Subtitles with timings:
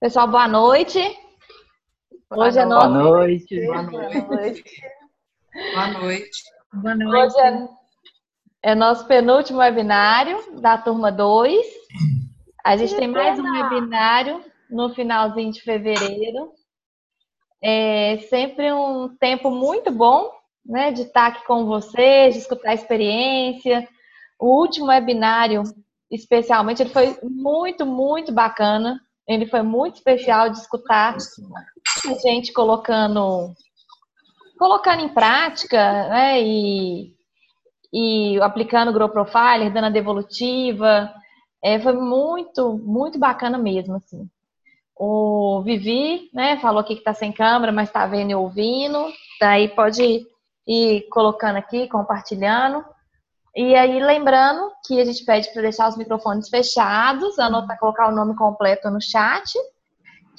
[0.00, 0.98] Pessoal, boa noite.
[2.30, 2.88] Hoje é nosso...
[2.88, 3.66] Boa noite.
[3.66, 4.82] Boa noite.
[5.74, 6.42] Boa noite.
[6.72, 7.36] Boa noite.
[7.36, 7.38] Hoje
[8.62, 11.66] é, é nosso penúltimo webinário da turma 2.
[12.64, 16.50] A gente tem mais um webinário no finalzinho de fevereiro.
[17.62, 20.30] É sempre um tempo muito bom,
[20.64, 23.86] né, de estar aqui com vocês, de escutar a experiência.
[24.38, 25.62] O último webinário,
[26.10, 28.98] especialmente, ele foi muito, muito bacana.
[29.30, 33.54] Ele foi muito especial de escutar a gente colocando
[34.58, 37.14] colocando em prática, né, e,
[37.90, 41.10] e aplicando o Grow Profiler, dando a devolutiva,
[41.64, 44.28] é, foi muito, muito bacana mesmo, assim.
[44.94, 49.10] O Vivi, né, falou aqui que tá sem câmera, mas tá vendo e ouvindo,
[49.40, 50.26] daí pode
[50.66, 52.84] ir colocando aqui, compartilhando.
[53.54, 58.14] E aí, lembrando que a gente pede para deixar os microfones fechados, anotar, colocar o
[58.14, 59.52] nome completo no chat,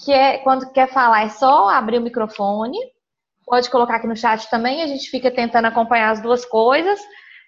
[0.04, 2.78] que é quando quer falar é só abrir o microfone.
[3.46, 7.00] Pode colocar aqui no chat também, a gente fica tentando acompanhar as duas coisas.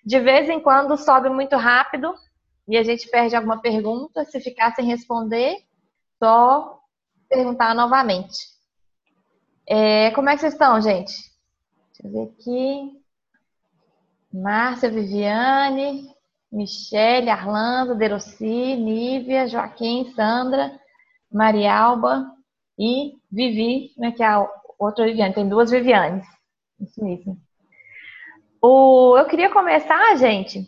[0.05, 2.13] De vez em quando sobe muito rápido
[2.67, 4.25] e a gente perde alguma pergunta.
[4.25, 5.55] Se ficar sem responder,
[6.21, 6.79] só
[7.29, 8.37] perguntar novamente.
[9.65, 11.13] É, como é que vocês estão, gente?
[11.93, 13.02] Deixa eu ver aqui.
[14.33, 16.07] Márcia, Viviane,
[16.51, 20.71] Michele, Arlando, Deroci, Nívia, Joaquim, Sandra,
[21.31, 22.25] Marialba
[22.77, 24.47] e Vivi, né, que é a
[24.79, 25.33] outra Viviane.
[25.33, 26.25] Tem duas Vivianes.
[26.79, 27.37] Isso mesmo.
[28.61, 30.65] O, eu queria começar, gente.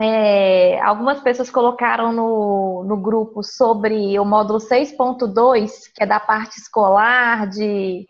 [0.00, 6.58] É, algumas pessoas colocaram no, no grupo sobre o módulo 6.2, que é da parte
[6.58, 8.06] escolar, de,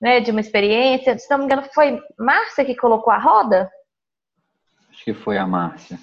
[0.00, 1.18] né, de uma experiência.
[1.18, 3.70] Se não me engano, foi Márcia que colocou a roda?
[5.02, 5.98] Acho que foi a Márcia.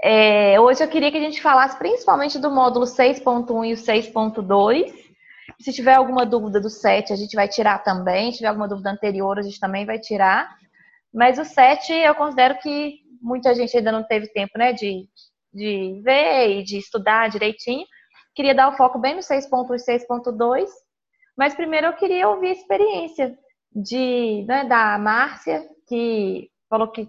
[0.00, 4.94] É, hoje eu queria que a gente falasse principalmente do módulo 6.1 e o 6.2.
[5.58, 8.30] Se tiver alguma dúvida do 7, a gente vai tirar também.
[8.30, 10.56] Se tiver alguma dúvida anterior, a gente também vai tirar.
[11.12, 15.08] Mas o 7, eu considero que muita gente ainda não teve tempo né, de,
[15.52, 17.84] de ver e de estudar direitinho.
[18.36, 20.68] Queria dar o foco bem no 6.1 e 6.2.
[21.36, 23.36] Mas primeiro eu queria ouvir a experiência
[23.74, 27.08] de, né, da Márcia, que falou que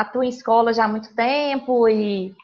[0.00, 2.34] atua em escola já há muito tempo e,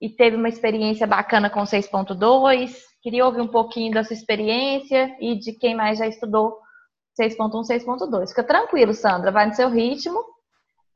[0.00, 2.74] e teve uma experiência bacana com 6.2.
[3.02, 6.58] Queria ouvir um pouquinho da sua experiência e de quem mais já estudou
[7.20, 7.50] 6.1,
[7.84, 8.28] 6.2.
[8.28, 10.22] Fica tranquilo, Sandra, vai no seu ritmo.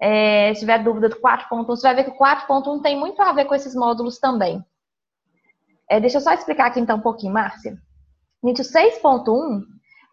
[0.00, 3.32] É, se tiver dúvida do 4.1, você vai ver que o 4.1 tem muito a
[3.32, 4.64] ver com esses módulos também.
[5.88, 7.76] É, deixa eu só explicar aqui então um pouquinho, Márcia.
[8.44, 9.62] Gente, o 6.1,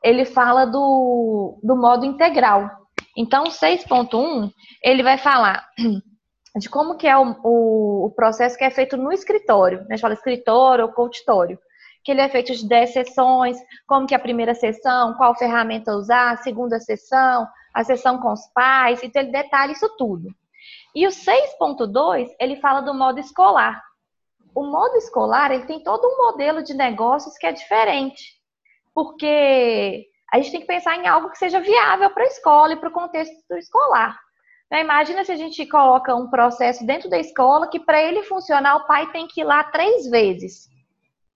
[0.03, 2.82] ele fala do, do modo integral.
[3.15, 4.51] Então, o 6.1,
[4.83, 5.67] ele vai falar
[6.57, 9.79] de como que é o, o, o, processo que é feito no escritório.
[9.79, 9.85] Né?
[9.89, 11.59] A gente fala escritório ou consultório.
[12.03, 13.57] Que ele é feito de 10 sessões,
[13.87, 18.31] como que é a primeira sessão, qual ferramenta usar, a segunda sessão, a sessão com
[18.31, 20.27] os pais, então ele detalha isso tudo.
[20.95, 23.81] E o 6.2, ele fala do modo escolar.
[24.53, 28.33] O modo escolar, ele tem todo um modelo de negócios que é diferente.
[28.93, 32.75] Porque a gente tem que pensar em algo que seja viável para a escola e
[32.75, 34.17] para o contexto escolar.
[34.65, 38.77] Então, imagina se a gente coloca um processo dentro da escola que para ele funcionar
[38.77, 40.67] o pai tem que ir lá três vezes.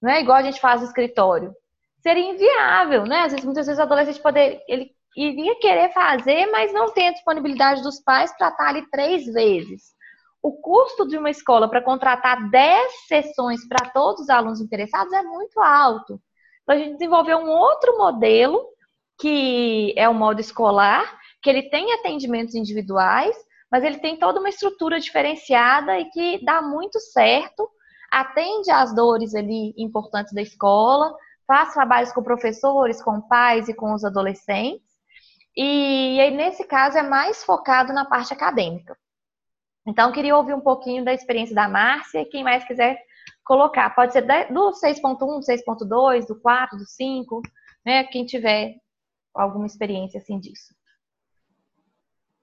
[0.02, 1.54] Não é igual a gente faz no escritório.
[2.00, 3.20] Seria inviável, né?
[3.20, 7.14] Às vezes, muitas vezes o adolescente poder, ele iria querer fazer, mas não tem a
[7.14, 9.94] disponibilidade dos pais para estar ali três vezes.
[10.42, 15.22] O custo de uma escola para contratar 10 sessões para todos os alunos interessados é
[15.22, 16.20] muito alto.
[16.64, 18.76] Então, a gente desenvolveu um outro modelo
[19.20, 23.36] que é o modo escolar, que ele tem atendimentos individuais,
[23.72, 27.70] mas ele tem toda uma estrutura diferenciada e que dá muito certo,
[28.12, 31.14] atende às dores ali importantes da escola,
[31.46, 34.86] faz trabalhos com professores, com pais e com os adolescentes.
[35.56, 38.96] E, aí, nesse caso, é mais focado na parte acadêmica.
[39.88, 43.00] Então, queria ouvir um pouquinho da experiência da Márcia, quem mais quiser
[43.44, 43.90] colocar.
[43.96, 47.42] Pode ser do 6.1, 6.2, do 4, do 5,
[47.86, 48.04] né?
[48.04, 48.76] Quem tiver
[49.38, 50.76] alguma experiência assim disso.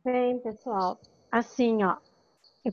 [0.04, 1.00] Bem, pessoal,
[1.32, 1.96] assim, ó,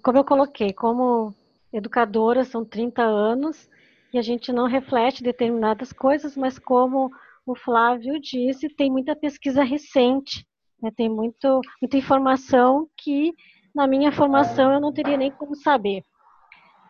[0.04, 1.34] como eu coloquei, como
[1.72, 3.70] educadora são 30 anos
[4.14, 7.10] e a gente não reflete determinadas coisas, mas como
[7.46, 10.46] o Flávio disse, tem muita pesquisa recente,
[10.82, 13.34] né, tem muito, muita informação que
[13.74, 16.04] na minha formação eu não teria nem como saber.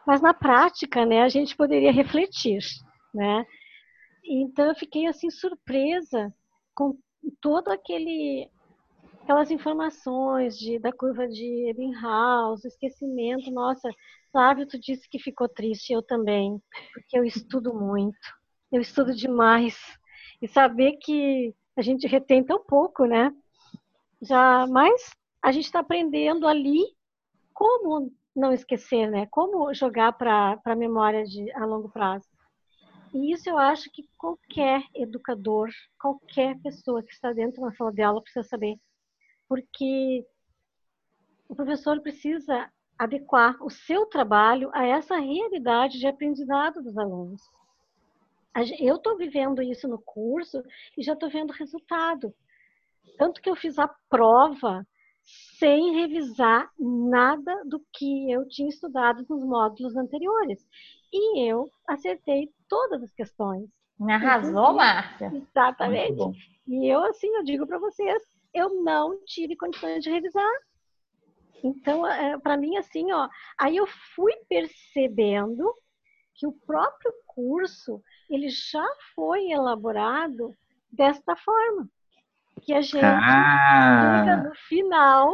[0.06, 2.60] Mas na prática, né, a gente poderia refletir,
[3.14, 3.46] né?
[4.26, 6.34] Então eu fiquei assim surpresa
[6.74, 6.98] com
[7.42, 8.50] todo aquele
[9.22, 13.90] aquelas informações de, da curva de Ebbinghaus, esquecimento, nossa,
[14.32, 16.62] Flávio, tu disse que ficou triste, eu também,
[16.94, 18.18] porque eu estudo muito.
[18.72, 19.78] eu estudo demais.
[20.42, 23.32] E saber que a gente retém tão pouco, né?
[24.22, 26.82] Já, mas a gente está aprendendo ali
[27.54, 29.28] como não esquecer, né?
[29.30, 32.28] Como jogar para a memória de, a longo prazo.
[33.14, 35.70] E isso eu acho que qualquer educador,
[36.00, 38.80] qualquer pessoa que está dentro de uma sala de aula precisa saber.
[39.48, 40.26] Porque
[41.50, 47.42] o professor precisa adequar o seu trabalho a essa realidade de aprendizado dos alunos.
[48.80, 50.64] Eu estou vivendo isso no curso
[50.98, 52.34] e já estou vendo resultado.
[53.18, 54.86] Tanto que eu fiz a prova
[55.58, 60.66] sem revisar nada do que eu tinha estudado nos módulos anteriores.
[61.12, 63.70] E eu acertei todas as questões.
[64.10, 65.30] Arrasou, Márcia.
[65.36, 66.24] Exatamente.
[66.66, 68.24] E eu, assim, eu digo para vocês,
[68.54, 70.50] eu não tive condições de revisar.
[71.62, 73.28] Então, é, para mim, assim, ó,
[73.60, 73.86] aí eu
[74.16, 75.70] fui percebendo
[76.34, 80.56] que o próprio curso, ele já foi elaborado
[80.90, 81.90] desta forma.
[82.62, 84.24] Que a gente ah.
[84.24, 85.34] chega no final,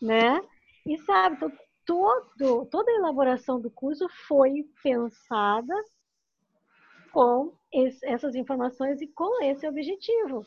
[0.00, 0.40] né?
[0.86, 1.52] E sabe, então,
[1.84, 5.74] todo, toda a elaboração do curso foi pensada
[7.18, 10.46] com esse, essas informações e com esse objetivo.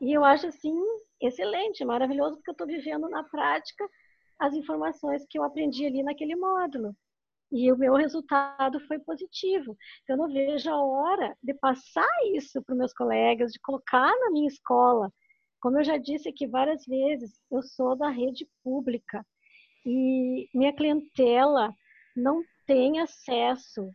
[0.00, 0.74] E eu acho assim
[1.20, 3.86] excelente, maravilhoso, porque eu estou vivendo na prática
[4.38, 6.96] as informações que eu aprendi ali naquele módulo.
[7.52, 9.76] E o meu resultado foi positivo.
[10.02, 14.30] Então, eu não vejo a hora de passar isso para meus colegas, de colocar na
[14.30, 15.12] minha escola.
[15.60, 19.22] Como eu já disse aqui várias vezes, eu sou da rede pública
[19.84, 21.74] e minha clientela
[22.16, 23.92] não tem acesso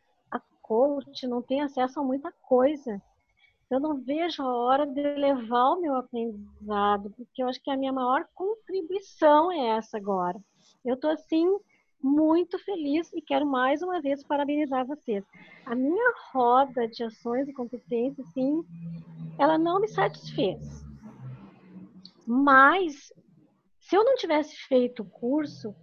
[0.64, 3.00] coach, não tem acesso a muita coisa.
[3.70, 7.78] Eu não vejo a hora de levar o meu aprendizado, porque eu acho que a
[7.78, 10.40] minha maior contribuição é essa agora.
[10.84, 11.46] Eu estou assim
[12.02, 15.24] muito feliz e quero mais uma vez parabenizar vocês.
[15.66, 18.64] A minha roda de ações e competências, sim,
[19.40, 20.86] ela não me satisfez.
[22.28, 23.12] Mas
[23.80, 25.76] se eu não tivesse feito o curso,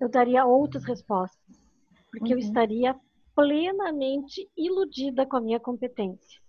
[0.00, 1.62] eu daria outras respostas,
[2.10, 2.38] porque uhum.
[2.40, 2.94] eu estaria
[3.36, 6.40] plenamente iludida com a minha competência.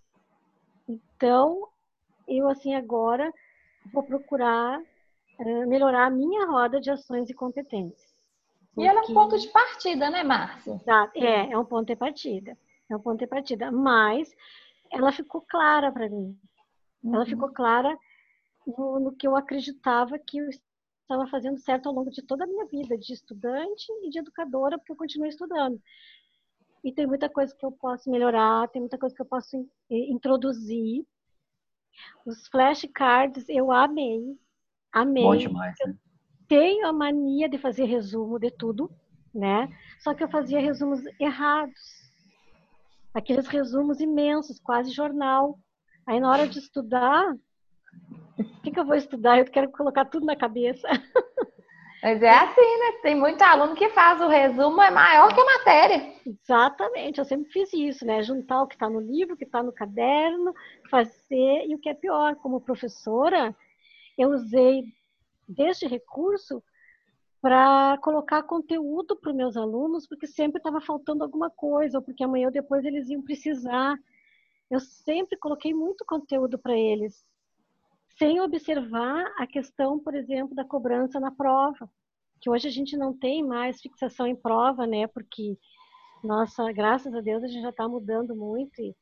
[0.88, 1.68] Então,
[2.28, 3.32] eu assim agora
[3.94, 8.16] vou procurar uh, melhorar a minha roda de ações e competências.
[8.74, 8.82] Porque...
[8.82, 10.80] E ela é um ponto de partida, né, Márcia?
[11.26, 12.58] É, é um ponto de partida.
[12.90, 13.72] É um ponto de partida.
[13.72, 14.34] Mas
[14.92, 16.38] ela ficou clara para mim.
[17.04, 17.16] Uhum.
[17.16, 17.98] Ela ficou clara
[18.66, 22.48] no, no, que eu acreditava que eu estava fazendo certo ao longo de toda a
[22.48, 25.82] minha vida, de estudante e de educadora, porque eu continuo estudando.
[26.88, 29.58] E tem muita coisa que eu posso melhorar, tem muita coisa que eu posso
[29.90, 31.06] introduzir.
[32.26, 34.40] Os flashcards eu amei.
[34.94, 35.24] Amei.
[35.24, 35.98] Bom demais, né?
[36.48, 38.90] tenho a mania de fazer resumo de tudo,
[39.36, 39.68] né?
[40.00, 42.10] Só que eu fazia resumos errados.
[43.14, 45.60] Aqueles resumos imensos, quase jornal.
[46.06, 47.36] Aí na hora de estudar,
[48.40, 49.40] o que, que eu vou estudar?
[49.40, 50.88] Eu quero colocar tudo na cabeça.
[52.02, 53.00] Mas é assim, né?
[53.02, 56.14] Tem muito aluno que faz o resumo é maior que a matéria.
[56.26, 58.22] Exatamente, eu sempre fiz isso, né?
[58.22, 60.54] Juntar o que está no livro, o que está no caderno,
[60.90, 63.56] fazer, e o que é pior, como professora,
[64.18, 64.84] eu usei
[65.48, 66.64] deste recurso
[67.42, 72.24] para colocar conteúdo para os meus alunos, porque sempre estava faltando alguma coisa, ou porque
[72.24, 73.98] amanhã ou depois eles iam precisar.
[74.70, 77.26] Eu sempre coloquei muito conteúdo para eles,
[78.18, 81.90] sem observar a questão, por exemplo, da cobrança na prova,
[82.42, 85.08] que hoje a gente não tem mais fixação em prova, né?
[85.08, 85.58] Porque,
[86.24, 88.96] nossa, graças a Deus a gente já está mudando muito e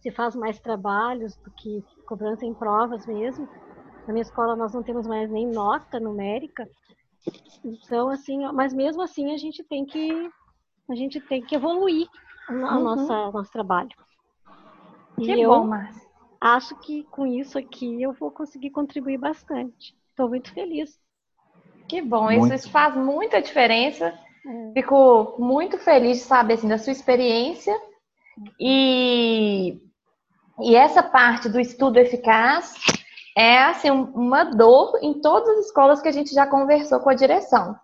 [0.00, 3.48] se faz mais trabalhos do que cobrança em provas mesmo.
[4.06, 6.68] Na minha escola nós não temos mais nem nota numérica.
[7.64, 10.30] Então, assim, mas mesmo assim a gente tem que
[10.88, 12.08] a gente tem que evoluir
[12.48, 12.82] o uhum.
[12.82, 13.90] nossa, nosso trabalho.
[15.16, 16.07] Que e bom, Márcia.
[16.40, 19.94] Acho que com isso aqui eu vou conseguir contribuir bastante.
[20.10, 20.98] Estou muito feliz.
[21.88, 22.54] Que bom, muito.
[22.54, 24.06] isso faz muita diferença.
[24.06, 24.72] É.
[24.74, 27.74] Fico muito feliz de saber assim, da sua experiência
[28.60, 29.80] e,
[30.60, 32.74] e essa parte do estudo eficaz
[33.36, 37.14] é assim uma dor em todas as escolas que a gente já conversou com a
[37.14, 37.76] direção.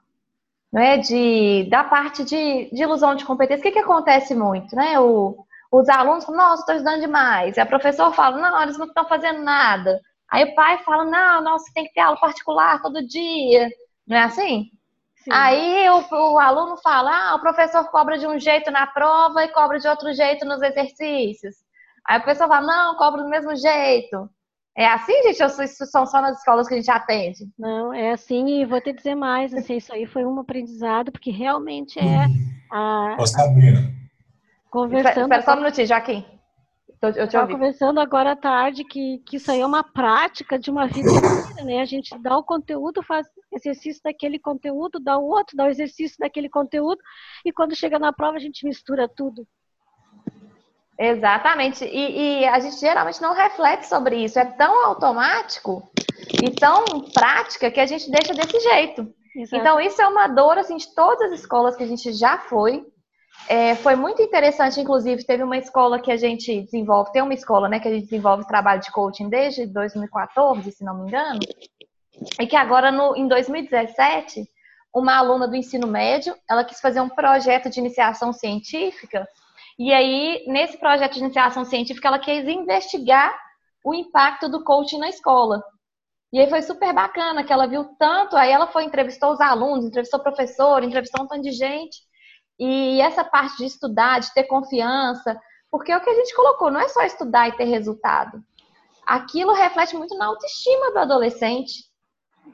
[0.72, 4.74] Né, de, da parte de, de ilusão de competência, o que, que acontece muito?
[4.74, 4.98] Né?
[4.98, 7.56] O, os alunos falam, nossa, estou estudando demais.
[7.56, 10.00] E a professora fala, não, eles não estão fazendo nada.
[10.30, 13.68] Aí o pai fala, não, nossa, tem que ter aula particular todo dia.
[14.06, 14.70] Não é assim?
[15.16, 15.30] Sim.
[15.32, 19.48] Aí o, o, aluno fala, ah, o professor cobra de um jeito na prova e
[19.48, 21.54] cobra de outro jeito nos exercícios.
[22.06, 24.28] Aí o professor fala, não, cobra do mesmo jeito.
[24.76, 25.42] É assim, gente?
[25.42, 27.48] Ou isso são só nas escolas que a gente atende?
[27.58, 31.30] Não, é assim, e vou te dizer mais, assim, isso aí foi um aprendizado, porque
[31.30, 32.26] realmente é
[32.70, 33.16] a...
[33.18, 34.03] Ô, Sabrina.
[34.74, 35.22] Conversando...
[35.22, 36.24] Espera só um minutinho, Joaquim.
[37.00, 40.88] Eu, estava conversando agora à tarde que, que isso aí é uma prática de uma
[40.88, 41.80] vida inteira, né?
[41.80, 46.16] A gente dá o conteúdo, faz exercício daquele conteúdo, dá o outro, dá o exercício
[46.18, 46.98] daquele conteúdo,
[47.44, 49.46] e quando chega na prova a gente mistura tudo.
[50.98, 51.84] Exatamente.
[51.84, 54.40] E, e, a gente geralmente não reflete sobre isso.
[54.40, 55.88] É tão automático
[56.42, 59.14] e tão prática que a gente deixa desse jeito.
[59.36, 59.56] Exato.
[59.56, 62.84] Então, isso é uma dor assim, de todas as escolas que a gente já foi.
[63.48, 67.68] É, foi muito interessante, inclusive, teve uma escola que a gente desenvolve, tem uma escola
[67.68, 71.40] né, que a gente desenvolve trabalho de coaching desde 2014, se não me engano,
[72.40, 74.48] e que agora, no, em 2017,
[74.94, 79.28] uma aluna do ensino médio, ela quis fazer um projeto de iniciação científica
[79.78, 83.34] e aí, nesse projeto de iniciação científica, ela quis investigar
[83.84, 85.62] o impacto do coaching na escola.
[86.32, 89.84] E aí foi super bacana, que ela viu tanto, aí ela foi, entrevistou os alunos,
[89.84, 91.98] entrevistou o professor, entrevistou um tanto de gente.
[92.58, 95.38] E essa parte de estudar, de ter confiança,
[95.70, 98.42] porque é o que a gente colocou, não é só estudar e ter resultado.
[99.06, 101.84] Aquilo reflete muito na autoestima do adolescente.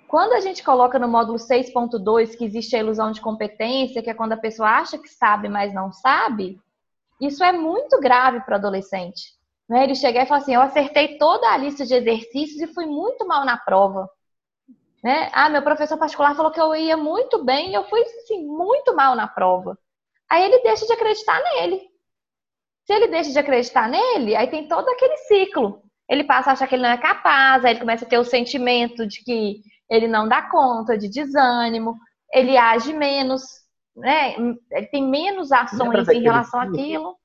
[0.09, 4.14] Quando a gente coloca no módulo 6.2 que existe a ilusão de competência, que é
[4.14, 6.59] quando a pessoa acha que sabe, mas não sabe,
[7.21, 9.38] isso é muito grave para o adolescente.
[9.69, 9.85] Né?
[9.85, 13.26] Ele chegar e falar assim: eu acertei toda a lista de exercícios e fui muito
[13.26, 14.09] mal na prova.
[15.02, 15.30] Né?
[15.33, 18.95] Ah, meu professor particular falou que eu ia muito bem e eu fui assim, muito
[18.95, 19.78] mal na prova.
[20.31, 21.81] Aí ele deixa de acreditar nele.
[22.87, 25.83] Se ele deixa de acreditar nele, aí tem todo aquele ciclo.
[26.09, 28.25] Ele passa a achar que ele não é capaz, aí ele começa a ter o
[28.25, 31.97] sentimento de que ele não dá conta, de desânimo,
[32.33, 33.43] ele age menos,
[33.97, 34.35] né,
[34.71, 37.17] ele tem menos ações em relação àquilo.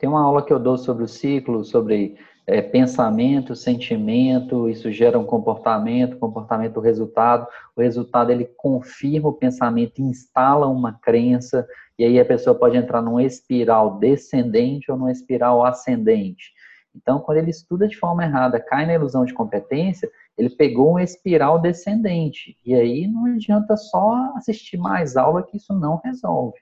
[0.00, 2.16] Tem uma aula que eu dou sobre o ciclo, sobre
[2.46, 10.00] é, pensamento, sentimento, isso gera um comportamento, comportamento resultado, o resultado ele confirma o pensamento,
[10.00, 15.62] instala uma crença, e aí a pessoa pode entrar numa espiral descendente ou numa espiral
[15.66, 16.50] ascendente.
[16.96, 21.02] Então, quando ele estuda de forma errada, cai na ilusão de competência, ele pegou uma
[21.02, 22.56] espiral descendente.
[22.64, 26.58] E aí não adianta só assistir mais aula que isso não resolve.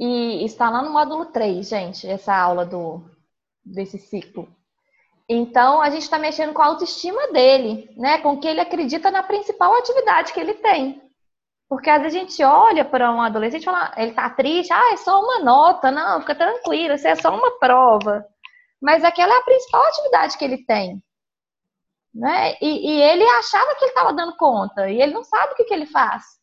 [0.00, 3.02] E está lá no módulo 3, gente, essa aula do,
[3.62, 4.48] desse ciclo.
[5.28, 8.16] Então, a gente está mexendo com a autoestima dele, né?
[8.18, 11.02] Com que ele acredita na principal atividade que ele tem.
[11.68, 14.92] Porque às vezes a gente olha para um adolescente e fala, ele tá triste, ah,
[14.94, 18.26] é só uma nota, não, fica tranquilo, isso é só uma prova.
[18.80, 21.02] Mas aquela é a principal atividade que ele tem.
[22.14, 22.56] Né?
[22.60, 25.64] E, e ele achava que ele estava dando conta, e ele não sabe o que,
[25.64, 26.39] que ele faz.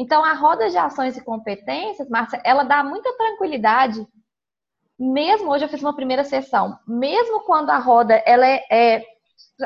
[0.00, 4.02] Então, a roda de ações e competências, Márcia, ela dá muita tranquilidade,
[4.98, 9.04] mesmo hoje eu fiz uma primeira sessão, mesmo quando a roda, ela é, é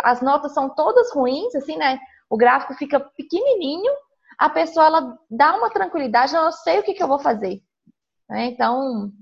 [0.02, 2.00] as notas são todas ruins, assim, né?
[2.28, 3.92] O gráfico fica pequenininho,
[4.36, 7.62] a pessoa, ela dá uma tranquilidade, eu sei o que, que eu vou fazer.
[8.28, 8.46] Né?
[8.46, 9.12] Então,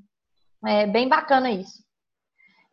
[0.64, 1.84] é bem bacana isso.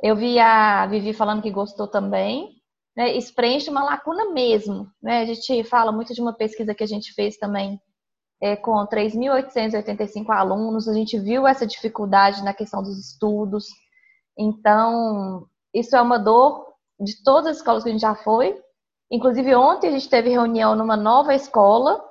[0.02, 2.58] Eu vi a Vivi falando que gostou também
[2.96, 4.90] né, isso preenche uma lacuna mesmo.
[5.02, 5.22] Né?
[5.22, 7.82] A gente fala muito de uma pesquisa que a gente fez também
[8.42, 13.66] é, com 3.885 alunos, a gente viu essa dificuldade na questão dos estudos.
[14.38, 16.66] Então, isso é uma dor
[17.00, 18.58] de todas as escolas que a gente já foi.
[19.12, 22.04] Inclusive, ontem a gente teve reunião numa nova escola.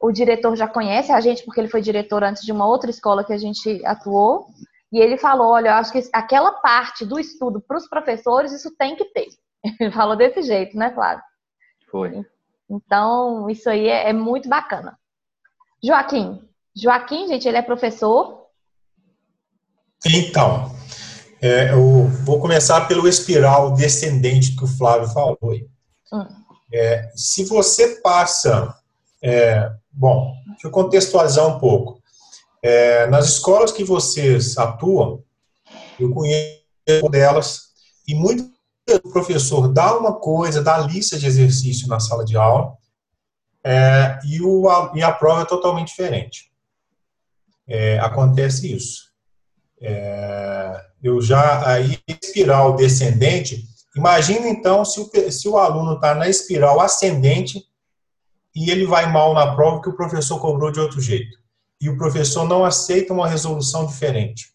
[0.00, 3.22] O diretor já conhece a gente, porque ele foi diretor antes de uma outra escola
[3.22, 4.46] que a gente atuou.
[4.92, 8.74] E ele falou: olha, eu acho que aquela parte do estudo para os professores, isso
[8.76, 9.28] tem que ter.
[9.78, 11.22] Ele falou desse jeito, né, Flávio?
[11.90, 12.24] Foi.
[12.68, 14.98] Então, isso aí é, é muito bacana.
[15.82, 16.42] Joaquim.
[16.74, 18.46] Joaquim, gente, ele é professor.
[20.06, 20.74] Então,
[21.40, 25.38] é, eu vou começar pelo espiral descendente que o Flávio falou.
[26.12, 26.26] Hum.
[26.72, 28.74] É, se você passa.
[29.22, 32.00] É, bom, deixa eu contextualizar um pouco.
[32.62, 35.22] É, nas escolas que vocês atuam,
[35.98, 36.60] eu conheço
[37.10, 37.70] delas,
[38.06, 38.50] e muitas
[39.04, 42.76] o professor dá uma coisa, dá lista de exercício na sala de aula,
[43.64, 46.50] é, e, o, a, e a prova é totalmente diferente.
[47.68, 49.10] É, acontece isso.
[49.80, 53.64] É, eu já, aí, espiral descendente,
[53.96, 57.64] imagina então se o, se o aluno está na espiral ascendente
[58.54, 61.38] e ele vai mal na prova que o professor cobrou de outro jeito.
[61.80, 64.52] E o professor não aceita uma resolução diferente.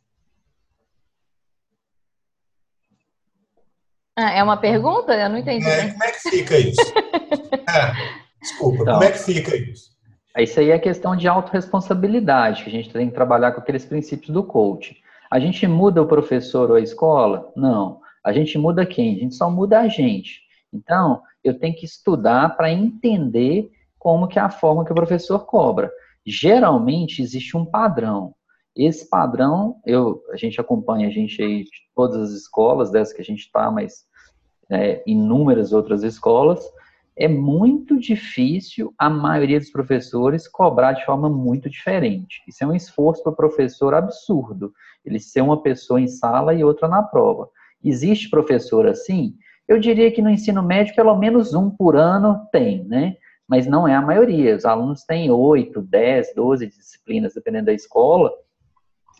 [4.16, 5.14] Ah, é uma pergunta?
[5.14, 5.68] Eu não entendi.
[5.68, 6.80] É, como é que fica isso?
[7.68, 9.96] é, desculpa, então, como é que fica isso?
[10.38, 14.32] Isso aí é questão de autorresponsabilidade, que a gente tem que trabalhar com aqueles princípios
[14.32, 14.96] do coaching.
[15.32, 17.52] A gente muda o professor ou a escola?
[17.56, 18.02] Não.
[18.24, 19.16] A gente muda quem?
[19.16, 20.42] A gente só muda a gente.
[20.74, 25.46] Então, eu tenho que estudar para entender como que é a forma que o professor
[25.46, 25.90] cobra.
[26.25, 28.36] Geralmente existe um padrão.
[28.75, 33.22] Esse padrão, eu, a gente acompanha a gente aí de todas as escolas, dessas que
[33.22, 34.06] a gente está, mas
[34.70, 36.62] é, inúmeras outras escolas,
[37.18, 42.42] é muito difícil a maioria dos professores cobrar de forma muito diferente.
[42.48, 44.74] Isso é um esforço para o professor absurdo,
[45.06, 47.50] ele ser uma pessoa em sala e outra na prova.
[47.84, 49.36] Existe professor assim?
[49.68, 53.16] Eu diria que no ensino médio, pelo menos um por ano tem, né?
[53.48, 54.56] Mas não é a maioria.
[54.56, 58.32] Os alunos têm 8, 10, 12 disciplinas, dependendo da escola,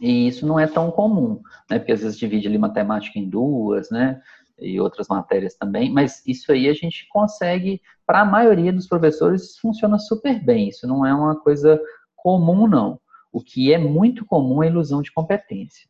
[0.02, 1.80] e isso não é tão comum, né?
[1.80, 4.22] Porque às vezes divide ali matemática em duas, né?
[4.60, 9.58] E outras matérias também, mas isso aí a gente consegue, para a maioria dos professores,
[9.58, 10.70] funciona super bem.
[10.70, 11.80] Isso não é uma coisa
[12.16, 13.00] comum, não.
[13.32, 15.88] O que é muito comum é a ilusão de competência.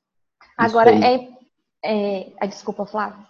[0.57, 1.29] Agora, aí,
[1.83, 2.47] é, é.
[2.47, 3.25] Desculpa, Flávio.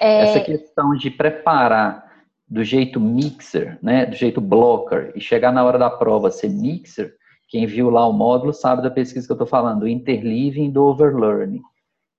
[0.00, 0.28] É...
[0.28, 2.12] Essa questão de preparar
[2.46, 7.16] do jeito mixer, né, do jeito blocker, e chegar na hora da prova ser mixer,
[7.48, 10.84] quem viu lá o módulo sabe da pesquisa que eu estou falando, do interleaving do
[10.84, 11.62] overlearning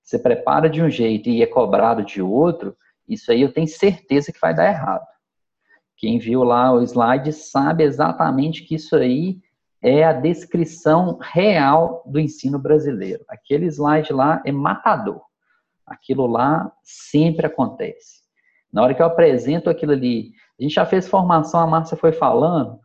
[0.05, 2.77] você prepara de um jeito e é cobrado de outro,
[3.09, 5.05] isso aí eu tenho certeza que vai dar errado.
[5.97, 9.39] Quem viu lá o slide sabe exatamente que isso aí
[9.81, 13.23] é a descrição real do ensino brasileiro.
[13.27, 15.21] Aquele slide lá é matador.
[15.85, 18.23] Aquilo lá sempre acontece.
[18.71, 22.11] Na hora que eu apresento aquilo ali, a gente já fez formação, a Márcia foi
[22.11, 22.79] falando,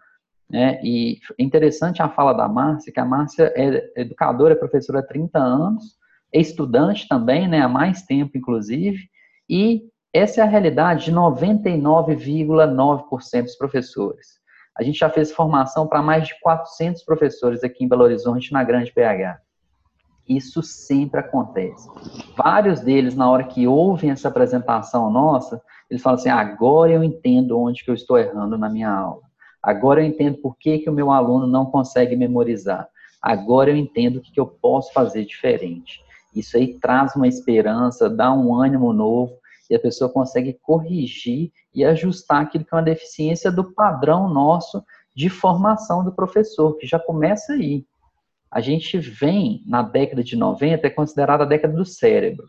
[0.48, 0.80] né?
[0.82, 5.02] E é interessante a fala da Márcia, que a Márcia é educadora, é professora há
[5.02, 5.99] 30 anos,
[6.32, 9.08] é estudante também, né, há mais tempo, inclusive,
[9.48, 9.82] e
[10.12, 14.40] essa é a realidade de 99,9% dos professores.
[14.76, 18.64] A gente já fez formação para mais de 400 professores aqui em Belo Horizonte, na
[18.64, 19.38] Grande PH.
[20.28, 21.88] Isso sempre acontece.
[22.36, 25.60] Vários deles, na hora que ouvem essa apresentação nossa,
[25.90, 29.22] eles falam assim: agora eu entendo onde que eu estou errando na minha aula.
[29.62, 32.88] Agora eu entendo por que, que o meu aluno não consegue memorizar.
[33.20, 36.02] Agora eu entendo o que, que eu posso fazer diferente.
[36.34, 41.84] Isso aí traz uma esperança, dá um ânimo novo e a pessoa consegue corrigir e
[41.84, 46.98] ajustar aquilo que é uma deficiência do padrão nosso de formação do professor, que já
[46.98, 47.84] começa aí.
[48.50, 52.46] A gente vem na década de 90, é considerada a década do cérebro,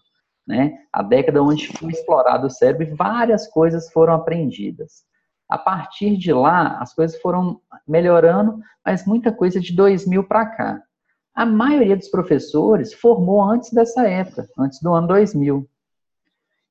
[0.48, 0.74] né?
[0.91, 5.04] A década onde foi explorado o cérebro e várias coisas foram aprendidas.
[5.48, 10.82] A partir de lá, as coisas foram melhorando, mas muita coisa de 2000 para cá.
[11.34, 15.67] A maioria dos professores formou antes dessa época, antes do ano 2000.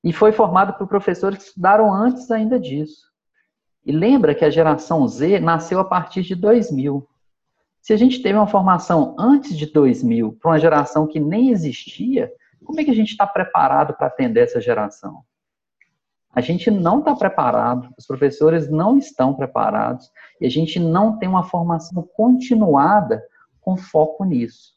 [0.05, 3.09] E foi formado por professores que estudaram antes ainda disso.
[3.85, 7.07] E lembra que a geração Z nasceu a partir de 2000.
[7.81, 12.31] Se a gente teve uma formação antes de 2000 para uma geração que nem existia,
[12.63, 15.23] como é que a gente está preparado para atender essa geração?
[16.33, 21.29] A gente não está preparado, os professores não estão preparados e a gente não tem
[21.29, 23.23] uma formação continuada
[23.61, 24.75] com foco nisso.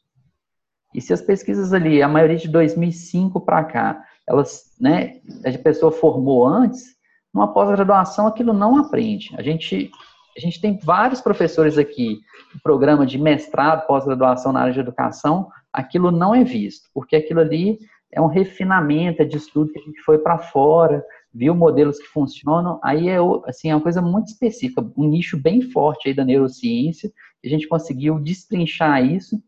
[0.94, 5.90] E se as pesquisas ali, a maioria de 2005 para cá, elas, né, a pessoa
[5.90, 6.94] formou antes,
[7.32, 9.34] numa pós-graduação aquilo não aprende.
[9.36, 9.90] A gente,
[10.36, 12.20] a gente tem vários professores aqui
[12.54, 17.40] no programa de mestrado, pós-graduação na área de educação, aquilo não é visto, porque aquilo
[17.40, 17.78] ali
[18.12, 22.06] é um refinamento, é de estudo que a gente foi para fora, viu modelos que
[22.06, 23.16] funcionam, aí é,
[23.46, 27.12] assim, é uma coisa muito específica, um nicho bem forte aí da neurociência,
[27.44, 29.42] a gente conseguiu destrinchar isso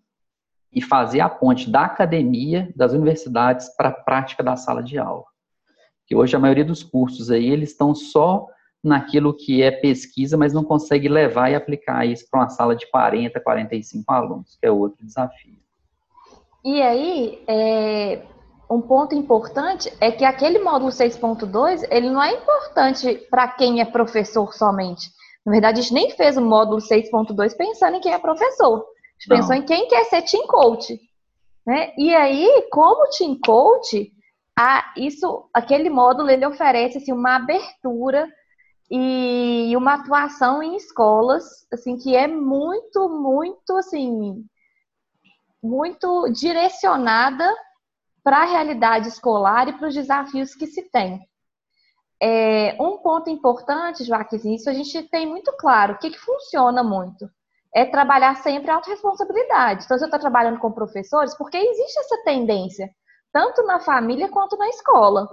[0.73, 5.25] e fazer a ponte da academia, das universidades, para a prática da sala de aula.
[6.07, 8.47] Que hoje a maioria dos cursos aí, eles estão só
[8.85, 12.89] naquilo que é pesquisa, mas não consegue levar e aplicar isso para uma sala de
[12.91, 15.59] 40, 45 alunos, que é outro desafio.
[16.65, 18.23] E aí, é,
[18.69, 23.85] um ponto importante é que aquele módulo 6.2, ele não é importante para quem é
[23.85, 25.09] professor somente.
[25.45, 28.79] Na verdade, a gente nem fez o módulo 6.2 pensando em quem é professor.
[28.79, 29.37] A gente Não.
[29.37, 30.99] pensou em quem quer ser team coach.
[31.65, 31.93] Né?
[31.97, 34.11] E aí, como team coach,
[34.59, 38.29] a, isso, aquele módulo ele oferece assim, uma abertura
[38.91, 44.45] e uma atuação em escolas assim que é muito, muito assim,
[45.61, 47.53] muito direcionada
[48.27, 51.21] para a realidade escolar e para os desafios que se tem.
[52.21, 55.93] É, um ponto importante, Joaquim, isso a gente tem muito claro.
[55.93, 57.31] O que, que funciona muito?
[57.73, 59.85] É trabalhar sempre a autorresponsabilidade.
[59.85, 62.91] Então, você está trabalhando com professores, porque existe essa tendência,
[63.33, 65.29] tanto na família quanto na escola.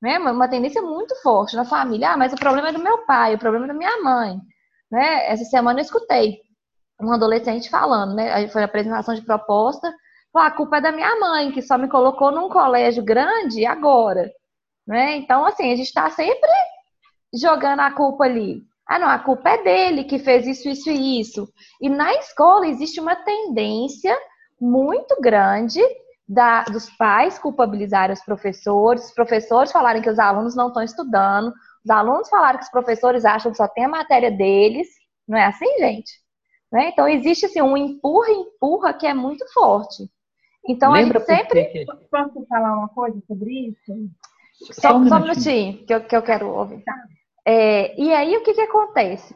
[0.00, 0.18] Né?
[0.18, 2.12] Uma tendência muito forte na família.
[2.12, 4.40] Ah, mas o problema é do meu pai, o problema é da minha mãe.
[4.90, 5.26] Né?
[5.26, 6.40] Essa semana eu escutei
[6.98, 8.48] um adolescente falando, né?
[8.48, 9.92] Foi a apresentação de proposta.
[10.34, 14.30] A culpa é da minha mãe, que só me colocou num colégio grande agora.
[14.86, 15.16] Né?
[15.16, 16.48] Então, assim, a gente está sempre
[17.34, 18.62] jogando a culpa ali.
[18.86, 21.48] Ah, não, a culpa é dele que fez isso, isso e isso.
[21.80, 24.16] E na escola existe uma tendência
[24.60, 25.80] muito grande
[26.26, 31.52] da, dos pais culpabilizarem os professores, os professores falarem que os alunos não estão estudando,
[31.84, 34.88] os alunos falaram que os professores acham que só tem a matéria deles.
[35.26, 36.12] Não é assim, gente?
[36.72, 36.88] Né?
[36.88, 40.08] Então, existe assim, um empurra-empurra que é muito forte.
[40.68, 41.64] Então, Lembra a gente sempre.
[41.64, 41.86] Que...
[42.10, 44.10] Posso falar uma coisa sobre isso?
[44.72, 46.82] Só, só um minutinho, que eu, que eu quero ouvir.
[46.84, 46.94] Tá.
[47.46, 49.34] É, e aí, o que, que acontece?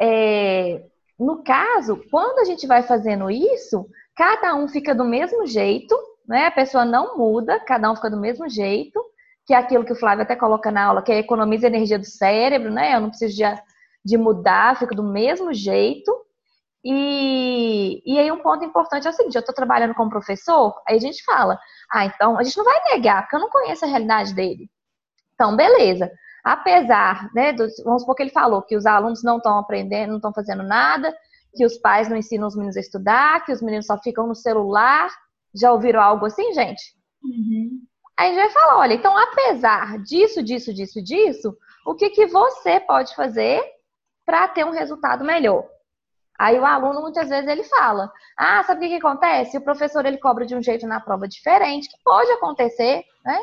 [0.00, 0.82] É,
[1.18, 5.94] no caso, quando a gente vai fazendo isso, cada um fica do mesmo jeito,
[6.26, 6.46] né?
[6.46, 8.98] A pessoa não muda, cada um fica do mesmo jeito,
[9.46, 12.06] que é aquilo que o Flávio até coloca na aula, que é economiza energia do
[12.06, 12.94] cérebro, né?
[12.94, 13.44] Eu não preciso de,
[14.04, 16.12] de mudar, fico do mesmo jeito.
[16.84, 20.96] E, e aí um ponto importante é o seguinte, eu estou trabalhando como professor, aí
[20.96, 21.58] a gente fala,
[21.92, 24.68] ah, então a gente não vai negar, porque eu não conheço a realidade dele.
[25.34, 26.10] Então, beleza.
[26.44, 30.16] Apesar, né, do, vamos supor que ele falou que os alunos não estão aprendendo, não
[30.16, 31.16] estão fazendo nada,
[31.54, 34.34] que os pais não ensinam os meninos a estudar, que os meninos só ficam no
[34.34, 35.10] celular.
[35.54, 36.82] Já ouviram algo assim, gente?
[37.22, 37.82] Uhum.
[38.16, 42.26] Aí a gente vai falar, olha, então apesar disso, disso, disso, disso, o que, que
[42.26, 43.62] você pode fazer
[44.24, 45.66] para ter um resultado melhor?
[46.38, 49.58] Aí o aluno muitas vezes ele fala: "Ah, sabe o que, que acontece?
[49.58, 53.38] O professor ele cobra de um jeito na prova diferente, que pode acontecer, né?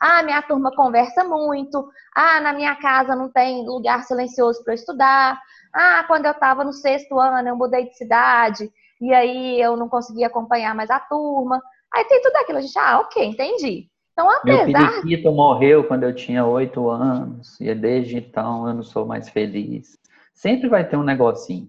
[0.00, 1.88] Ah, minha turma conversa muito.
[2.14, 5.40] Ah, na minha casa não tem lugar silencioso para estudar.
[5.74, 9.88] Ah, quando eu estava no sexto ano eu mudei de cidade e aí eu não
[9.88, 11.60] conseguia acompanhar mais a turma.
[11.92, 12.58] Aí tem tudo aquilo.
[12.58, 13.88] A gente, ah, ok, entendi.
[14.12, 14.66] Então, apesar...
[14.66, 19.28] Meu periquito morreu quando eu tinha oito anos e desde então eu não sou mais
[19.28, 19.98] feliz.
[20.32, 21.68] Sempre vai ter um negocinho.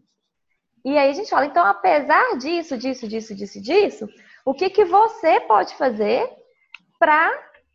[0.85, 4.07] E aí a gente fala, então, apesar disso, disso, disso, disso, disso,
[4.45, 6.29] o que, que você pode fazer
[6.99, 7.33] para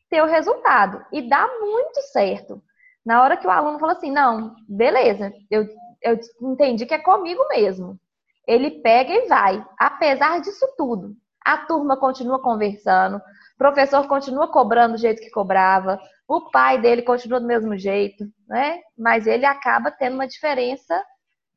[0.09, 1.05] ter o resultado?
[1.13, 2.63] E dá muito certo.
[3.05, 5.67] Na hora que o aluno fala assim, não, beleza, eu,
[6.01, 7.99] eu entendi que é comigo mesmo.
[8.47, 9.67] Ele pega e vai.
[9.77, 15.99] Apesar disso tudo, a turma continua conversando, o professor continua cobrando do jeito que cobrava,
[16.29, 18.79] o pai dele continua do mesmo jeito, né?
[18.97, 21.03] Mas ele acaba tendo uma diferença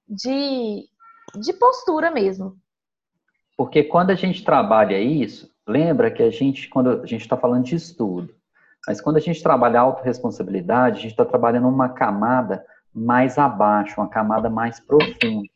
[0.08, 0.88] de
[1.36, 2.56] de postura mesmo.
[3.58, 7.66] Porque quando a gente trabalha isso, lembra que a gente, quando a gente está falando
[7.66, 8.34] de estudo,
[8.88, 14.10] mas quando a gente trabalha autorresponsabilidade, a gente está trabalhando uma camada mais abaixo, uma
[14.10, 15.48] camada mais profunda.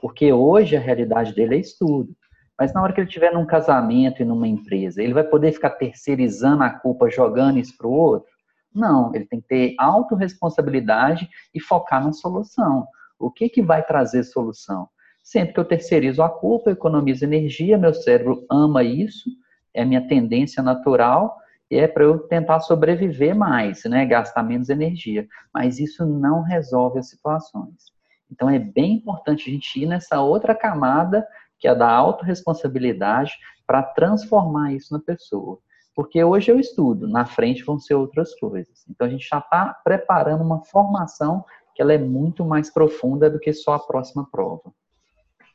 [0.00, 2.14] Porque hoje a realidade dele é estudo.
[2.58, 5.70] Mas na hora que ele estiver num casamento e numa empresa, ele vai poder ficar
[5.70, 8.28] terceirizando a culpa, jogando isso para o outro?
[8.74, 12.86] Não, ele tem que ter autorresponsabilidade e focar na solução.
[13.18, 14.88] O que, que vai trazer solução?
[15.28, 19.28] Sempre que eu terceirizo a culpa, eu economizo energia, meu cérebro ama isso,
[19.74, 21.36] é minha tendência natural
[21.70, 25.28] e é para eu tentar sobreviver mais, né, gastar menos energia.
[25.52, 27.92] Mas isso não resolve as situações.
[28.32, 33.32] Então é bem importante a gente ir nessa outra camada, que é a da autorresponsabilidade,
[33.66, 35.58] para transformar isso na pessoa.
[35.94, 38.82] Porque hoje eu estudo, na frente vão ser outras coisas.
[38.88, 43.38] Então a gente já está preparando uma formação que ela é muito mais profunda do
[43.38, 44.72] que só a próxima prova.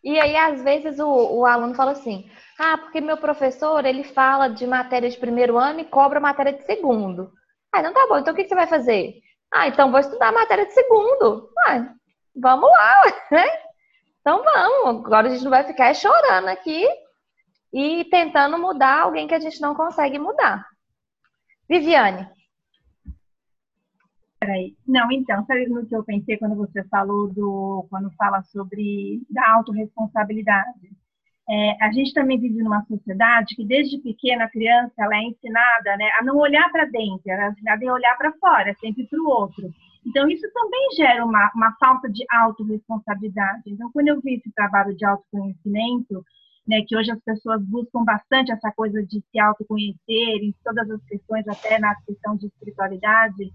[0.03, 4.47] E aí, às vezes, o, o aluno fala assim: ah, porque meu professor ele fala
[4.47, 7.31] de matéria de primeiro ano e cobra matéria de segundo.
[7.71, 9.15] Ah, não tá bom, então o que, você vai fazer?
[9.51, 11.49] Ah, então vou estudar matéria de segundo.
[11.67, 11.93] Ah,
[12.35, 12.93] vamos lá,
[13.31, 13.45] né?
[14.21, 15.05] Então vamos.
[15.05, 16.87] Agora a gente não vai ficar chorando aqui
[17.73, 20.65] e tentando mudar alguém que a gente não consegue mudar.
[21.67, 22.29] Viviane.
[24.43, 24.75] Peraí.
[24.85, 27.87] Não, então, sabe no que eu pensei quando você falou do.
[27.89, 30.91] quando fala sobre da autorresponsabilidade?
[31.49, 35.97] É, a gente também vive numa sociedade que desde pequena a criança ela é ensinada
[35.97, 39.19] né, a não olhar para dentro, ela é ensinada a olhar para fora, sempre para
[39.21, 39.69] o outro.
[40.05, 43.63] Então, isso também gera uma, uma falta de autorresponsabilidade.
[43.67, 46.25] Então, quando eu vi esse trabalho de autoconhecimento,
[46.67, 51.03] né, que hoje as pessoas buscam bastante essa coisa de se autoconhecer, em todas as
[51.05, 53.53] questões, até na questão de espiritualidade,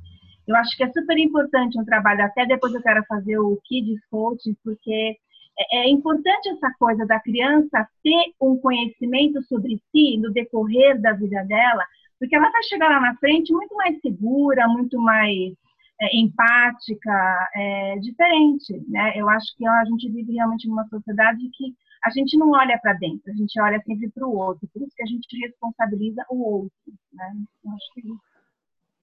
[0.49, 4.01] eu acho que é super importante um trabalho, até depois eu quero fazer o Kids
[4.11, 5.19] Coaching, porque
[5.59, 11.13] é, é importante essa coisa da criança ter um conhecimento sobre si no decorrer da
[11.13, 11.85] vida dela,
[12.19, 15.53] porque ela vai chegar lá na frente muito mais segura, muito mais
[16.01, 19.13] é, empática, é, diferente, né?
[19.17, 22.95] Eu acho que a gente vive realmente numa sociedade que a gente não olha para
[22.95, 26.41] dentro, a gente olha sempre para o outro, por isso que a gente responsabiliza o
[26.41, 26.73] outro,
[27.13, 27.33] né?
[27.65, 28.38] Eu acho que é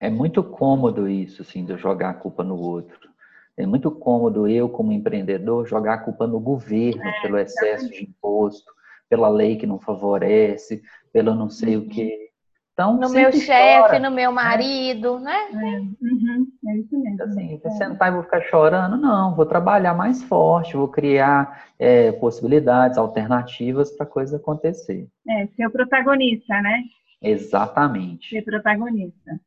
[0.09, 3.09] muito cômodo isso, assim, de jogar a culpa no outro.
[3.57, 8.03] É muito cômodo eu, como empreendedor, jogar a culpa no governo é, pelo excesso de
[8.03, 8.69] imposto,
[9.09, 10.81] pela lei que não favorece,
[11.13, 11.83] pelo não sei uhum.
[11.83, 12.25] o quê.
[12.73, 14.35] Então, no meu chefe, no meu né?
[14.35, 15.33] marido, né?
[15.33, 15.79] É.
[15.79, 17.23] Uhum, é isso mesmo.
[17.23, 18.97] Assim, vou sentar e vou ficar chorando?
[18.97, 25.07] Não, vou trabalhar mais forte, vou criar é, possibilidades, alternativas para a coisa acontecer.
[25.25, 26.83] É, ser o protagonista, né?
[27.21, 28.29] Exatamente.
[28.29, 29.39] Ser protagonista.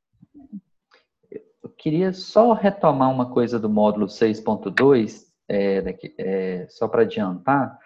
[1.78, 7.78] Queria só retomar uma coisa do módulo 6.2, é, é, só para adiantar,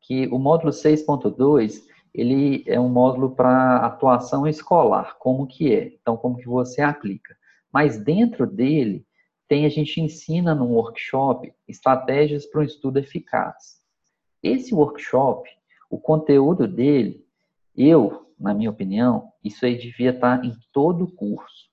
[0.00, 1.82] que o módulo 6.2
[2.14, 7.36] ele é um módulo para atuação escolar, como que é, então como que você aplica.
[7.72, 9.04] Mas dentro dele,
[9.48, 13.80] tem a gente ensina num workshop estratégias para um estudo eficaz.
[14.40, 15.48] Esse workshop,
[15.90, 17.24] o conteúdo dele,
[17.76, 21.69] eu, na minha opinião, isso aí devia estar em todo o curso.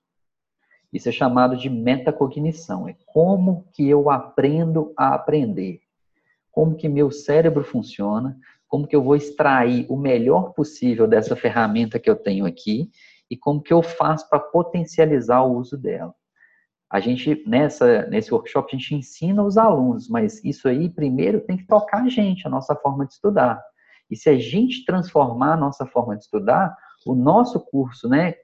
[0.92, 5.80] Isso é chamado de metacognição, é como que eu aprendo a aprender.
[6.50, 11.98] Como que meu cérebro funciona, como que eu vou extrair o melhor possível dessa ferramenta
[11.98, 12.90] que eu tenho aqui
[13.30, 16.14] e como que eu faço para potencializar o uso dela.
[16.90, 21.58] A gente, nessa, nesse workshop, a gente ensina os alunos, mas isso aí, primeiro, tem
[21.58, 23.62] que tocar a gente, a nossa forma de estudar.
[24.10, 26.74] E se a gente transformar a nossa forma de estudar,
[27.06, 28.34] o nosso curso, né,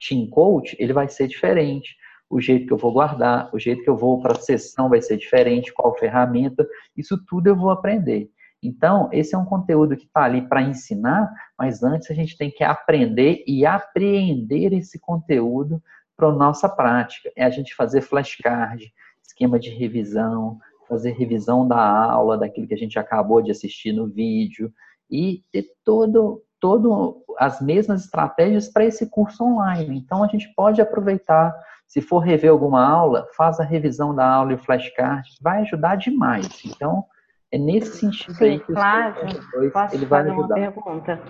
[0.00, 1.96] Team Coach, ele vai ser diferente.
[2.28, 5.02] O jeito que eu vou guardar, o jeito que eu vou para a sessão vai
[5.02, 8.30] ser diferente, qual ferramenta, isso tudo eu vou aprender.
[8.62, 12.50] Então, esse é um conteúdo que está ali para ensinar, mas antes a gente tem
[12.50, 15.82] que aprender e apreender esse conteúdo
[16.16, 17.32] para nossa prática.
[17.34, 22.78] É a gente fazer flashcard, esquema de revisão, fazer revisão da aula, daquilo que a
[22.78, 24.72] gente acabou de assistir no vídeo,
[25.10, 29.98] e ter todo, todo as mesmas estratégias para esse curso online.
[29.98, 31.54] Então, a gente pode aproveitar,
[31.88, 35.96] se for rever alguma aula, faz a revisão da aula e o flashcard, vai ajudar
[35.96, 36.48] demais.
[36.64, 37.04] Então,
[37.52, 40.56] é nesse sentido Sim, aí que Flávio, dois, posso ele vai fazer ajudar.
[40.56, 41.20] uma pergunta?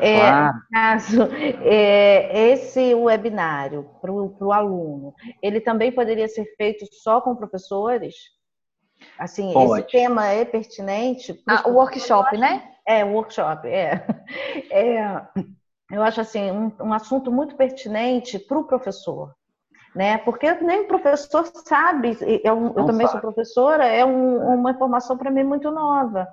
[0.00, 0.58] É, claro.
[0.72, 1.22] Caso
[1.62, 8.16] é, esse webinário para o aluno, ele também poderia ser feito só com professores?
[9.18, 9.82] Assim, Pode.
[9.82, 11.40] esse tema é pertinente?
[11.48, 12.69] Ah, o workshop, né?
[12.86, 14.06] É, workshop, é.
[14.70, 15.22] é.
[15.90, 19.34] Eu acho assim um, um assunto muito pertinente para o professor
[19.94, 20.18] né?
[20.18, 23.12] Porque nem o professor sabe, eu, eu também sabe.
[23.12, 26.28] sou professora, é um, uma informação para mim muito nova,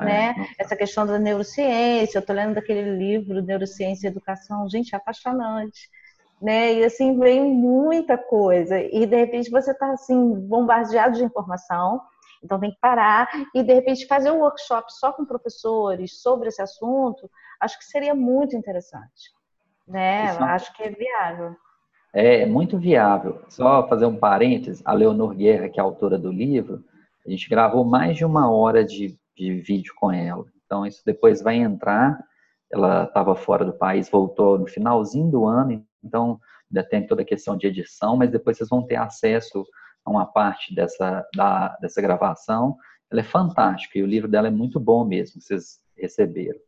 [0.00, 0.34] é, né?
[0.58, 5.88] Essa questão da neurociência, eu estou lendo aquele livro Neurociência e Educação, gente, é apaixonante.
[6.40, 6.74] Né?
[6.74, 12.00] E assim vem muita coisa e de repente você está assim bombardeado de informação,
[12.42, 16.62] então tem que parar e de repente fazer um workshop só com professores sobre esse
[16.62, 19.32] assunto, acho que seria muito interessante,
[19.86, 20.26] né?
[20.26, 20.42] Isso.
[20.42, 21.56] Acho que é viável.
[22.12, 23.42] É muito viável.
[23.48, 26.82] Só fazer um parênteses, a Leonor Guerra, que é autora do livro,
[27.26, 30.44] a gente gravou mais de uma hora de, de vídeo com ela.
[30.64, 32.18] Então, isso depois vai entrar.
[32.72, 37.24] Ela estava fora do país, voltou no finalzinho do ano, então ainda tem toda a
[37.24, 39.64] questão de edição, mas depois vocês vão ter acesso
[40.08, 42.76] uma parte dessa, da, dessa gravação.
[43.10, 46.58] Ela é fantástica e o livro dela é muito bom mesmo, vocês receberam.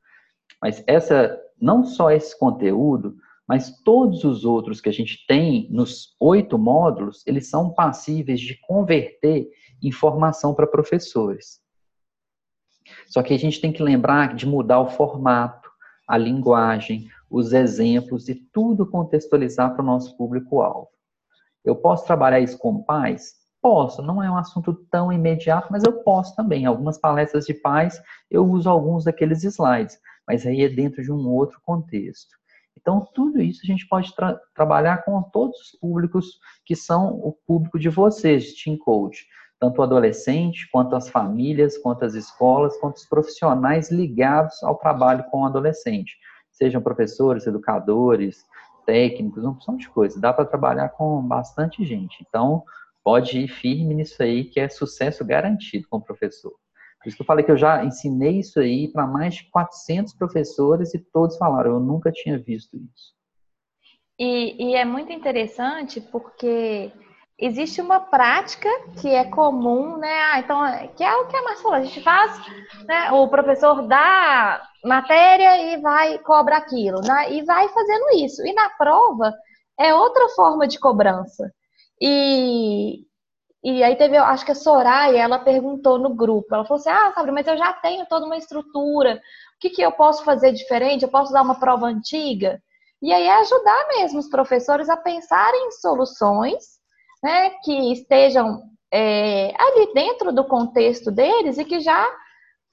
[0.61, 6.15] Mas essa, não só esse conteúdo, mas todos os outros que a gente tem nos
[6.21, 9.49] oito módulos, eles são passíveis de converter
[9.83, 11.61] informação para professores.
[13.09, 15.69] Só que a gente tem que lembrar de mudar o formato,
[16.07, 20.89] a linguagem, os exemplos e tudo contextualizar para o nosso público-alvo.
[21.65, 23.35] Eu posso trabalhar isso com pais?
[23.63, 26.65] Posso, não é um assunto tão imediato, mas eu posso também.
[26.65, 31.29] Algumas palestras de pais, eu uso alguns daqueles slides, mas aí é dentro de um
[31.29, 32.41] outro contexto.
[32.81, 37.37] Então, tudo isso a gente pode tra trabalhar com todos os públicos que são o
[37.47, 39.27] público de vocês, de Team Coach.
[39.59, 45.25] Tanto o adolescente, quanto as famílias, quanto as escolas, quanto os profissionais ligados ao trabalho
[45.25, 46.17] com o adolescente.
[46.51, 48.43] Sejam professores, educadores,
[48.85, 50.21] técnicos, uma opção de coisa.
[50.21, 52.25] Dá para trabalhar com bastante gente.
[52.29, 52.65] Então,
[53.03, 56.53] pode ir firme nisso aí, que é sucesso garantido com o professor.
[57.03, 60.13] Por isso que eu falei que eu já ensinei isso aí para mais de 400
[60.15, 63.15] professores e todos falaram, eu nunca tinha visto isso.
[64.19, 66.93] E, e, é muito interessante porque
[67.41, 68.69] existe uma prática
[69.01, 70.21] que é comum, né?
[70.25, 70.61] Ah, então,
[70.95, 72.39] que é o que a Marcia falou, a gente faz,
[72.87, 73.11] né?
[73.13, 77.33] o professor dá matéria e vai cobra aquilo, né?
[77.33, 78.47] e vai fazendo isso.
[78.47, 79.33] E na prova
[79.79, 81.51] é outra forma de cobrança.
[82.01, 83.05] E,
[83.65, 87.13] e aí teve, acho que a Soraya, ela perguntou no grupo, ela falou assim, ah,
[87.15, 91.05] Sabrina, mas eu já tenho toda uma estrutura, o que, que eu posso fazer diferente?
[91.05, 92.61] Eu posso dar uma prova antiga?
[93.03, 96.80] E aí é ajudar mesmo os professores a pensarem em soluções
[97.23, 102.07] né, que estejam é, ali dentro do contexto deles e que já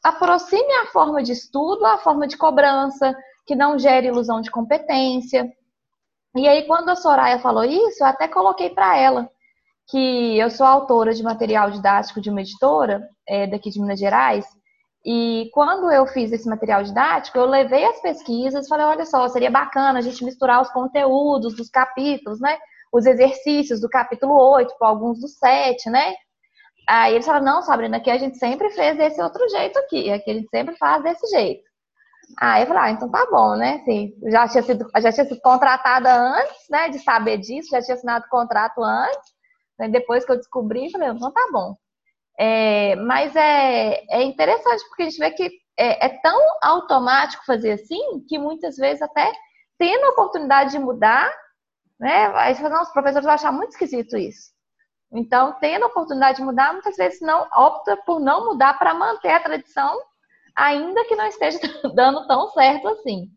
[0.03, 5.51] aproxime a forma de estudo, a forma de cobrança, que não gere ilusão de competência.
[6.35, 9.29] E aí, quando a Soraya falou isso, eu até coloquei para ela
[9.89, 14.45] que eu sou autora de material didático de uma editora é, daqui de Minas Gerais.
[15.05, 19.27] E quando eu fiz esse material didático, eu levei as pesquisas e falei: olha só,
[19.29, 22.57] seria bacana a gente misturar os conteúdos dos capítulos, né?
[22.91, 26.13] Os exercícios do capítulo 8 com alguns do 7, né?
[26.89, 30.31] Aí eles falaram: não, Sabrina, aqui a gente sempre fez desse outro jeito aqui, aqui
[30.31, 31.63] a gente sempre faz desse jeito.
[32.39, 33.79] Aí eu falei: ah, então tá bom, né?
[33.81, 36.89] Assim, já tinha sido, já tinha sido contratada antes, né?
[36.89, 39.37] De saber disso, já tinha assinado contrato antes.
[39.79, 39.89] Né?
[39.89, 41.75] Depois que eu descobri, falei, então tá bom.
[42.39, 47.71] É, mas é, é interessante porque a gente vê que é, é, tão automático fazer
[47.71, 49.31] assim que muitas vezes até
[49.77, 51.31] tendo a oportunidade de mudar,
[51.99, 52.27] né?
[52.35, 54.51] Aí você fala, não, os professores vão achar muito esquisito isso.
[55.11, 59.31] Então, tendo a oportunidade de mudar, muitas vezes não opta por não mudar para manter
[59.31, 59.99] a tradição,
[60.55, 61.59] ainda que não esteja
[61.95, 63.29] dando tão certo assim.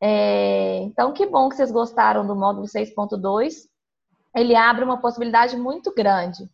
[0.00, 3.70] É, então, que bom que vocês gostaram do módulo 6.2
[4.34, 6.48] ele abre uma possibilidade muito grande.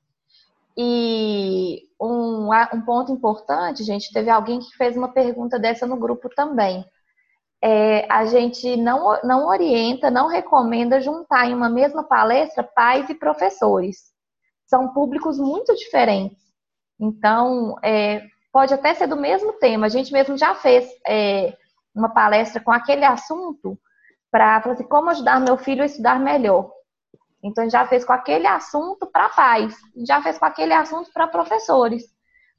[0.76, 6.28] E um, um ponto importante, gente, teve alguém que fez uma pergunta dessa no grupo
[6.28, 6.85] também.
[7.62, 13.14] É, a gente não, não orienta, não recomenda juntar em uma mesma palestra pais e
[13.14, 14.12] professores.
[14.66, 16.38] São públicos muito diferentes.
[17.01, 19.87] Então, é, pode até ser do mesmo tema.
[19.87, 21.57] A gente mesmo já fez é,
[21.94, 23.79] uma palestra com aquele assunto
[24.31, 26.71] para falar assim, como ajudar meu filho a estudar melhor.
[27.42, 29.75] Então, já fez com aquele assunto para pais,
[30.07, 32.05] já fez com aquele assunto para professores.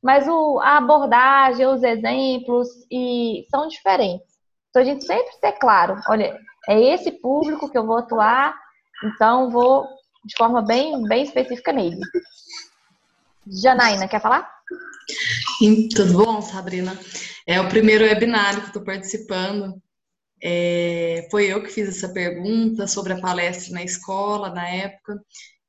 [0.02, 4.29] Mas o, a abordagem, os exemplos e são diferentes.
[4.70, 8.56] Então, a gente sempre ter claro, olha, é esse público que eu vou atuar,
[9.04, 9.88] então vou
[10.26, 12.00] de forma bem, bem específica nele.
[13.48, 14.48] Janaína, quer falar?
[15.96, 16.98] Tudo bom, Sabrina?
[17.48, 19.82] É o primeiro webinário que estou participando.
[20.42, 25.20] É, foi eu que fiz essa pergunta sobre a palestra na escola, na época,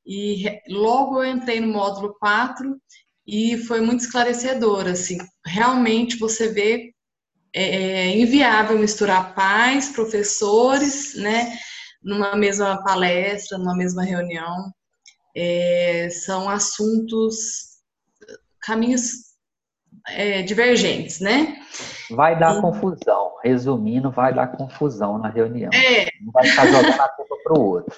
[0.06, 2.76] e logo eu entrei no módulo 4
[3.26, 6.92] e foi muito esclarecedor, assim, realmente você vê
[7.54, 11.52] é, é inviável misturar pais, professores, né,
[12.02, 14.72] numa mesma palestra, numa mesma reunião,
[15.36, 17.36] é, são assuntos,
[18.60, 19.30] caminhos
[20.08, 21.60] é, divergentes, né?
[22.10, 22.60] Vai dar e...
[22.60, 23.30] confusão.
[23.42, 25.70] Resumindo, vai dar confusão na reunião.
[25.72, 26.08] É.
[26.20, 27.96] Não vai ficar jogando a culpa para o outro.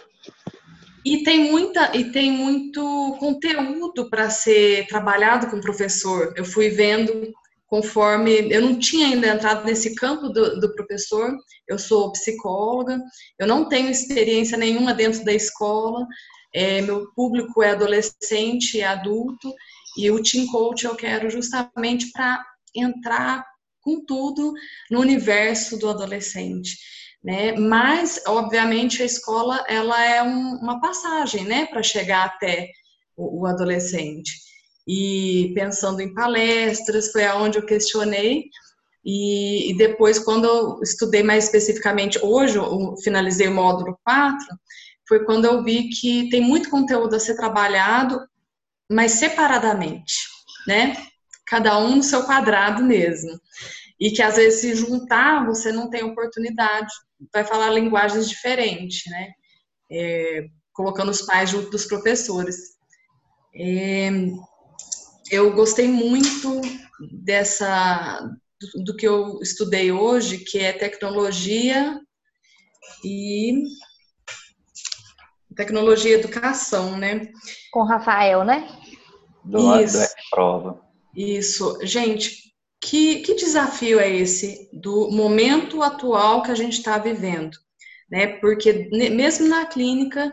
[1.04, 6.32] E tem muita e tem muito conteúdo para ser trabalhado com o professor.
[6.36, 7.32] Eu fui vendo
[7.72, 11.34] conforme eu não tinha ainda entrado nesse campo do, do professor.
[11.66, 13.00] Eu sou psicóloga.
[13.38, 16.06] Eu não tenho experiência nenhuma dentro da escola.
[16.54, 19.50] É, meu público é adolescente e adulto
[19.96, 23.42] e o Team Coach eu quero justamente para entrar
[23.80, 24.52] com tudo
[24.90, 26.76] no universo do adolescente.
[27.24, 27.52] Né?
[27.52, 32.68] Mas, obviamente, a escola ela é um, uma passagem né, para chegar até
[33.16, 34.51] o, o, adolescente.
[34.86, 38.44] E pensando em palestras, foi aonde eu questionei.
[39.04, 44.46] E, e depois, quando eu estudei mais especificamente, hoje eu finalizei o módulo 4,
[45.08, 48.20] foi quando eu vi que tem muito conteúdo a ser trabalhado
[48.92, 50.14] mas separadamente,
[50.66, 50.94] né?
[51.46, 53.30] Cada um no seu quadrado mesmo.
[53.98, 56.92] E que às vezes se juntar você não tem oportunidade,
[57.32, 59.30] vai falar linguagens diferentes, né?
[59.90, 62.56] É, colocando os pais junto dos professores.
[63.54, 64.10] É,
[65.32, 66.60] eu gostei muito
[67.10, 68.20] dessa
[68.60, 71.98] do, do que eu estudei hoje, que é tecnologia
[73.02, 73.64] e
[75.56, 77.32] tecnologia e educação, né?
[77.72, 78.68] Com o Rafael, né?
[79.42, 79.98] Do Isso.
[79.98, 80.80] do prova.
[81.16, 81.78] Isso.
[81.82, 87.56] Gente, que, que desafio é esse do momento atual que a gente está vivendo?
[88.10, 88.26] Né?
[88.26, 90.30] Porque mesmo na clínica,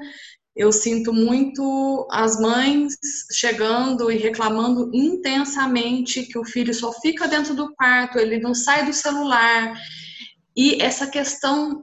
[0.60, 2.94] eu sinto muito as mães
[3.32, 8.86] chegando e reclamando intensamente que o filho só fica dentro do quarto, ele não sai
[8.86, 9.74] do celular.
[10.58, 11.82] E essa questão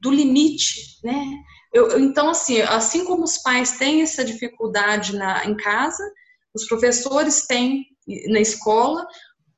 [0.00, 1.24] do limite, né?
[1.74, 6.04] Eu, então, assim, assim como os pais têm essa dificuldade na, em casa,
[6.54, 7.84] os professores têm
[8.28, 9.04] na escola,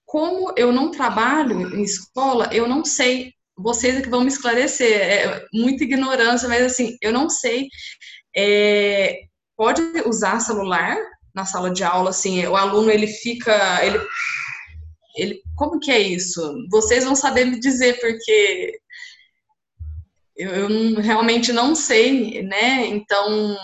[0.07, 3.35] como eu não trabalho em escola, eu não sei.
[3.57, 7.69] Vocês é que vão me esclarecer, é muita ignorância, mas assim, eu não sei.
[8.37, 9.23] É,
[9.57, 10.97] pode usar celular
[11.35, 14.01] na sala de aula, assim, o aluno ele fica, ele,
[15.17, 16.55] ele, como que é isso?
[16.71, 18.79] Vocês vão saber me dizer, porque
[20.37, 22.87] eu, eu realmente não sei, né?
[22.87, 23.57] Então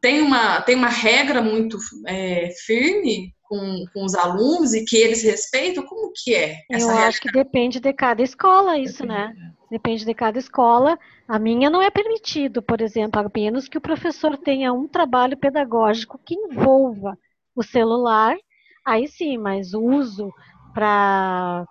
[0.00, 5.22] tem uma, tem uma regra muito é, firme com com, os alunos e que eles
[5.22, 5.84] respeitam?
[5.84, 9.34] Como que é essa Eu acho que depende de cada escola isso, né?
[9.70, 10.98] Depende de cada escola.
[11.26, 15.36] A minha não é permitido, por exemplo, a menos que o professor tenha um trabalho
[15.36, 17.16] pedagógico que envolva
[17.54, 18.36] o celular,
[18.84, 20.32] aí sim, mas o uso
[20.72, 21.64] para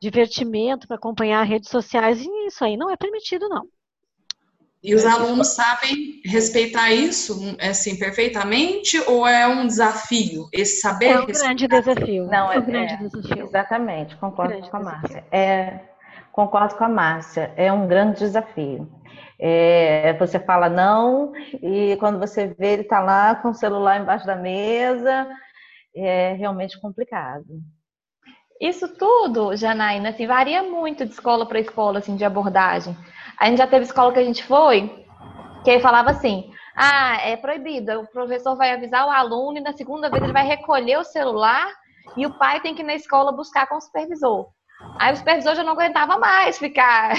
[0.00, 3.66] divertimento, para acompanhar redes sociais, isso aí não é permitido, não.
[4.86, 11.06] E os alunos sabem respeitar isso assim perfeitamente ou é um desafio esse saber?
[11.06, 12.26] É um grande desafio.
[12.26, 13.46] Não, é um grande é, desafio.
[13.46, 15.24] Exatamente, concordo com a Márcia.
[15.32, 15.80] É,
[16.30, 17.52] concordo com a Márcia.
[17.56, 18.88] É um grande desafio.
[19.40, 24.24] É, você fala não e quando você vê ele está lá com o celular embaixo
[24.24, 25.26] da mesa,
[25.96, 27.44] é realmente complicado.
[28.60, 32.96] Isso tudo, Janaína, assim, varia muito de escola para escola, assim, de abordagem.
[33.38, 35.04] A gente já teve escola que a gente foi,
[35.64, 40.08] que falava assim, ah, é proibido, o professor vai avisar o aluno e na segunda
[40.08, 41.70] vez ele vai recolher o celular
[42.16, 44.48] e o pai tem que ir na escola buscar com o supervisor.
[44.98, 47.12] Aí o supervisor já não aguentava mais ficar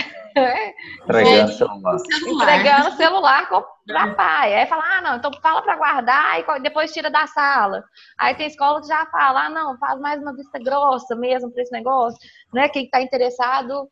[1.04, 1.98] entregando celular.
[2.28, 3.50] Entregando celular
[3.86, 4.54] para pai.
[4.54, 7.84] Aí fala, ah, não, então fala para guardar e depois tira da sala.
[8.18, 11.64] Aí tem escola que já fala, ah, não, faz mais uma vista grossa mesmo para
[11.64, 12.20] esse negócio,
[12.54, 12.70] né?
[12.70, 13.88] Quem está interessado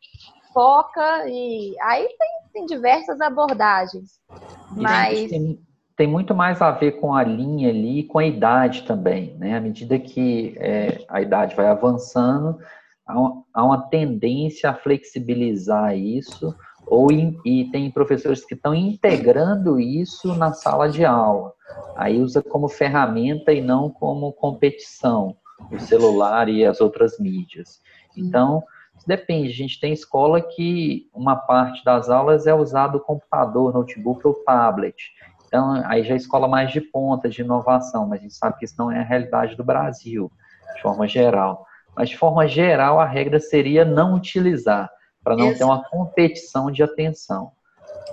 [0.52, 4.20] foca e aí tem, tem diversas abordagens.
[4.74, 5.60] Mas tem,
[5.94, 9.56] tem, muito mais a ver com a linha ali, com a idade também, né?
[9.56, 12.58] À medida que é, a idade vai avançando,
[13.06, 16.54] há uma tendência a flexibilizar isso,
[16.86, 21.52] ou e tem professores que estão integrando isso na sala de aula.
[21.96, 25.36] Aí usa como ferramenta e não como competição,
[25.70, 27.80] o celular e as outras mídias.
[28.16, 28.62] Então,
[29.06, 34.26] depende, a gente tem escola que uma parte das aulas é usado o computador, notebook
[34.26, 34.96] ou tablet.
[35.46, 38.64] Então, aí já é escola mais de ponta, de inovação, mas a gente sabe que
[38.64, 40.30] isso não é a realidade do Brasil,
[40.74, 41.65] de forma geral.
[41.96, 44.90] Mas, de forma geral, a regra seria não utilizar,
[45.24, 47.52] para não ter uma competição de atenção.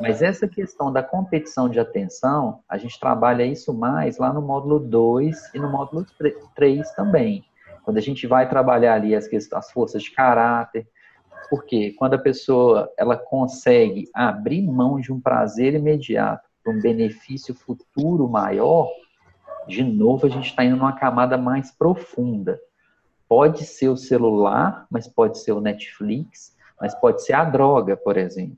[0.01, 4.79] Mas essa questão da competição de atenção, a gente trabalha isso mais lá no módulo
[4.79, 6.05] 2 e no módulo
[6.55, 7.43] 3 também.
[7.83, 10.87] Quando a gente vai trabalhar ali as, as forças de caráter,
[11.49, 17.53] porque quando a pessoa ela consegue abrir mão de um prazer imediato para um benefício
[17.53, 18.89] futuro maior,
[19.67, 22.59] de novo a gente está indo numa camada mais profunda.
[23.27, 28.17] Pode ser o celular, mas pode ser o Netflix, mas pode ser a droga, por
[28.17, 28.57] exemplo.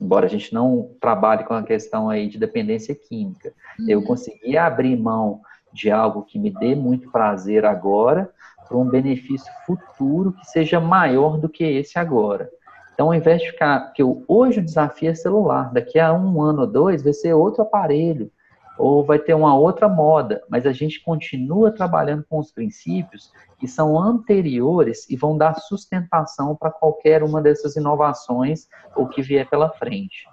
[0.00, 3.52] Embora a gente não trabalhe com a questão aí de dependência química.
[3.78, 3.86] Uhum.
[3.88, 5.40] Eu consegui abrir mão
[5.72, 8.30] de algo que me dê muito prazer agora
[8.68, 12.50] para um benefício futuro que seja maior do que esse agora.
[12.94, 16.60] Então, ao invés de ficar, que hoje o desafio é celular, daqui a um ano
[16.60, 18.30] ou dois vai ser outro aparelho,
[18.78, 23.68] ou vai ter uma outra moda, mas a gente continua trabalhando com os princípios que
[23.68, 29.70] são anteriores e vão dar sustentação para qualquer uma dessas inovações ou que vier pela
[29.70, 30.26] frente.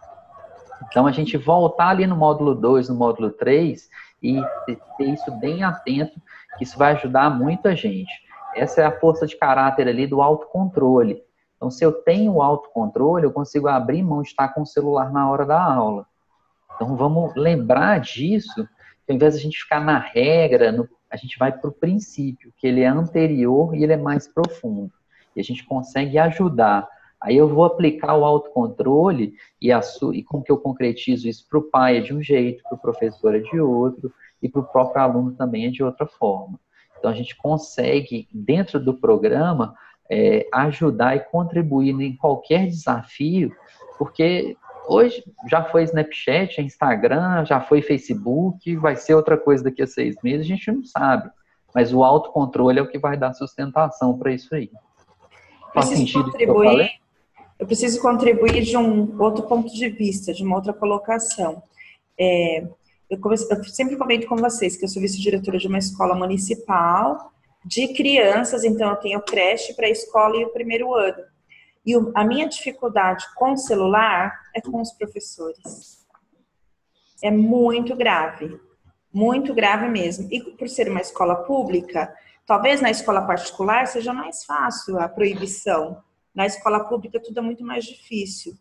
[0.87, 3.87] Então, a gente voltar ali no módulo 2, no módulo 3
[4.21, 4.41] e
[4.97, 6.19] ter isso bem atento,
[6.57, 8.11] que isso vai ajudar muita gente.
[8.55, 11.23] Essa é a força de caráter ali do autocontrole.
[11.55, 15.29] Então, se eu tenho autocontrole, eu consigo abrir mão de estar com o celular na
[15.29, 16.07] hora da aula.
[16.81, 18.67] Então vamos lembrar disso,
[19.07, 22.51] ao invés de a gente ficar na regra, no, a gente vai para o princípio,
[22.57, 24.91] que ele é anterior e ele é mais profundo.
[25.35, 26.89] E a gente consegue ajudar.
[27.21, 29.79] Aí eu vou aplicar o autocontrole e, a
[30.11, 32.81] e como que eu concretizo isso para o pai é de um jeito, para o
[32.81, 34.11] professor é de outro,
[34.41, 36.59] e para o próprio aluno também é de outra forma.
[36.97, 39.75] Então a gente consegue, dentro do programa,
[40.09, 43.55] é, ajudar e contribuir em qualquer desafio,
[43.99, 44.57] porque
[44.87, 50.15] Hoje já foi Snapchat, Instagram, já foi Facebook, vai ser outra coisa daqui a seis
[50.23, 51.29] meses, a gente não sabe.
[51.73, 54.69] Mas o autocontrole é o que vai dar sustentação para isso aí.
[55.73, 56.81] Faz sentido contribuir,
[57.37, 61.63] eu, eu, preciso contribuir de um outro ponto de vista, de uma outra colocação.
[62.19, 62.67] É,
[63.09, 67.31] eu, eu sempre comento com vocês que eu sou vice-diretora de uma escola municipal
[67.63, 71.23] de crianças, então eu tenho creche para a escola e o primeiro ano.
[71.85, 76.05] E a minha dificuldade com o celular é com os professores.
[77.23, 78.59] É muito grave.
[79.13, 80.27] Muito grave mesmo.
[80.31, 82.13] E por ser uma escola pública,
[82.45, 86.03] talvez na escola particular seja mais fácil a proibição.
[86.33, 88.53] Na escola pública tudo é muito mais difícil.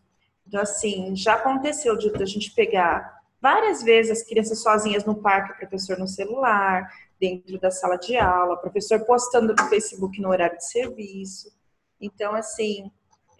[0.45, 5.53] Então, assim, já aconteceu de a gente pegar várias vezes as crianças sozinhas no parque,
[5.53, 10.29] o professor no celular, dentro da sala de aula, o professor postando no Facebook no
[10.29, 11.51] horário de serviço.
[11.99, 12.91] Então, assim,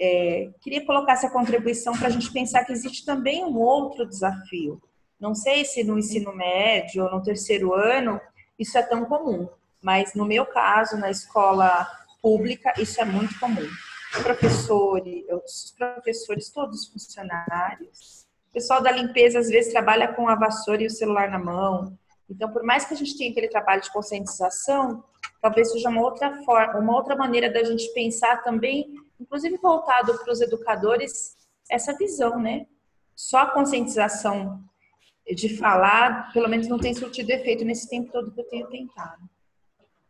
[0.03, 4.81] é, queria colocar essa contribuição para a gente pensar que existe também um outro desafio.
[5.19, 8.19] Não sei se no ensino médio ou no terceiro ano
[8.57, 9.47] isso é tão comum,
[9.81, 11.87] Mas no meu caso, na escola
[12.21, 13.67] pública, isso é muito comum.
[14.23, 18.25] Professores, os professores, todos os funcionários.
[18.49, 21.97] O pessoal da limpeza às vezes trabalha com a vassoura e o celular na mão.
[22.29, 25.03] Então, por mais que a gente tenha aquele trabalho de conscientização,
[25.41, 30.33] talvez seja uma outra forma, uma outra maneira da gente pensar também, inclusive voltado para
[30.33, 31.37] os educadores,
[31.69, 32.65] essa visão, né?
[33.15, 34.59] Só a conscientização
[35.35, 39.21] de falar, pelo menos não tem surtido efeito nesse tempo todo que eu tenho tentado.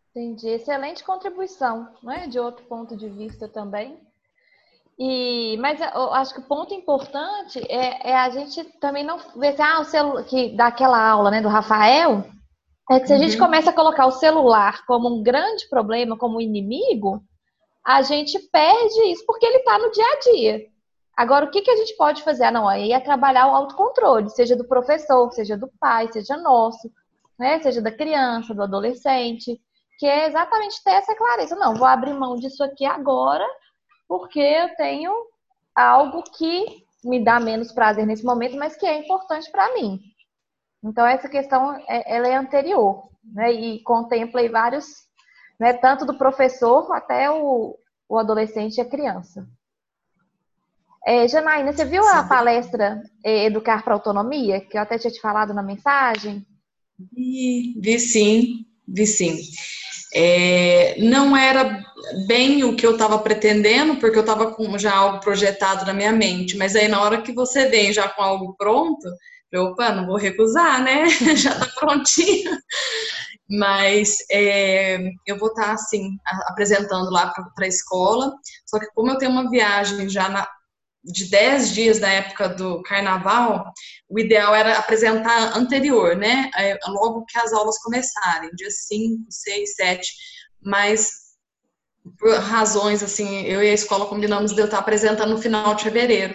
[0.09, 0.47] Entendi.
[0.47, 2.27] Excelente contribuição, não é?
[2.27, 3.99] De outro ponto de vista também.
[4.97, 9.55] E, mas eu acho que o ponto importante é, é a gente também não ver
[9.55, 12.23] se, ah, o celular, que daquela aula, né, do Rafael,
[12.89, 13.45] é que se a gente uhum.
[13.45, 17.23] começa a colocar o celular como um grande problema, como um inimigo,
[17.85, 20.67] a gente perde isso porque ele está no dia a dia.
[21.15, 22.45] Agora, o que, que a gente pode fazer?
[22.45, 26.91] Ah, não, aí é trabalhar o autocontrole, seja do professor, seja do pai, seja nosso,
[27.37, 27.61] né?
[27.61, 29.59] seja da criança, do adolescente
[30.01, 31.55] que é exatamente ter essa clareza.
[31.55, 33.47] Não, vou abrir mão disso aqui agora,
[34.07, 35.13] porque eu tenho
[35.75, 40.01] algo que me dá menos prazer nesse momento, mas que é importante para mim.
[40.83, 43.51] Então, essa questão é, ela é anterior, né?
[43.51, 45.07] E contempla vários,
[45.61, 45.73] né?
[45.73, 47.77] Tanto do professor até o,
[48.09, 49.47] o adolescente e a criança.
[51.05, 55.21] É, Janaína, você viu a palestra é, Educar para Autonomia, que eu até tinha te
[55.21, 56.43] falado na mensagem?
[57.13, 59.37] Vi, vi sim, vi sim.
[60.15, 61.83] É, não era
[62.25, 66.11] bem o que eu estava pretendendo, porque eu estava com já algo projetado na minha
[66.11, 69.07] mente, mas aí na hora que você vem já com algo pronto,
[69.51, 71.07] eu, opa, não vou recusar, né?
[71.37, 72.51] já está prontinho.
[73.51, 74.97] Mas é,
[75.27, 78.31] eu vou estar, tá, assim, apresentando lá para a escola,
[78.65, 80.47] só que como eu tenho uma viagem já na,
[81.03, 83.71] de 10 dias da época do carnaval,
[84.09, 86.49] o ideal era apresentar anterior, né?
[86.55, 90.11] É, logo que as aulas começarem, dia 5, 6, 7.
[90.63, 91.09] Mas
[92.17, 95.83] por razões assim, eu e a escola combinamos de eu estar apresentando no final de
[95.83, 96.33] fevereiro.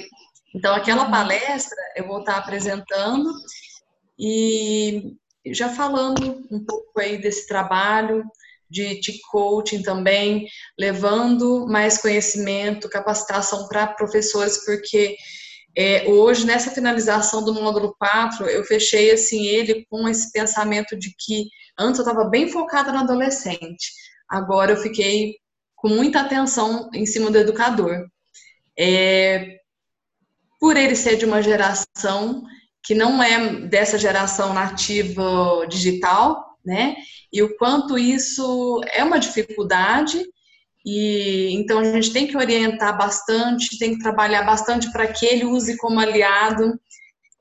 [0.55, 3.31] Então, aquela palestra eu vou estar apresentando
[4.19, 5.17] e
[5.53, 8.25] já falando um pouco aí desse trabalho,
[8.69, 10.47] de, coaching também,
[10.79, 15.17] levando mais conhecimento, capacitação para professores, porque
[15.77, 21.15] é, hoje, nessa finalização do módulo 4, eu fechei assim ele com esse pensamento de
[21.19, 23.93] que antes eu estava bem focada no adolescente,
[24.29, 25.37] agora eu fiquei
[25.77, 28.07] com muita atenção em cima do educador.
[28.79, 29.59] É,
[30.59, 32.43] por ele ser de uma geração
[32.87, 36.95] que não é dessa geração nativa digital, né?
[37.33, 40.25] E o quanto isso é uma dificuldade
[40.85, 45.45] e então a gente tem que orientar bastante, tem que trabalhar bastante para que ele
[45.45, 46.79] use como aliado.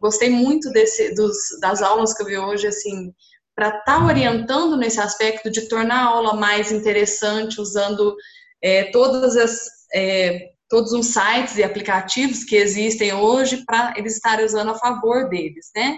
[0.01, 3.13] Gostei muito desse, dos, das aulas que eu vi hoje, assim,
[3.55, 8.15] para estar tá orientando nesse aspecto de tornar a aula mais interessante, usando
[8.63, 9.59] é, todas as
[9.93, 15.29] é, todos os sites e aplicativos que existem hoje para eles estarem usando a favor
[15.29, 15.97] deles, né?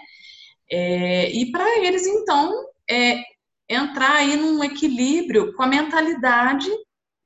[0.70, 2.54] É, e para eles então
[2.90, 3.22] é,
[3.70, 6.70] entrar aí num equilíbrio com a mentalidade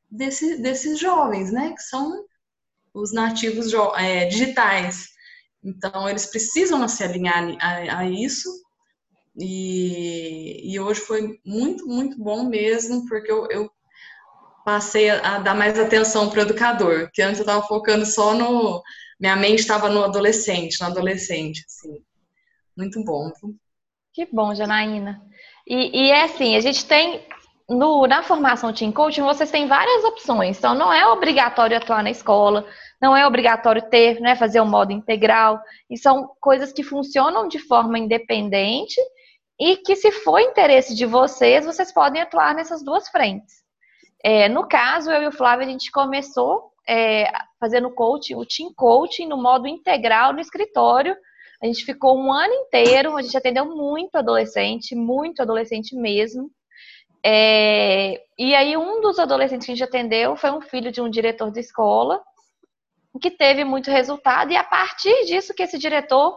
[0.10, 1.74] desse, desses jovens, né?
[1.74, 2.26] Que são
[2.94, 5.10] os nativos é, digitais.
[5.64, 8.50] Então, eles precisam se alinhar a, a isso.
[9.38, 13.72] E, e, hoje foi muito, muito bom mesmo, porque eu, eu
[14.64, 18.82] passei a, dar mais atenção para o educador, que antes eu estava focando só no.
[19.20, 22.04] Minha mente estava no adolescente, no adolescente, assim.
[22.76, 23.32] Muito bom.
[24.14, 25.22] Que bom, Janaína.
[25.68, 27.26] E, e é assim, a gente tem
[27.70, 30.58] no, na formação Team Coaching, vocês têm várias opções.
[30.58, 32.68] Então, não é obrigatório atuar na escola,
[33.02, 35.62] não é obrigatório ter, né, fazer o um modo integral.
[35.90, 39.00] E são coisas que funcionam de forma independente
[39.60, 43.61] e que, se for interesse de vocês, vocês podem atuar nessas duas frentes.
[44.24, 48.74] É, no caso, eu e o Flávio, a gente começou é, fazendo coaching, o Team
[48.76, 51.16] Coaching no modo integral no escritório,
[51.62, 56.50] a gente ficou um ano inteiro, a gente atendeu muito adolescente, muito adolescente mesmo.
[57.24, 61.10] É, e aí, um dos adolescentes que a gente atendeu foi um filho de um
[61.10, 62.20] diretor de escola,
[63.22, 66.36] que teve muito resultado, e a partir disso que esse diretor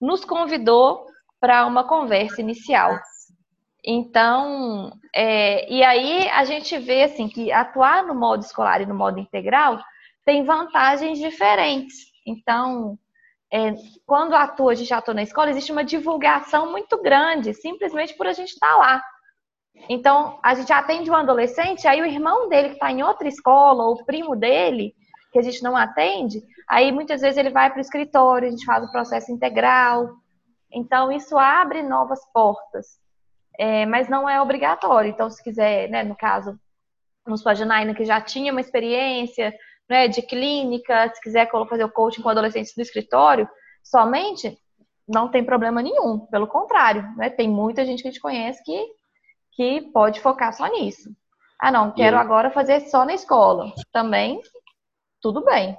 [0.00, 1.04] nos convidou
[1.38, 2.98] para uma conversa inicial.
[3.84, 8.94] Então, é, e aí a gente vê assim que atuar no modo escolar e no
[8.94, 9.82] modo integral
[10.24, 12.12] tem vantagens diferentes.
[12.24, 12.96] Então,
[13.52, 13.74] é,
[14.06, 18.32] quando atua, a gente atua na escola, existe uma divulgação muito grande, simplesmente por a
[18.32, 19.02] gente estar tá lá.
[19.88, 23.84] Então, a gente atende um adolescente, aí o irmão dele que está em outra escola,
[23.84, 24.94] ou o primo dele,
[25.32, 28.64] que a gente não atende, aí muitas vezes ele vai para o escritório, a gente
[28.64, 30.10] faz o processo integral.
[30.70, 33.01] Então, isso abre novas portas.
[33.58, 35.10] É, mas não é obrigatório.
[35.10, 36.58] Então, se quiser, né, no caso,
[37.24, 39.54] vamos para a Janaína, que já tinha uma experiência
[39.88, 43.48] né, de clínica, se quiser fazer o coaching com adolescentes do escritório,
[43.82, 44.58] somente,
[45.06, 46.20] não tem problema nenhum.
[46.26, 48.86] Pelo contrário, né, tem muita gente que a gente conhece que,
[49.52, 51.10] que pode focar só nisso.
[51.60, 53.72] Ah, não, quero agora fazer só na escola.
[53.92, 54.40] Também,
[55.20, 55.78] tudo bem.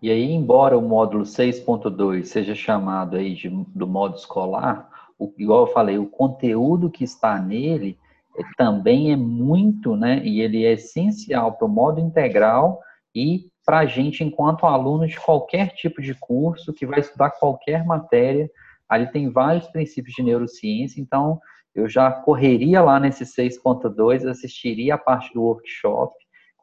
[0.00, 4.88] E aí, embora o módulo 6.2 seja chamado aí de, do modo escolar,
[5.18, 7.98] o, igual eu falei, o conteúdo que está nele
[8.36, 10.20] é, também é muito, né?
[10.24, 12.80] E ele é essencial para o modo integral
[13.14, 17.84] e para a gente, enquanto aluno de qualquer tipo de curso, que vai estudar qualquer
[17.84, 18.50] matéria,
[18.88, 21.40] ali tem vários princípios de neurociência, então
[21.74, 26.14] eu já correria lá nesse 6.2, assistiria a parte do workshop,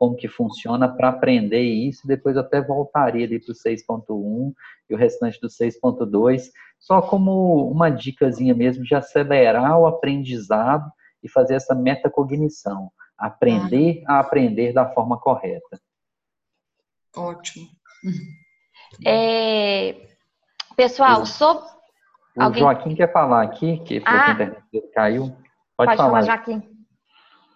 [0.02, 4.52] como que funciona para aprender isso, depois até voltaria ali para o 6.1
[4.90, 6.50] e o restante do 6.2,
[6.80, 10.92] só como uma dicasinha mesmo de acelerar o aprendizado
[11.22, 15.80] e fazer essa metacognição, aprender a aprender da forma correta.
[17.16, 17.68] Ótimo.
[19.06, 20.08] É,
[20.76, 21.64] pessoal, sobre...
[22.36, 22.64] O Alguém...
[22.64, 25.28] Joaquim quer falar aqui, que falou ah, que a internet dele caiu.
[25.78, 26.71] Pode, pode falar, falar Joaquim.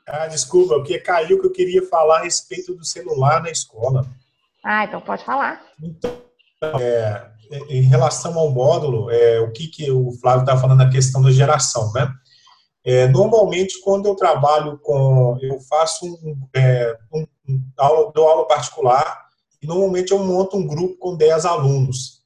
[0.07, 4.05] Ah, desculpa, porque caiu que eu queria falar a respeito do celular na escola.
[4.63, 5.63] Ah, então pode falar.
[5.81, 6.15] Então,
[6.79, 7.27] é,
[7.69, 11.31] em relação ao módulo, é, o que, que o Flávio está falando na questão da
[11.31, 12.11] geração, né?
[12.83, 18.47] É, normalmente, quando eu trabalho com, eu faço um, é, um, um aula, dou aula
[18.47, 19.25] particular
[19.59, 22.21] e normalmente eu monto um grupo com 10 alunos.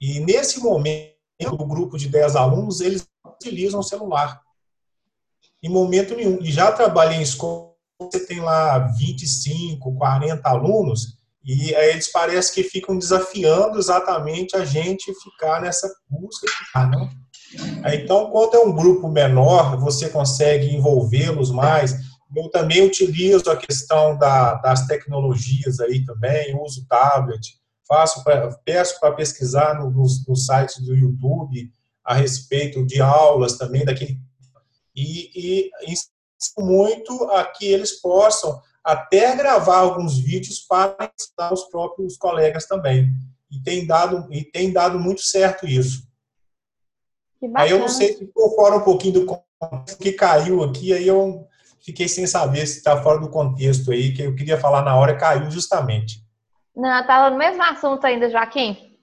[0.00, 4.43] E nesse momento, o grupo de 10 alunos, eles utilizam o celular
[5.64, 6.38] em momento nenhum.
[6.42, 12.54] E já trabalhei em escola, você tem lá 25, 40 alunos, e aí eles parecem
[12.54, 16.46] que ficam desafiando exatamente a gente ficar nessa busca.
[16.90, 17.94] Né?
[17.94, 21.94] Então, quando é um grupo menor, você consegue envolvê-los mais.
[22.34, 27.54] Eu também utilizo a questão da, das tecnologias aí também, uso tablet,
[27.86, 31.70] faço pra, peço para pesquisar no, nos, nos sites do YouTube
[32.04, 34.18] a respeito de aulas também daquele
[34.94, 35.94] e, e
[36.58, 43.10] muito a que eles possam até gravar alguns vídeos para ensinar os próprios colegas também.
[43.50, 46.06] E tem dado, e tem dado muito certo isso.
[47.54, 51.06] Aí eu não sei se ficou fora um pouquinho do contexto que caiu aqui, aí
[51.06, 51.46] eu
[51.80, 55.16] fiquei sem saber se está fora do contexto aí, que eu queria falar na hora,
[55.16, 56.24] caiu justamente.
[56.74, 58.93] Não, estava no mesmo assunto ainda, Joaquim.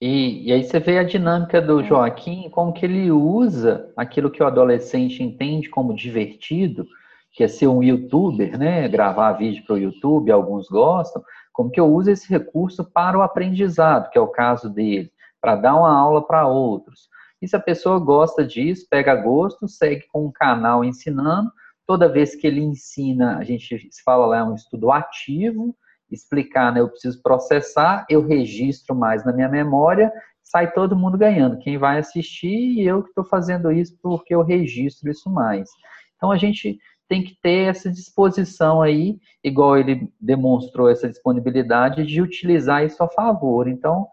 [0.00, 1.84] E, e, aí você vê a dinâmica do é.
[1.84, 6.86] Joaquim, como que ele usa aquilo que o adolescente entende como divertido,
[7.32, 8.88] que é ser um youtuber, né?
[8.88, 11.22] Gravar vídeo para o YouTube, alguns gostam,
[11.52, 15.56] como que eu uso esse recurso para o aprendizado, que é o caso dele, para
[15.56, 17.08] dar uma aula para outros.
[17.40, 21.50] E se a pessoa gosta disso, pega gosto, segue com um canal ensinando,
[21.86, 25.74] toda vez que ele ensina, a gente fala lá, é um estudo ativo,
[26.10, 26.80] explicar, né?
[26.80, 31.58] Eu preciso processar, eu registro mais na minha memória, sai todo mundo ganhando.
[31.58, 35.68] Quem vai assistir e eu que estou fazendo isso porque eu registro isso mais.
[36.16, 42.22] Então a gente tem que ter essa disposição aí, igual ele demonstrou essa disponibilidade de
[42.22, 43.66] utilizar isso a favor.
[43.68, 44.06] Então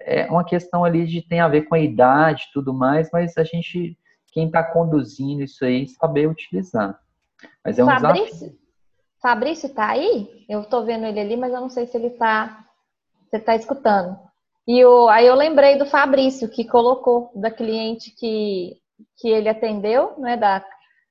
[0.00, 3.36] é uma questão ali de tem a ver com a idade e tudo mais, mas
[3.36, 3.98] a gente,
[4.32, 6.98] quem está conduzindo isso aí, saber utilizar.
[7.64, 8.58] Mas é um Fabrício, desafio.
[9.26, 10.46] Fabrício tá aí?
[10.48, 12.64] Eu tô vendo ele ali, mas eu não sei se ele tá,
[13.28, 14.16] se tá escutando.
[14.68, 18.76] E o, aí eu lembrei do Fabrício, que colocou da cliente que,
[19.18, 20.64] que ele atendeu, né, da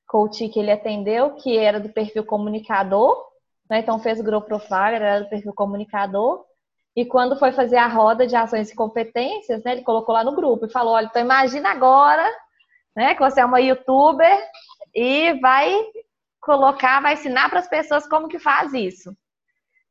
[0.08, 3.22] coach que ele atendeu, que era do perfil comunicador,
[3.68, 6.42] né, então fez o Grow Profile, era do perfil comunicador,
[6.96, 10.34] e quando foi fazer a roda de ações e competências, né, ele colocou lá no
[10.34, 12.26] grupo e falou, olha, então imagina agora,
[12.96, 14.38] né, que você é uma youtuber
[14.94, 15.70] e vai
[16.46, 19.14] colocar, vai ensinar para as pessoas como que faz isso.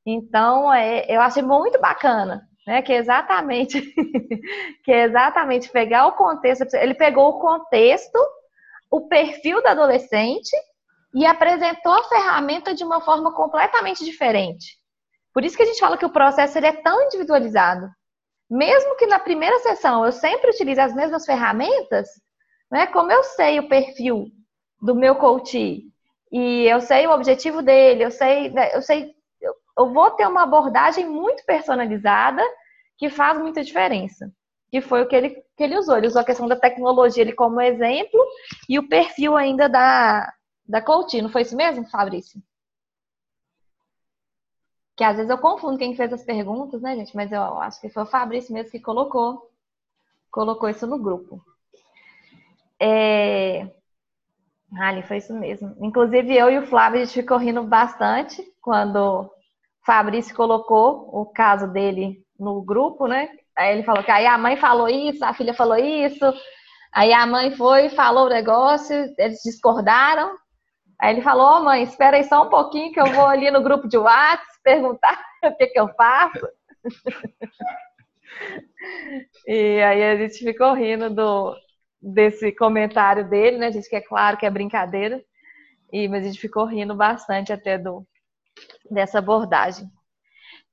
[0.05, 2.81] Então, é, eu achei muito bacana, né?
[2.81, 3.81] Que exatamente,
[4.83, 6.73] que é exatamente pegar o contexto.
[6.75, 8.17] Ele pegou o contexto,
[8.89, 10.55] o perfil do adolescente
[11.13, 14.77] e apresentou a ferramenta de uma forma completamente diferente.
[15.33, 17.89] Por isso que a gente fala que o processo ele é tão individualizado.
[18.49, 22.07] Mesmo que na primeira sessão eu sempre utilize as mesmas ferramentas,
[22.71, 22.87] né?
[22.87, 24.27] Como eu sei o perfil
[24.81, 25.83] do meu coach
[26.31, 29.13] e eu sei o objetivo dele, eu sei, né, eu sei,
[29.77, 32.41] eu vou ter uma abordagem muito personalizada
[32.97, 34.31] que faz muita diferença.
[34.71, 35.97] Que foi o que ele, que ele usou.
[35.97, 38.19] Ele usou a questão da tecnologia ele como exemplo
[38.67, 40.33] e o perfil ainda da,
[40.67, 41.21] da coach.
[41.21, 42.41] Não foi isso mesmo, Fabrício?
[44.95, 47.15] Que às vezes eu confundo quem fez as perguntas, né, gente?
[47.15, 49.51] Mas eu acho que foi o Fabrício mesmo que colocou,
[50.31, 51.43] colocou isso no grupo.
[52.79, 53.69] É,
[54.77, 55.75] Ali foi isso mesmo.
[55.79, 59.29] Inclusive, eu e o Flávio, a gente ficou rindo bastante quando o
[59.85, 63.29] Fabrício colocou o caso dele no grupo, né?
[63.57, 66.25] Aí ele falou que aí a mãe falou isso, a filha falou isso,
[66.93, 70.35] aí a mãe foi, falou o negócio, eles discordaram.
[70.99, 73.61] Aí ele falou, oh, mãe, espera aí só um pouquinho que eu vou ali no
[73.61, 76.47] grupo de WhatsApp perguntar o que, que eu faço.
[79.47, 81.55] e aí a gente ficou rindo do,
[82.01, 83.67] desse comentário dele, né?
[83.67, 85.23] A gente que é claro que é brincadeira,
[85.91, 88.05] e, mas a gente ficou rindo bastante até do,
[88.89, 89.89] dessa abordagem.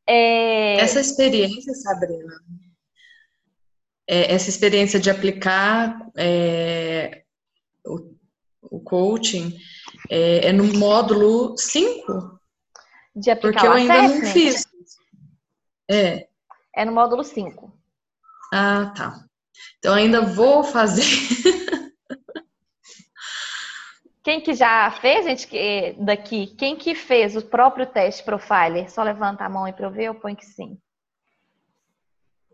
[0.07, 0.81] É...
[0.81, 2.33] Essa experiência, Sabrina,
[4.09, 7.23] é, essa experiência de aplicar é,
[7.87, 8.14] o,
[8.62, 9.57] o, coaching
[10.11, 12.41] é, é, no módulo 5?
[13.14, 14.66] De aplicar Porque eu ainda não fiz.
[15.91, 16.27] É.
[16.75, 17.73] É no módulo 5.
[18.53, 19.25] Ah, tá.
[19.79, 21.05] Então ainda vou fazer.
[24.23, 26.47] Quem que já fez, gente, daqui?
[26.57, 28.89] Quem que fez o próprio teste Profiler?
[28.89, 30.79] Só levanta a mão aí para eu ver, eu ponho que sim.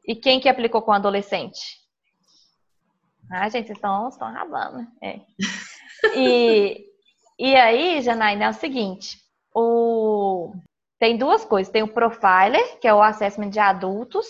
[0.06, 1.60] E quem que aplicou com adolescente?
[3.30, 4.86] Ah, gente, estão, estão rabando.
[5.02, 5.20] É.
[6.16, 6.86] E,
[7.38, 9.18] e aí, Janaína, é o seguinte:
[9.54, 10.54] o...
[10.98, 11.70] tem duas coisas.
[11.70, 14.26] Tem o Profiler, que é o assessment de adultos,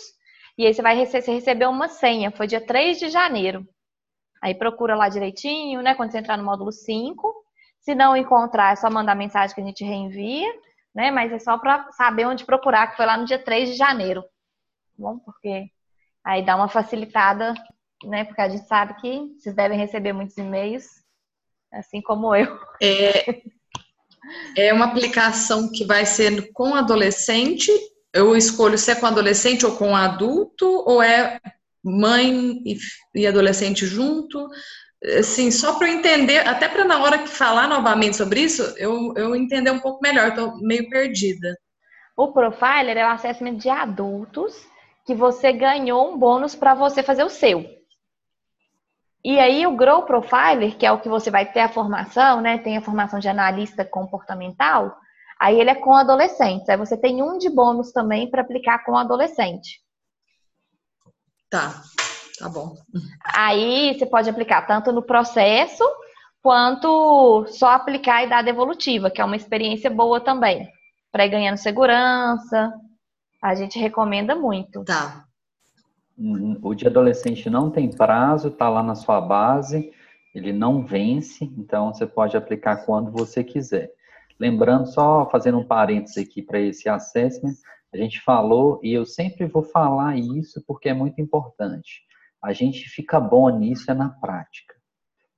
[0.58, 3.64] e aí você vai receber, você recebeu uma senha, foi dia 3 de janeiro.
[4.42, 5.94] Aí procura lá direitinho, né?
[5.94, 7.32] Quando você entrar no módulo 5.
[7.80, 10.52] Se não encontrar, é só mandar mensagem que a gente reenvia,
[10.92, 11.12] né?
[11.12, 14.22] Mas é só para saber onde procurar, que foi lá no dia 3 de janeiro.
[14.22, 14.28] Tá
[14.98, 15.66] bom, porque
[16.24, 17.54] aí dá uma facilitada,
[18.04, 18.24] né?
[18.24, 20.86] Porque a gente sabe que vocês devem receber muitos e-mails,
[21.72, 22.58] assim como eu.
[22.82, 23.42] É,
[24.56, 27.70] é uma aplicação que vai ser com adolescente
[28.12, 31.40] eu escolho se é com adolescente ou com adulto, ou é
[31.84, 32.78] mãe e,
[33.14, 34.48] e adolescente junto?
[35.18, 39.14] Assim, só para eu entender, até para na hora que falar novamente sobre isso, eu,
[39.16, 41.56] eu entender um pouco melhor, estou meio perdida.
[42.16, 44.66] O Profiler é o assessment de adultos
[45.06, 47.64] que você ganhou um bônus para você fazer o seu.
[49.24, 52.58] E aí o Grow Profiler, que é o que você vai ter a formação, né?
[52.58, 54.96] Tem a formação de analista comportamental,
[55.40, 56.68] Aí ele é com adolescentes.
[56.68, 59.80] Aí você tem um de bônus também para aplicar com adolescente.
[61.48, 61.82] Tá,
[62.38, 62.74] tá bom.
[63.34, 65.84] Aí você pode aplicar tanto no processo
[66.42, 70.68] quanto só aplicar e dar devolutiva, que é uma experiência boa também.
[71.12, 72.72] Para ir ganhando segurança.
[73.40, 74.84] A gente recomenda muito.
[74.84, 75.24] Tá.
[76.62, 79.92] O de adolescente não tem prazo, tá lá na sua base,
[80.34, 83.92] ele não vence, então você pode aplicar quando você quiser.
[84.38, 87.54] Lembrando, só fazendo um parênteses aqui para esse assessment,
[87.92, 92.02] a gente falou, e eu sempre vou falar isso porque é muito importante.
[92.42, 94.74] A gente fica bom nisso é na prática.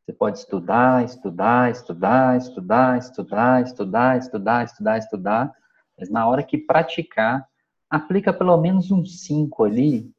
[0.05, 5.55] Você pode estudar, estudar, estudar, estudar, estudar, estudar, estudar, estudar, estudar,
[5.99, 7.47] mas na hora que praticar,
[7.89, 10.13] aplica pelo menos um 5 ali.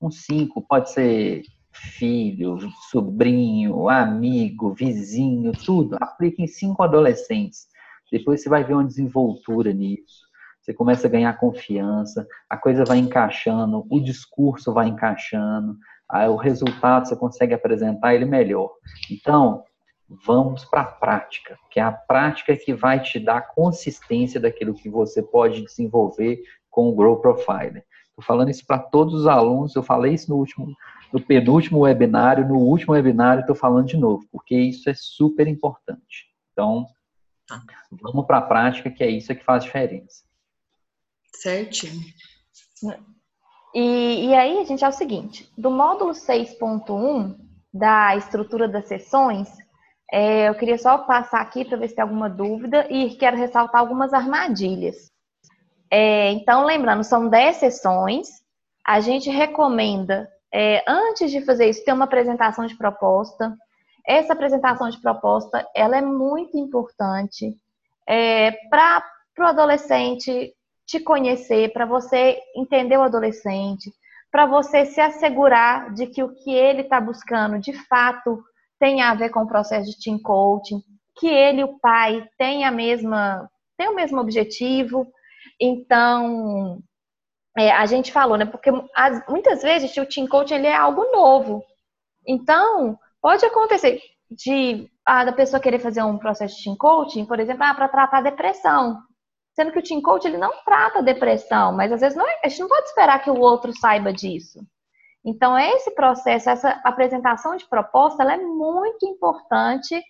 [0.00, 2.58] Um 5 pode ser filho,
[2.90, 5.96] sobrinho, amigo, vizinho, tudo.
[6.00, 7.66] Aplica em cinco adolescentes.
[8.12, 10.30] Depois você vai ver uma desenvoltura nisso.
[10.60, 15.76] Você começa a ganhar confiança, a coisa vai encaixando, o discurso vai encaixando,
[16.30, 18.70] o resultado você consegue apresentar ele melhor.
[19.10, 19.64] Então,
[20.24, 24.88] vamos para a prática, que é a prática que vai te dar consistência daquilo que
[24.88, 26.40] você pode desenvolver
[26.70, 27.84] com o Grow Profiler.
[28.10, 30.76] Estou falando isso para todos os alunos, eu falei isso no último,
[31.12, 36.26] no penúltimo webinário, no último webinário estou falando de novo, porque isso é super importante.
[36.52, 36.86] Então,
[37.52, 37.62] Tá.
[38.00, 40.22] Vamos para a prática, que é isso que faz diferença.
[41.34, 42.00] Certinho.
[43.74, 47.36] E, e aí, gente, é o seguinte: do módulo 6.1
[47.72, 49.48] da estrutura das sessões,
[50.10, 53.80] é, eu queria só passar aqui para ver se tem alguma dúvida e quero ressaltar
[53.80, 55.10] algumas armadilhas.
[55.90, 58.28] É, então, lembrando, são 10 sessões.
[58.86, 63.56] A gente recomenda, é, antes de fazer isso, ter uma apresentação de proposta,
[64.06, 67.54] essa apresentação de proposta, ela é muito importante
[68.08, 69.04] é, para
[69.38, 70.52] o adolescente
[70.86, 73.92] te conhecer, para você entender o adolescente,
[74.30, 78.42] para você se assegurar de que o que ele está buscando, de fato,
[78.78, 80.82] tem a ver com o processo de team coaching,
[81.18, 85.06] que ele o pai têm a mesma, têm o mesmo objetivo.
[85.60, 86.82] Então,
[87.56, 88.44] é, a gente falou, né?
[88.44, 91.62] Porque as, muitas vezes o team coaching ele é algo novo.
[92.26, 97.38] Então, Pode acontecer de ah, da pessoa querer fazer um processo de team coaching, por
[97.38, 98.98] exemplo, ah, para tratar depressão.
[99.54, 102.48] Sendo que o team coach ele não trata depressão, mas às vezes não, é, a
[102.48, 104.60] gente não pode esperar que o outro saiba disso.
[105.24, 110.02] Então, esse processo, essa apresentação de proposta, ela é muito importante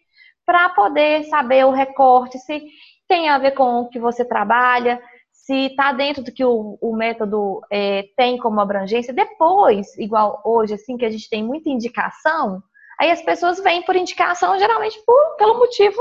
[0.47, 2.65] para poder saber o recorte, se
[3.07, 6.97] tem a ver com o que você trabalha, se está dentro do que o, o
[6.97, 9.13] método é, tem como abrangência.
[9.13, 12.63] Depois, igual hoje, assim, que a gente tem muita indicação,
[13.03, 16.00] aí as pessoas vêm por indicação, geralmente por, pelo motivo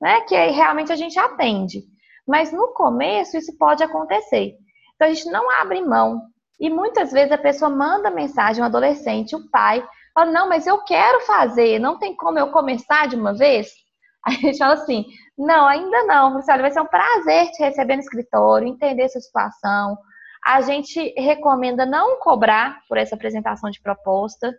[0.00, 1.82] né, que realmente a gente atende.
[2.26, 4.54] Mas no começo isso pode acontecer.
[4.94, 6.22] Então a gente não abre mão.
[6.60, 9.84] E muitas vezes a pessoa manda mensagem, um adolescente, o pai,
[10.14, 13.68] fala, não, mas eu quero fazer, não tem como eu começar de uma vez?
[14.24, 15.04] A gente fala assim,
[15.36, 16.36] não, ainda não.
[16.48, 19.98] Olha, vai ser um prazer te receber no escritório, entender sua situação.
[20.46, 24.54] A gente recomenda não cobrar por essa apresentação de proposta.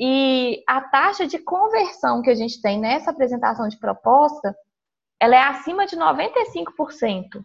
[0.00, 4.56] E a taxa de conversão que a gente tem nessa apresentação de proposta,
[5.20, 7.44] ela é acima de 95%.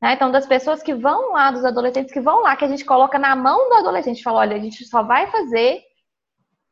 [0.00, 0.12] Né?
[0.14, 3.18] Então, das pessoas que vão lá, dos adolescentes que vão lá, que a gente coloca
[3.18, 5.82] na mão do adolescente, fala, olha, a gente só vai fazer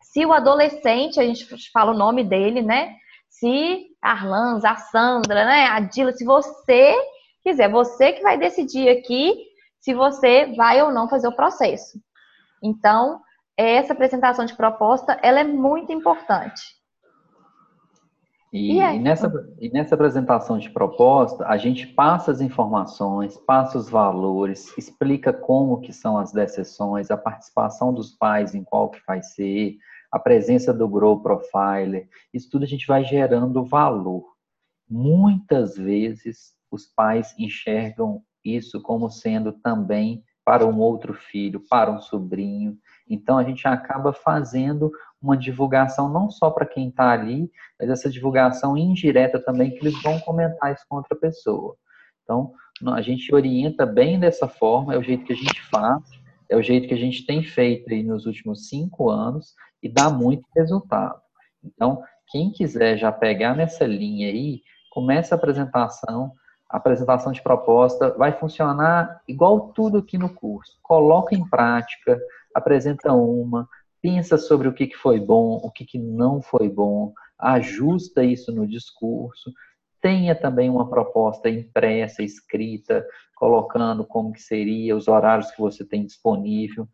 [0.01, 2.95] se o adolescente, a gente fala o nome dele, né?
[3.29, 5.67] Se a a Sandra, né?
[5.67, 6.97] A Dila, se você
[7.43, 9.49] quiser, você que vai decidir aqui
[9.81, 12.01] se você vai ou não fazer o processo.
[12.63, 13.21] Então,
[13.67, 16.79] essa apresentação de proposta, ela é muito importante.
[18.51, 19.31] E, e, nessa,
[19.61, 25.81] e nessa apresentação de proposta, a gente passa as informações, passa os valores, explica como
[25.81, 29.77] que são as decisões, a participação dos pais em qual que vai ser,
[30.11, 34.25] a presença do Grow Profiler, isso tudo a gente vai gerando valor.
[34.89, 42.01] Muitas vezes os pais enxergam isso como sendo também para um outro filho, para um
[42.01, 42.79] sobrinho.
[43.09, 44.91] Então a gente acaba fazendo
[45.21, 50.01] uma divulgação não só para quem está ali, mas essa divulgação indireta também que eles
[50.03, 51.77] vão comentar isso com outra pessoa.
[52.23, 52.53] Então
[52.87, 56.03] a gente orienta bem dessa forma, é o jeito que a gente faz,
[56.49, 60.09] é o jeito que a gente tem feito aí nos últimos cinco anos e dá
[60.09, 61.21] muito resultado.
[61.63, 66.33] Então, quem quiser já pegar nessa linha aí, começa a apresentação,
[66.69, 70.79] apresentação de proposta vai funcionar igual tudo aqui no curso.
[70.83, 72.21] Coloca em prática,
[72.55, 73.69] apresenta uma,
[74.03, 79.53] pensa sobre o que foi bom, o que não foi bom, ajusta isso no discurso,
[80.01, 83.05] tenha também uma proposta impressa, escrita,
[83.35, 86.89] colocando como que seria, os horários que você tem disponível.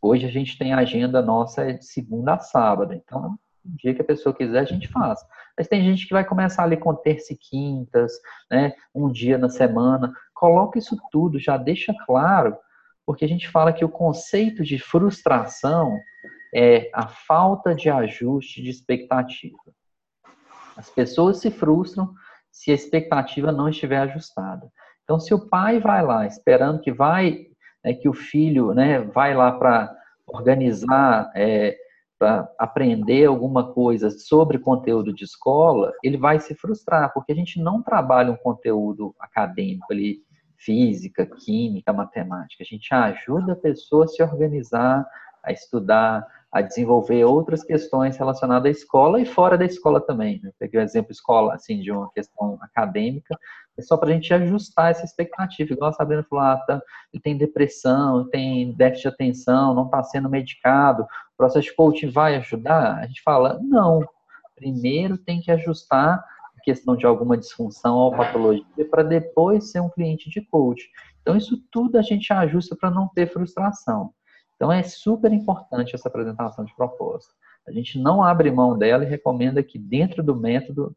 [0.00, 3.38] Hoje a gente tem a agenda nossa de segunda a sábado, então
[3.72, 5.20] o dia que a pessoa quiser a gente faz.
[5.56, 8.12] Mas tem gente que vai começar ali com terça e quintas,
[8.50, 10.12] né, um dia na semana.
[10.34, 12.56] Coloca isso tudo, já deixa claro,
[13.04, 15.98] porque a gente fala que o conceito de frustração
[16.54, 19.58] é a falta de ajuste de expectativa.
[20.76, 22.12] As pessoas se frustram
[22.50, 24.70] se a expectativa não estiver ajustada.
[25.02, 27.46] Então, se o pai vai lá esperando que vai
[27.84, 29.94] é que o filho né, vai lá para
[30.26, 31.76] organizar, é,
[32.18, 37.60] para aprender alguma coisa sobre conteúdo de escola, ele vai se frustrar, porque a gente
[37.60, 40.20] não trabalha um conteúdo acadêmico ali,
[40.56, 42.62] física, química, matemática.
[42.62, 45.06] A gente ajuda a pessoa a se organizar,
[45.42, 50.40] a estudar, a desenvolver outras questões relacionadas à escola e fora da escola também.
[50.42, 50.50] Né?
[50.58, 53.38] Peguei o exemplo escola, assim, de uma questão acadêmica,
[53.76, 55.72] é só para a gente ajustar essa expectativa.
[55.72, 56.82] Igual a Sabrina falou, ah, tá,
[57.12, 62.10] ele tem depressão, tem déficit de atenção, não está sendo medicado, o processo de coaching
[62.10, 62.96] vai ajudar?
[62.96, 64.04] A gente fala, não.
[64.56, 69.88] Primeiro tem que ajustar a questão de alguma disfunção ou patologia para depois ser um
[69.88, 70.90] cliente de coach.
[71.20, 74.12] Então, isso tudo a gente ajusta para não ter frustração.
[74.58, 77.32] Então é super importante essa apresentação de proposta.
[77.66, 80.92] A gente não abre mão dela e recomenda que dentro do método,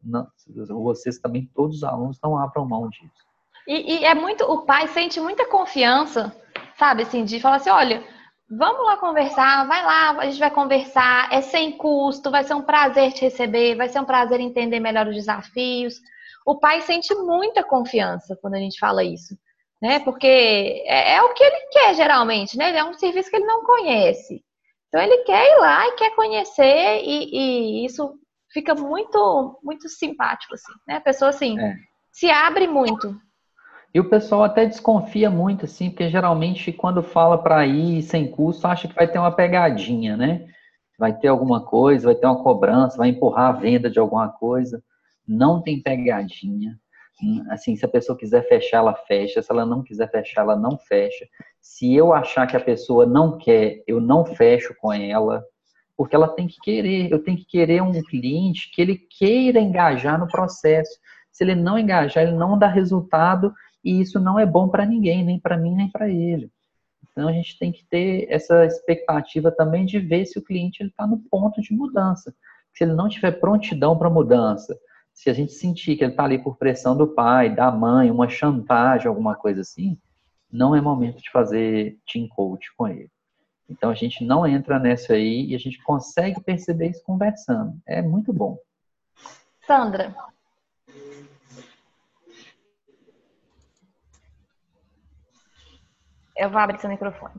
[0.68, 3.24] vocês também, todos os alunos, não abram mão disso.
[3.68, 6.34] E, e, é muito, o pai sente muita confiança,
[6.76, 8.02] sabe, assim, de falar assim, olha,
[8.50, 12.62] vamos lá conversar, vai lá, a gente vai conversar, é sem custo, vai ser um
[12.62, 16.00] prazer te receber, vai ser um prazer entender melhor os desafios.
[16.44, 19.36] O pai sente muita confiança quando a gente fala isso
[19.82, 19.98] né?
[19.98, 22.74] Porque é, é, o que ele quer geralmente, né?
[22.74, 24.40] É um serviço que ele não conhece.
[24.88, 28.14] Então ele quer ir lá e quer conhecer e, e isso
[28.52, 30.96] fica muito muito simpático assim, né?
[30.96, 31.74] A pessoa assim é.
[32.12, 33.18] se abre muito.
[33.92, 38.66] E o pessoal até desconfia muito assim, porque geralmente quando fala para ir sem custo,
[38.66, 40.46] acha que vai ter uma pegadinha, né?
[40.96, 44.82] Vai ter alguma coisa, vai ter uma cobrança, vai empurrar a venda de alguma coisa.
[45.26, 46.78] Não tem pegadinha
[47.50, 50.78] assim, se a pessoa quiser fechar, ela fecha, se ela não quiser fechar, ela não
[50.78, 51.26] fecha.
[51.60, 55.44] Se eu achar que a pessoa não quer, eu não fecho com ela,
[55.96, 60.18] porque ela tem que querer, eu tenho que querer um cliente que ele queira engajar
[60.18, 60.98] no processo.
[61.30, 63.54] Se ele não engajar, ele não dá resultado
[63.84, 66.50] e isso não é bom para ninguém, nem para mim, nem para ele.
[67.10, 71.06] Então a gente tem que ter essa expectativa também de ver se o cliente está
[71.06, 72.34] no ponto de mudança.
[72.74, 74.78] Se ele não tiver prontidão para mudança,
[75.12, 78.28] Se a gente sentir que ele está ali por pressão do pai, da mãe, uma
[78.28, 79.98] chantagem, alguma coisa assim,
[80.50, 83.10] não é momento de fazer team coach com ele.
[83.68, 87.80] Então a gente não entra nessa aí e a gente consegue perceber isso conversando.
[87.86, 88.58] É muito bom.
[89.66, 90.14] Sandra.
[96.36, 97.34] Eu vou abrir seu microfone.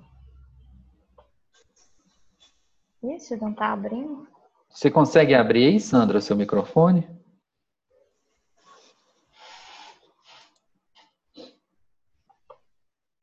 [3.03, 4.27] Isso, não está abrindo?
[4.69, 7.07] Você consegue abrir aí, Sandra, seu microfone?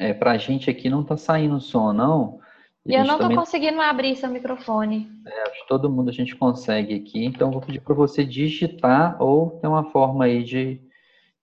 [0.01, 2.40] É, pra gente aqui não tá saindo som, não.
[2.86, 3.36] E eu não tô também...
[3.36, 5.07] conseguindo abrir seu microfone.
[5.26, 9.22] É, acho que todo mundo a gente consegue aqui, então vou pedir para você digitar
[9.22, 10.80] ou tem uma forma aí de,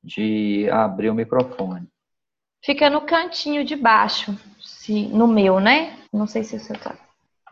[0.03, 1.87] de abrir o microfone.
[2.65, 5.95] Fica no cantinho de baixo, se, no meu, né?
[6.11, 6.95] Não sei se você tá,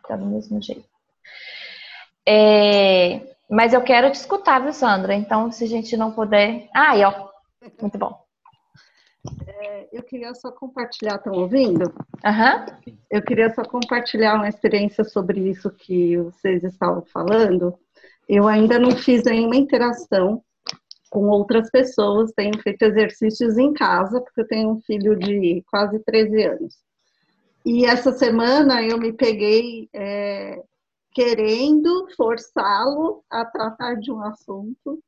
[0.08, 0.90] tá do mesmo jeito.
[2.28, 5.14] É, mas eu quero te escutar, viu, Sandra?
[5.14, 6.68] Então, se a gente não puder.
[6.74, 7.30] Ah, aí, ó.
[7.80, 8.25] Muito bom.
[9.48, 11.86] É, eu queria só compartilhar, estão ouvindo?
[12.26, 12.94] Uhum.
[13.10, 17.78] Eu queria só compartilhar uma experiência sobre isso que vocês estavam falando.
[18.28, 20.44] Eu ainda não fiz nenhuma interação
[21.10, 26.00] com outras pessoas, tenho feito exercícios em casa, porque eu tenho um filho de quase
[26.00, 26.76] 13 anos.
[27.66, 30.62] E essa semana eu me peguei é,
[31.14, 35.02] querendo forçá-lo a tratar de um assunto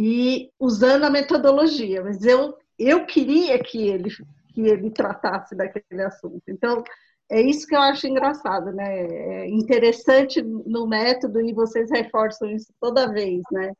[0.00, 4.08] e usando a metodologia, mas eu, eu queria que ele,
[4.54, 6.40] que ele tratasse daquele assunto.
[6.46, 6.84] Então,
[7.28, 8.86] é isso que eu acho engraçado, né?
[8.86, 13.72] É interessante no método e vocês reforçam isso toda vez, né?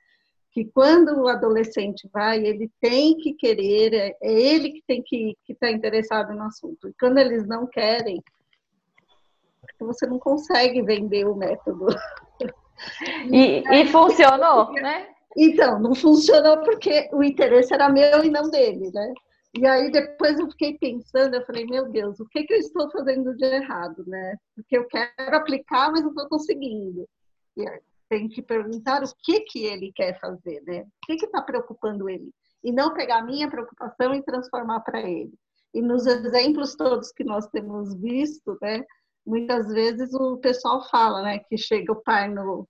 [0.51, 5.37] Que quando o adolescente vai, ele tem que querer, é, é ele que tem que
[5.49, 6.89] estar tá interessado no assunto.
[6.89, 8.21] E quando eles não querem,
[9.79, 11.87] você não consegue vender o método.
[13.31, 15.15] E, e funcionou, né?
[15.37, 19.13] Então, não funcionou porque o interesse era meu e não dele, né?
[19.57, 22.91] E aí depois eu fiquei pensando, eu falei, meu Deus, o que, que eu estou
[22.91, 24.37] fazendo de errado, né?
[24.55, 27.09] Porque eu quero aplicar, mas não estou conseguindo.
[27.57, 27.65] E
[28.09, 30.83] tem que perguntar o que, que ele quer fazer, né?
[30.83, 32.31] O que está preocupando ele?
[32.63, 35.33] E não pegar a minha preocupação e transformar para ele.
[35.75, 38.85] E nos exemplos todos que nós temos visto, né?
[39.27, 41.39] Muitas vezes o pessoal fala, né?
[41.39, 42.67] Que chega o pai no,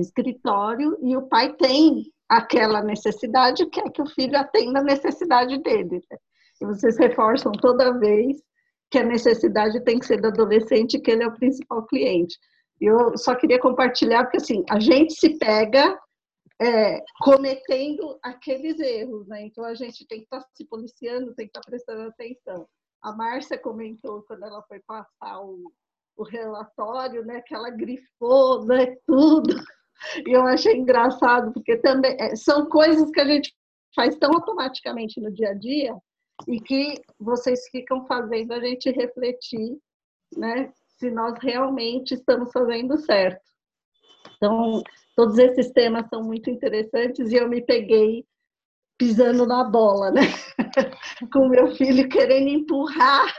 [0.00, 6.02] escritório e o pai tem aquela necessidade, quer que o filho atenda a necessidade dele.
[6.10, 6.18] Né?
[6.62, 8.42] E vocês reforçam toda vez
[8.90, 12.38] que a necessidade tem que ser do adolescente, que ele é o principal cliente.
[12.80, 15.98] Eu só queria compartilhar, porque assim, a gente se pega
[16.60, 19.46] é, cometendo aqueles erros, né?
[19.46, 22.66] Então a gente tem que estar tá se policiando, tem que estar tá prestando atenção.
[23.02, 25.72] A Márcia comentou quando ela foi passar o,
[26.16, 27.40] o relatório, né?
[27.42, 28.94] Que ela grifou, né?
[29.06, 29.54] Tudo.
[30.26, 33.54] E eu achei engraçado, porque também é, são coisas que a gente
[33.94, 35.94] faz tão automaticamente no dia a dia
[36.48, 39.78] e que vocês ficam fazendo a gente refletir,
[40.36, 43.42] né, se nós realmente estamos fazendo certo.
[44.36, 44.82] Então,
[45.16, 48.24] todos esses temas são muito interessantes e eu me peguei
[48.98, 50.22] pisando na bola, né?
[51.32, 53.32] Com meu filho querendo empurrar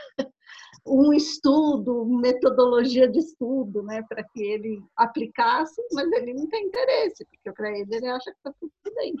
[0.86, 7.24] um estudo, metodologia de estudo, né, para que ele aplicasse, mas ele não tem interesse,
[7.24, 9.14] porque para ele ele acha que está tudo bem.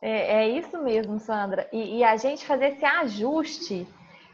[0.00, 1.68] É, é, isso mesmo, Sandra.
[1.72, 3.86] E, e, a gente fazer esse ajuste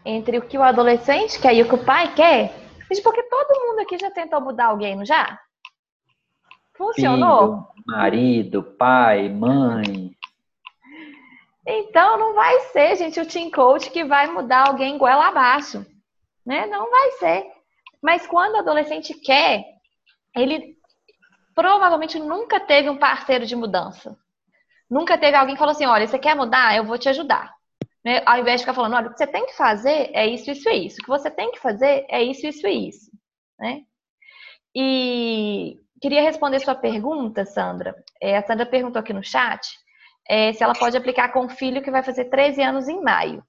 [0.04, 2.54] entre o que o adolescente quer e o que o pai quer,
[3.02, 5.38] porque todo mundo aqui já tentou mudar alguém, não já?
[6.74, 7.66] Funcionou?
[7.74, 10.16] Filho, marido, pai, mãe.
[11.70, 15.84] Então não vai ser, gente, o team coach que vai mudar alguém goela abaixo,
[16.44, 16.64] né?
[16.64, 17.46] Não vai ser.
[18.00, 19.66] Mas quando o adolescente quer,
[20.34, 20.78] ele
[21.54, 24.16] provavelmente nunca teve um parceiro de mudança.
[24.88, 26.74] Nunca teve alguém que falou assim: olha, você quer mudar?
[26.74, 27.52] Eu vou te ajudar.
[28.02, 28.22] Né?
[28.24, 30.70] Ao invés de ficar falando: olha, o que você tem que fazer é isso, isso
[30.70, 30.96] e isso.
[31.00, 33.10] O que você tem que fazer é isso, isso e isso.
[33.58, 33.82] Né?
[34.74, 37.94] E queria responder sua pergunta, Sandra.
[38.22, 39.68] É, a Sandra perguntou aqui no chat
[40.28, 43.42] é, se ela pode aplicar com o filho que vai fazer 13 anos em maio.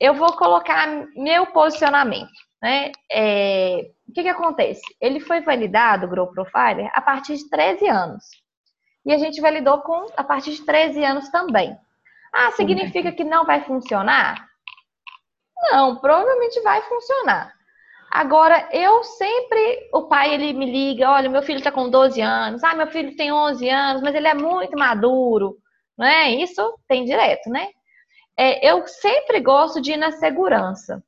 [0.00, 2.32] Eu vou colocar meu posicionamento.
[2.60, 2.92] Né?
[3.10, 4.82] É, o que, que acontece?
[5.00, 8.24] Ele foi validado, o Grow Profiler, a partir de 13 anos.
[9.04, 11.76] E a gente validou com a partir de 13 anos também.
[12.32, 14.46] Ah, significa que não vai funcionar?
[15.70, 17.52] Não, provavelmente vai funcionar.
[18.10, 22.62] Agora, eu sempre, o pai ele me liga, olha, meu filho está com 12 anos,
[22.62, 25.56] ah, meu filho tem 11 anos, mas ele é muito maduro,
[25.96, 26.30] não é?
[26.30, 27.68] Isso tem direto, né?
[28.36, 31.02] É, eu sempre gosto de ir na segurança.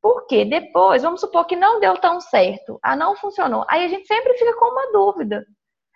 [0.00, 3.64] Porque depois, vamos supor que não deu tão certo, ah, não funcionou.
[3.68, 5.46] Aí a gente sempre fica com uma dúvida.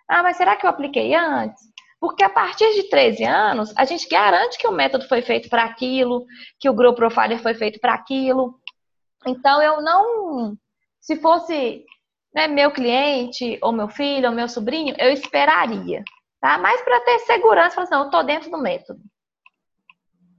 [0.07, 1.61] Ah, mas será que eu apliquei antes?
[1.99, 5.63] Porque a partir de 13 anos, a gente garante que o método foi feito para
[5.63, 6.25] aquilo,
[6.59, 8.55] que o Grow Profiler foi feito para aquilo.
[9.25, 10.55] Então, eu não.
[11.01, 11.83] Se fosse
[12.33, 16.03] né, meu cliente, ou meu filho, ou meu sobrinho, eu esperaria.
[16.39, 16.57] Tá?
[16.57, 18.99] Mas para ter segurança, falar assim, não, eu estou dentro do método.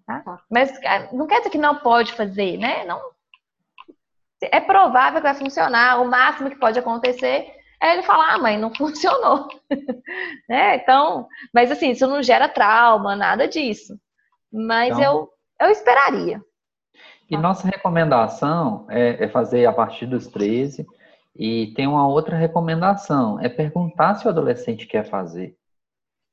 [0.06, 0.20] Tá?
[0.20, 0.42] tá?
[0.50, 2.84] Mas ah, não quer dizer que não pode fazer, né?
[2.84, 3.00] Não.
[4.40, 6.00] É provável que vai funcionar.
[6.00, 9.48] O máximo que pode acontecer é ele falar, ah, mãe, não funcionou.
[10.48, 10.76] né?
[10.76, 13.98] Então, mas assim, isso não gera trauma, nada disso.
[14.52, 15.30] Mas então,
[15.60, 16.40] eu, eu esperaria.
[17.30, 20.86] E nossa recomendação é, é, fazer a partir dos 13.
[21.36, 25.54] E tem uma outra recomendação, é perguntar se o adolescente quer fazer.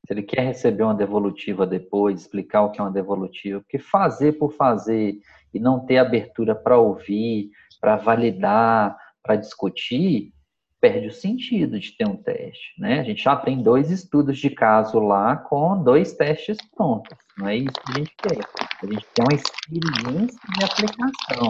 [0.06, 3.60] Se ele quer receber uma devolutiva depois, explicar o que é uma devolutiva.
[3.60, 5.20] Porque fazer por fazer
[5.54, 7.50] e não ter abertura para ouvir,
[7.82, 10.34] para validar, para discutir,
[10.80, 13.00] perde o sentido de ter um teste, né?
[13.00, 17.56] A gente já tem dois estudos de caso lá com dois testes prontos, não é
[17.56, 18.46] isso que a gente quer.
[18.84, 21.50] A gente quer uma experiência de aplicação.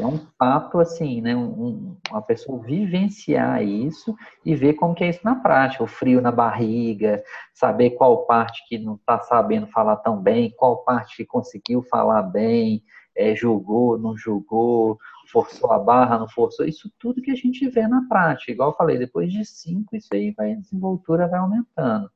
[0.00, 1.34] É um fato assim, né?
[1.34, 4.14] Um, uma pessoa vivenciar isso
[4.44, 8.64] e ver como que é isso na prática, o frio na barriga, saber qual parte
[8.68, 12.82] que não está sabendo falar tão bem, qual parte que conseguiu falar bem,
[13.16, 14.96] é, julgou, não julgou,
[15.30, 18.52] forçou a barra, não forçou, isso tudo que a gente vê na prática.
[18.52, 22.08] Igual eu falei, depois de cinco, isso aí vai, a desenvoltura vai aumentando.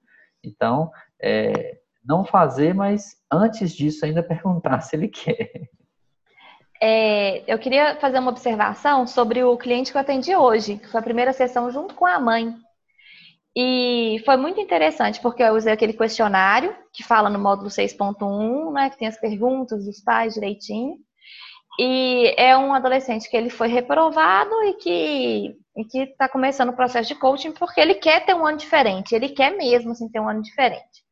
[0.42, 0.90] Então,
[1.20, 5.68] é, não fazer, mas antes disso ainda perguntar se ele quer.
[6.84, 10.98] É, eu queria fazer uma observação sobre o cliente que eu atendi hoje, que foi
[10.98, 12.52] a primeira sessão junto com a mãe.
[13.54, 18.90] E foi muito interessante, porque eu usei aquele questionário que fala no módulo 6.1, né,
[18.90, 20.96] que tem as perguntas dos pais direitinho.
[21.78, 25.56] E é um adolescente que ele foi reprovado e que
[25.90, 29.30] que está começando o processo de coaching porque ele quer ter um ano diferente, ele
[29.30, 31.02] quer mesmo assim, ter um ano diferente.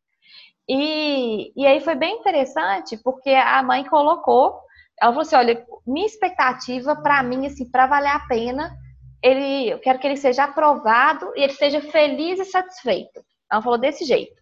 [0.68, 4.60] E, e aí foi bem interessante porque a mãe colocou,
[5.00, 8.76] ela falou assim, olha, minha expectativa para mim assim, para valer a pena
[9.22, 13.22] ele, eu quero que ele seja aprovado e ele seja feliz e satisfeito.
[13.50, 14.40] Ela falou desse jeito.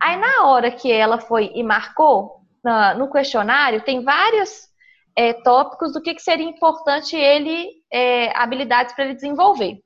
[0.00, 4.68] Aí na hora que ela foi e marcou na, no questionário, tem vários
[5.16, 9.78] é, tópicos do que, que seria importante ele, é, habilidades para ele desenvolver.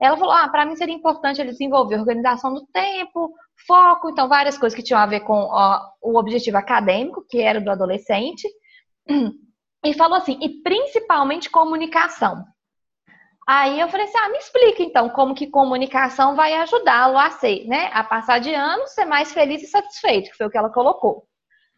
[0.00, 3.32] Ela falou, ah, para mim seria importante ele desenvolver organização do tempo,
[3.66, 7.60] foco, então várias coisas que tinham a ver com ó, o objetivo acadêmico, que era
[7.60, 8.48] do adolescente,
[9.84, 12.44] e falou assim, e principalmente comunicação.
[13.46, 17.66] Aí eu falei assim: ah, me explica então como que comunicação vai ajudá-lo a ser,
[17.66, 17.90] né?
[17.92, 21.24] A passar de ano, ser mais feliz e satisfeito, que foi o que ela colocou.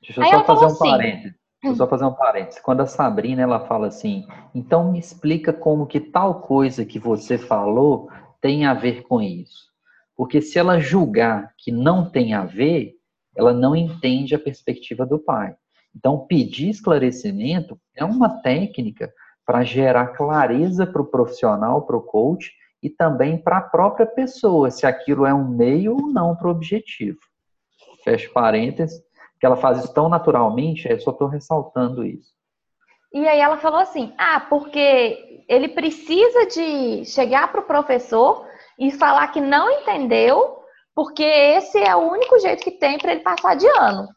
[0.03, 1.35] Deixa eu Aí só fazer um assim, parênteses.
[1.63, 2.61] Deixa eu só fazer um parênteses.
[2.61, 7.39] Quando a Sabrina ela fala assim, então me explica como que tal coisa que você
[7.39, 8.11] falou
[8.41, 9.73] tem a ver com isso.
[10.15, 12.93] Porque se ela julgar que não tem a ver,
[13.35, 15.57] ela não entende a perspectiva do pai.
[15.95, 19.13] Então, pedir esclarecimento é uma técnica
[19.47, 24.71] para gerar clareza para o profissional, para o coach e também para a própria pessoa,
[24.71, 27.19] se aquilo é um meio ou não para o objetivo.
[28.03, 29.03] Fecha parênteses,
[29.41, 32.33] que ela faz isso tão naturalmente, eu só estou ressaltando isso.
[33.13, 38.47] E aí ela falou assim: ah, porque ele precisa de chegar para o professor
[38.79, 40.59] e falar que não entendeu,
[40.95, 44.09] porque esse é o único jeito que tem para ele passar de ano.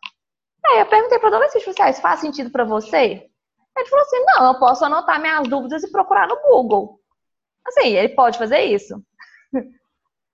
[0.69, 3.27] Aí eu perguntei para o adolescente, assim, ah, isso faz sentido para você?
[3.77, 6.99] Ele falou assim: não, eu posso anotar minhas dúvidas e procurar no Google.
[7.65, 9.01] Assim, ele pode fazer isso?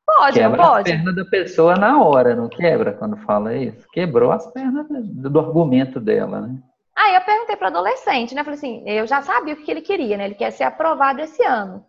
[0.05, 0.91] Pode, quebra não pode?
[0.91, 3.87] a perna da pessoa na hora, não quebra quando fala isso?
[3.93, 6.57] Quebrou as pernas do argumento dela, né?
[6.93, 8.43] Aí eu perguntei para adolescente, né?
[8.43, 10.25] Falei assim, eu já sabia o que ele queria, né?
[10.25, 11.85] Ele quer ser aprovado esse ano.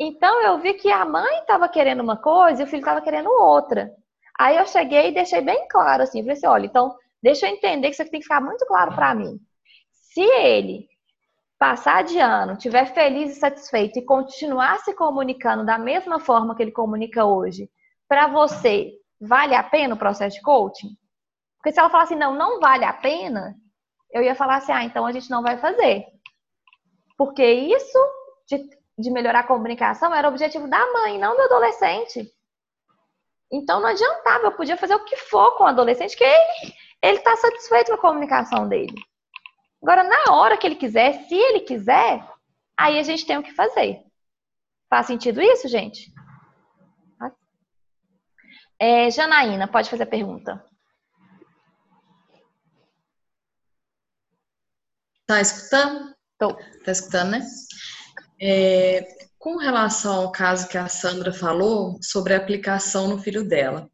[0.00, 3.30] Então eu vi que a mãe estava querendo uma coisa e o filho estava querendo
[3.30, 3.92] outra.
[4.36, 6.94] Aí eu cheguei e deixei bem claro assim, falei assim, olha, então
[7.24, 9.40] deixa eu entender que isso aqui tem que ficar muito claro para mim.
[9.90, 10.86] Se ele
[11.58, 16.62] passar de ano, tiver feliz e satisfeito e continuar se comunicando da mesma forma que
[16.62, 17.70] ele comunica hoje,
[18.06, 20.90] para você, vale a pena o processo de coaching?
[21.56, 23.56] Porque se ela falar assim, não, não vale a pena,
[24.12, 26.04] eu ia falar assim, ah, então a gente não vai fazer.
[27.16, 27.98] Porque isso
[28.46, 28.68] de,
[28.98, 32.30] de melhorar a comunicação era o objetivo da mãe, não do adolescente.
[33.50, 37.36] Então não adiantava, eu podia fazer o que for com o adolescente, que ele está
[37.36, 38.94] satisfeito com a comunicação dele.
[39.82, 42.26] Agora, na hora que ele quiser, se ele quiser,
[42.76, 44.02] aí a gente tem o que fazer.
[44.88, 46.12] Faz sentido isso, gente?
[48.78, 50.64] É, Janaína, pode fazer a pergunta.
[55.26, 56.14] Tá escutando?
[56.38, 56.54] Tô.
[56.84, 57.40] Tá escutando, né?
[58.40, 59.06] É,
[59.38, 63.90] com relação ao caso que a Sandra falou sobre a aplicação no filho dela,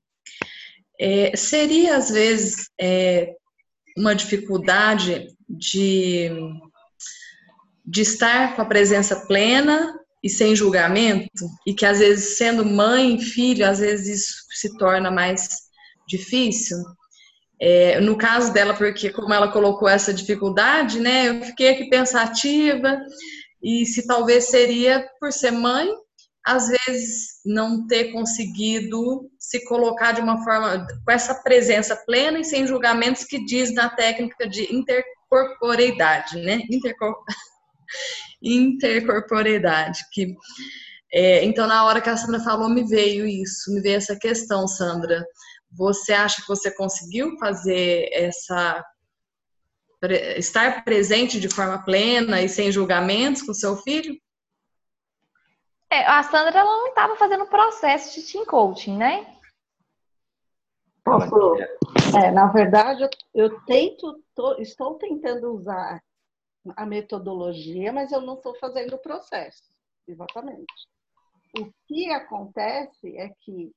[1.01, 3.33] é, seria às vezes é,
[3.97, 6.31] uma dificuldade de,
[7.85, 13.17] de estar com a presença plena e sem julgamento, e que às vezes, sendo mãe
[13.17, 15.49] e filho, às vezes isso se torna mais
[16.07, 16.77] difícil.
[17.59, 23.01] É, no caso dela, porque como ela colocou essa dificuldade, né, eu fiquei aqui pensativa,
[23.63, 25.89] e se talvez seria por ser mãe,
[26.47, 32.45] às vezes não ter conseguido se colocar de uma forma, com essa presença plena e
[32.45, 36.63] sem julgamentos que diz na técnica de intercorporeidade, né?
[36.71, 37.15] Intercor
[38.43, 40.01] intercorporeidade.
[40.13, 40.35] Que,
[41.13, 44.67] é, então, na hora que a Sandra falou, me veio isso, me veio essa questão,
[44.67, 45.25] Sandra.
[45.73, 48.83] Você acha que você conseguiu fazer essa.
[50.37, 54.15] estar presente de forma plena e sem julgamentos com seu filho?
[55.93, 59.37] É, a Sandra ela não estava fazendo processo de team coaching, né?
[61.05, 61.57] Posso?
[62.17, 66.01] É, na verdade, eu, eu tento, tô, estou tentando usar
[66.77, 69.65] a metodologia, mas eu não estou fazendo o processo,
[70.07, 70.89] exatamente.
[71.59, 73.73] O que acontece é que,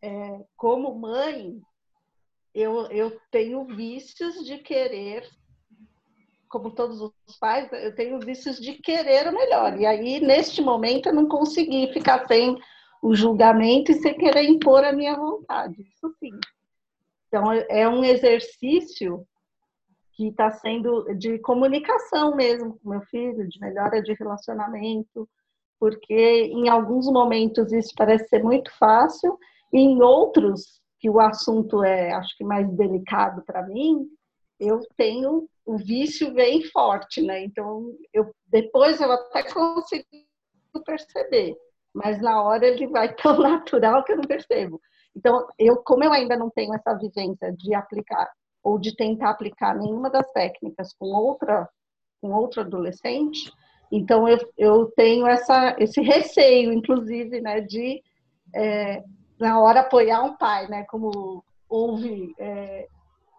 [0.00, 1.60] é, como mãe,
[2.54, 5.28] eu, eu tenho vícios de querer,
[6.50, 9.78] como todos os pais, eu tenho vícios de querer o melhor.
[9.78, 12.60] E aí, neste momento, eu não consegui ficar sem
[13.00, 15.80] o julgamento e sem querer impor a minha vontade.
[15.80, 16.32] Isso sim.
[17.28, 19.24] Então, é um exercício
[20.12, 25.28] que está sendo de comunicação mesmo com meu filho, de melhora de relacionamento,
[25.78, 29.38] porque em alguns momentos isso parece ser muito fácil,
[29.72, 34.06] e em outros, que o assunto é, acho que mais delicado para mim,
[34.58, 37.44] eu tenho o vício bem forte, né?
[37.44, 40.04] Então, eu, depois eu até consigo
[40.84, 41.56] perceber,
[41.94, 44.80] mas na hora ele vai tão natural que eu não percebo.
[45.16, 48.28] Então, eu, como eu ainda não tenho essa vivência de aplicar
[48.64, 51.68] ou de tentar aplicar nenhuma das técnicas com outra
[52.20, 53.50] com outro adolescente,
[53.90, 58.02] então eu, eu tenho essa, esse receio, inclusive, né, de
[58.54, 59.02] é,
[59.38, 62.88] na hora apoiar um pai, né, como houve é,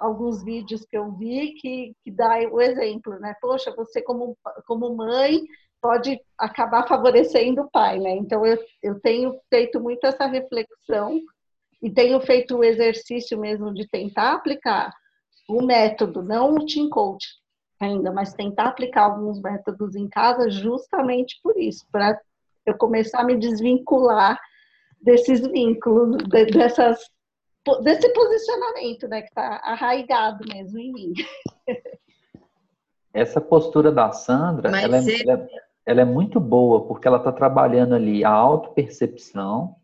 [0.01, 4.95] alguns vídeos que eu vi que, que dá o exemplo, né, poxa, você como, como
[4.95, 5.41] mãe
[5.79, 11.19] pode acabar favorecendo o pai, né, então eu, eu tenho feito muito essa reflexão
[11.81, 14.91] e tenho feito o exercício mesmo de tentar aplicar
[15.47, 17.27] o método, não o team coach
[17.79, 22.19] ainda, mas tentar aplicar alguns métodos em casa justamente por isso, para
[22.65, 24.39] eu começar a me desvincular
[25.01, 26.99] desses vínculos, dessas,
[27.83, 31.13] desse posicionamento, né, que está arraigado mesmo em mim.
[33.13, 35.47] Essa postura da Sandra, ela é, ela,
[35.85, 39.75] ela é, muito boa, porque ela está trabalhando ali a autopercepção,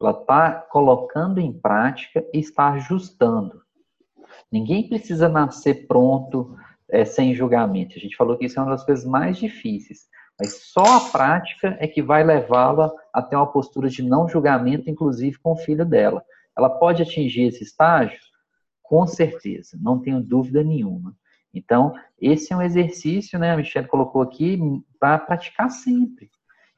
[0.00, 3.62] ela está colocando em prática e está ajustando.
[4.50, 6.56] Ninguém precisa nascer pronto,
[6.88, 7.94] é, sem julgamento.
[7.96, 10.08] A gente falou que isso é uma das coisas mais difíceis.
[10.38, 15.38] Mas só a prática é que vai levá-la até uma postura de não julgamento, inclusive
[15.38, 16.24] com o filho dela.
[16.56, 18.18] Ela pode atingir esse estágio?
[18.82, 21.16] Com certeza, não tenho dúvida nenhuma.
[21.54, 23.52] Então, esse é um exercício, né?
[23.52, 24.58] A Michelle colocou aqui
[24.98, 26.30] para praticar sempre.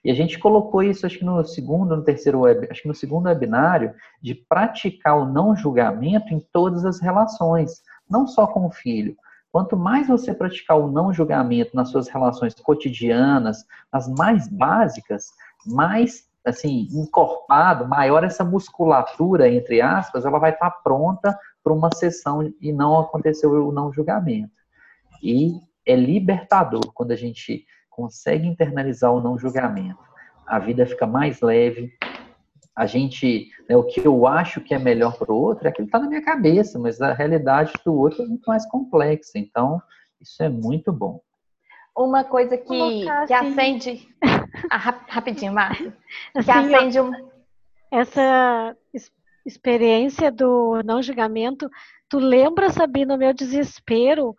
[0.05, 2.95] E a gente colocou isso, acho que no segundo, no terceiro web, acho que no
[2.95, 8.71] segundo webinário, de praticar o não julgamento em todas as relações, não só com o
[8.71, 9.17] filho.
[9.51, 15.31] Quanto mais você praticar o não julgamento nas suas relações cotidianas, as mais básicas,
[15.65, 22.53] mais assim encorpado, maior essa musculatura entre aspas, ela vai estar pronta para uma sessão
[22.61, 24.53] e não aconteceu o não julgamento.
[25.23, 30.03] E é libertador quando a gente consegue internalizar o não julgamento,
[30.47, 31.93] a vida fica mais leve.
[32.77, 35.87] A gente, né, o que eu acho que é melhor para o outro é aquilo
[35.87, 39.39] que está na minha cabeça, mas a realidade do outro é muito mais complexa.
[39.39, 39.81] Então,
[40.21, 41.21] isso é muito bom.
[41.97, 43.35] Uma coisa que, que assim.
[43.35, 44.09] acende.
[44.71, 44.77] ah,
[45.09, 45.97] rapidinho, Márcia.
[46.35, 47.13] Assim, que acende um...
[47.93, 48.77] Essa
[49.47, 51.71] experiência do não julgamento,
[52.09, 54.35] tu lembra, Sabina, o meu desespero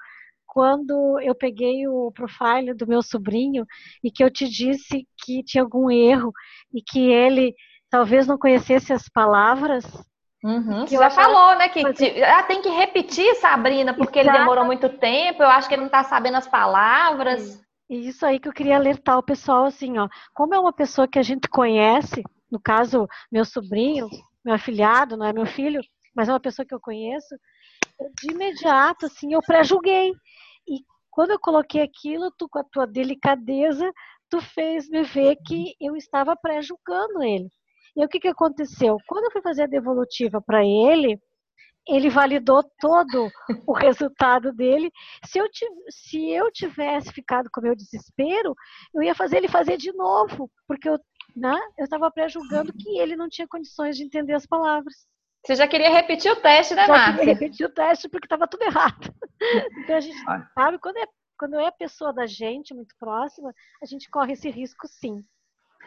[0.55, 3.65] quando eu peguei o profile do meu sobrinho
[4.01, 6.31] e que eu te disse que tinha algum erro
[6.73, 7.53] e que ele
[7.89, 9.83] talvez não conhecesse as palavras.
[10.45, 11.69] Uhum, você já falou, né?
[11.69, 11.81] Que
[12.23, 14.37] ah, tem que repetir, Sabrina, porque Exato.
[14.37, 15.41] ele demorou muito tempo.
[15.41, 17.59] Eu acho que ele não está sabendo as palavras.
[17.89, 20.07] E isso aí que eu queria alertar o pessoal, assim, ó.
[20.35, 24.07] Como é uma pessoa que a gente conhece, no caso, meu sobrinho,
[24.43, 25.81] meu afilhado, não é meu filho,
[26.15, 27.35] mas é uma pessoa que eu conheço,
[28.21, 30.11] de imediato, assim, eu pré-julguei.
[30.67, 33.91] E quando eu coloquei aquilo, tu com a tua delicadeza
[34.29, 37.49] tu fez me ver que eu estava pré-julgando ele.
[37.95, 38.97] E o que, que aconteceu?
[39.07, 41.19] Quando eu fui fazer a devolutiva para ele,
[41.87, 43.29] ele validou todo
[43.65, 44.91] o resultado dele.
[45.25, 45.45] Se eu,
[45.89, 48.55] se eu tivesse ficado com meu desespero,
[48.93, 50.99] eu ia fazer ele fazer de novo, porque eu
[51.35, 54.93] né, estava pré-julgando que ele não tinha condições de entender as palavras.
[55.45, 57.11] Você já queria repetir o teste, né, Márcia?
[57.11, 59.13] Já queria repetir o teste porque estava tudo errado.
[59.83, 60.17] Então a gente
[60.57, 61.05] sabe, quando é,
[61.37, 63.53] quando é pessoa da gente, muito próxima,
[63.83, 65.23] a gente corre esse risco sim.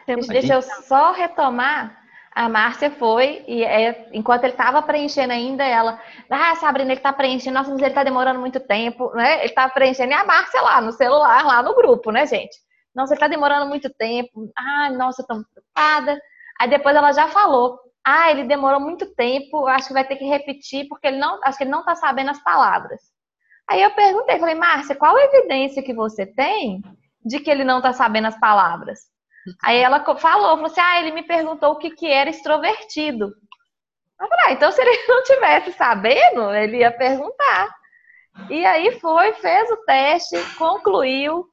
[0.09, 1.95] Temos Deixa eu só retomar
[2.31, 7.13] a Márcia foi, e é, enquanto ele estava preenchendo ainda, ela, ah, Sabrina, ele está
[7.13, 9.35] preenchendo, nossa, mas ele está demorando muito tempo, né?
[9.35, 12.57] Ele está preenchendo, e a Márcia lá no celular, lá no grupo, né, gente?
[12.95, 16.19] Nossa, ele está demorando muito tempo, ah, nossa, estou preocupada.
[16.59, 20.25] Aí depois ela já falou, ah, ele demorou muito tempo, acho que vai ter que
[20.25, 22.99] repetir, porque ele não, acho que ele não está sabendo as palavras.
[23.69, 26.81] Aí eu perguntei, falei, Márcia, qual a evidência que você tem
[27.23, 29.01] de que ele não está sabendo as palavras?
[29.63, 33.33] Aí ela falou, falou assim, ah, ele me perguntou o que, que era extrovertido.
[34.19, 37.75] Eu falei, ah, então se ele não tivesse sabendo, ele ia perguntar.
[38.49, 41.45] E aí foi, fez o teste, concluiu,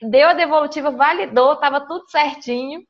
[0.00, 2.82] deu a devolutiva, validou, estava tudo certinho.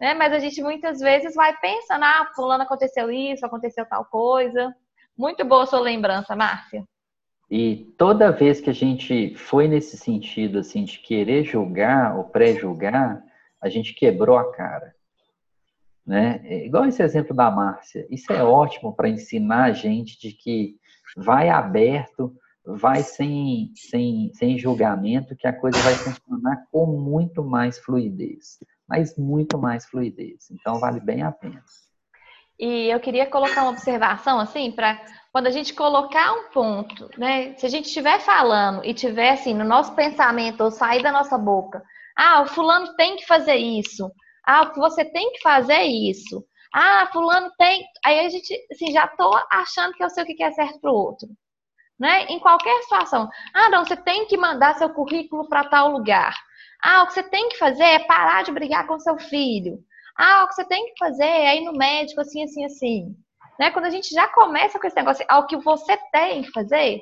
[0.00, 0.14] Né?
[0.14, 4.74] Mas a gente muitas vezes vai pensando, ah, fulano aconteceu isso, aconteceu tal coisa.
[5.16, 6.84] Muito boa sua lembrança, Márcia.
[7.50, 13.22] E toda vez que a gente foi nesse sentido, assim, de querer julgar ou pré-julgar,
[13.60, 14.94] a gente quebrou a cara.
[16.06, 16.40] Né?
[16.44, 18.06] É igual esse exemplo da Márcia.
[18.10, 20.76] Isso é ótimo para ensinar a gente de que
[21.16, 27.78] vai aberto, vai sem, sem, sem julgamento, que a coisa vai funcionar com muito mais
[27.78, 28.58] fluidez.
[28.88, 30.50] Mas muito mais fluidez.
[30.50, 31.62] Então, vale bem a pena.
[32.58, 37.54] E eu queria colocar uma observação, assim, para quando a gente colocar um ponto, né?
[37.54, 41.38] Se a gente estiver falando e tiver, assim, no nosso pensamento, ou sair da nossa
[41.38, 41.84] boca,
[42.18, 44.10] ah, o fulano tem que fazer isso.
[44.44, 46.44] Ah, você tem que fazer é isso.
[46.74, 47.86] Ah, fulano tem.
[48.04, 50.90] Aí a gente, assim, já tô achando que eu sei o que é certo para
[50.90, 51.28] o outro.
[51.96, 52.24] Né?
[52.24, 53.28] Em qualquer situação.
[53.54, 56.34] Ah, não, você tem que mandar seu currículo para tal lugar.
[56.82, 59.78] Ah, o que você tem que fazer é parar de brigar com seu filho.
[60.16, 63.16] Ah, o que você tem que fazer é ir no médico assim, assim, assim.
[63.60, 63.70] Né?
[63.70, 67.00] Quando a gente já começa com esse negócio, ao que você tem que fazer,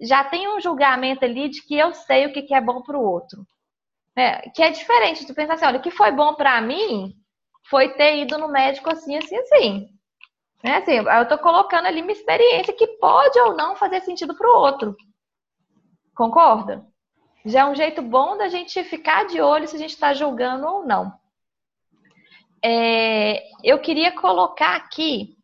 [0.00, 3.04] já tem um julgamento ali de que eu sei o que é bom para o
[3.04, 3.46] outro.
[4.16, 7.14] É, que é diferente de pensar assim, olha, o que foi bom para mim
[7.68, 9.88] foi ter ido no médico assim, assim, assim.
[10.62, 10.76] Né?
[10.76, 14.56] assim eu estou colocando ali uma experiência que pode ou não fazer sentido para o
[14.56, 14.96] outro.
[16.14, 16.86] Concorda?
[17.44, 20.66] Já é um jeito bom da gente ficar de olho se a gente está julgando
[20.66, 21.12] ou não.
[22.64, 25.36] É, eu queria colocar aqui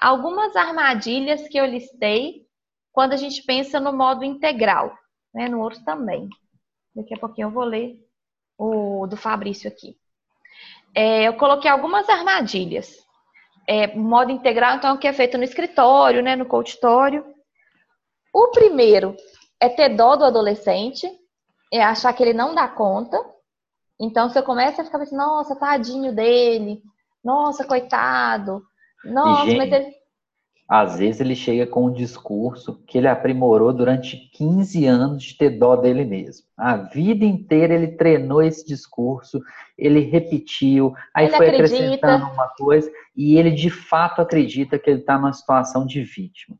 [0.00, 2.46] algumas armadilhas que eu listei
[2.92, 4.96] quando a gente pensa no modo integral,
[5.34, 5.48] né?
[5.48, 6.28] no outro também.
[6.94, 7.98] Daqui a pouquinho eu vou ler
[8.58, 9.96] o do Fabrício aqui.
[10.94, 13.02] É, eu coloquei algumas armadilhas.
[13.66, 17.24] É, modo integral, então, que é feito no escritório, né, no consultório.
[18.32, 19.16] O primeiro
[19.58, 21.10] é ter dó do adolescente,
[21.72, 23.18] é achar que ele não dá conta.
[23.98, 26.82] Então, você começa a ficar pensando, nossa, tadinho dele,
[27.24, 28.62] nossa, coitado,
[29.04, 30.03] nossa, gente, mas ele
[30.68, 35.50] às vezes ele chega com um discurso que ele aprimorou durante 15 anos de ter
[35.50, 36.46] dó dele mesmo.
[36.56, 39.42] A vida inteira ele treinou esse discurso,
[39.76, 41.76] ele repetiu, aí ele foi acredita.
[41.76, 46.56] acrescentando uma coisa, e ele de fato acredita que ele está numa situação de vítima.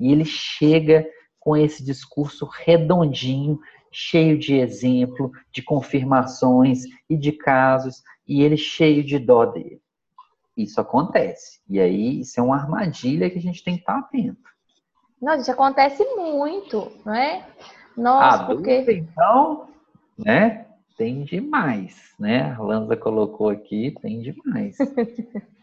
[0.00, 1.06] E ele chega
[1.38, 3.60] com esse discurso redondinho,
[3.92, 9.83] cheio de exemplo, de confirmações e de casos, e ele cheio de dó dele.
[10.56, 11.60] Isso acontece.
[11.68, 14.50] E aí, isso é uma armadilha que a gente tem que estar atento.
[15.20, 17.46] Não, isso acontece muito, não é?
[17.96, 18.84] Nossa, porque...
[18.88, 19.68] Então,
[20.18, 20.66] né?
[20.96, 22.52] Tem demais, né?
[22.52, 24.76] A Lanza colocou aqui, tem demais.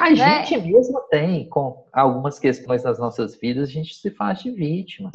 [0.00, 0.44] A né?
[0.44, 5.10] gente mesmo tem, com algumas questões das nossas vidas, a gente se faz de vítima.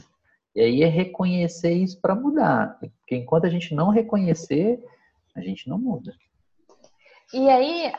[0.55, 2.79] E aí é reconhecer isso para mudar.
[2.79, 4.83] Porque enquanto a gente não reconhecer,
[5.35, 6.13] a gente não muda.
[7.34, 7.91] E aí,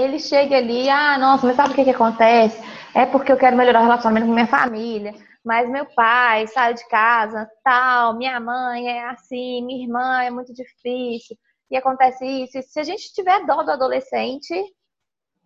[0.00, 2.62] ele chega ali, ah, nossa, mas sabe o que, que acontece?
[2.94, 5.12] É porque eu quero melhorar o relacionamento com minha família,
[5.44, 10.54] mas meu pai saiu de casa, tal, minha mãe é assim, minha irmã é muito
[10.54, 11.36] difícil,
[11.70, 12.58] e acontece isso.
[12.58, 14.54] E se a gente tiver dó do adolescente,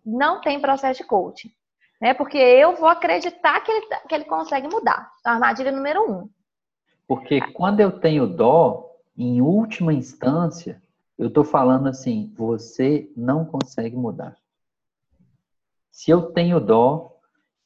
[0.05, 1.51] não tem processo de coaching.
[1.99, 2.13] Né?
[2.13, 5.11] Porque eu vou acreditar que ele, que ele consegue mudar.
[5.19, 6.29] Então, armadilha número um.
[7.07, 10.81] Porque quando eu tenho dó, em última instância,
[11.21, 14.35] eu estou falando assim, você não consegue mudar.
[15.91, 17.15] Se eu tenho dó,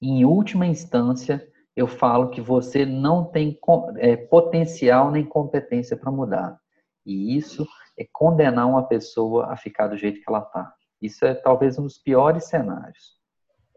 [0.02, 3.57] em última instância, eu falo que você não tem
[3.95, 6.60] é, potencial nem competência para mudar.
[7.06, 7.65] E isso
[7.98, 10.73] é condenar uma pessoa a ficar do jeito que ela está.
[11.02, 13.15] Isso é talvez um dos piores cenários.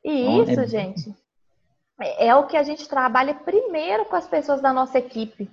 [0.05, 0.67] E então, isso, é...
[0.67, 1.15] gente,
[2.01, 5.49] é, é o que a gente trabalha primeiro com as pessoas da nossa equipe,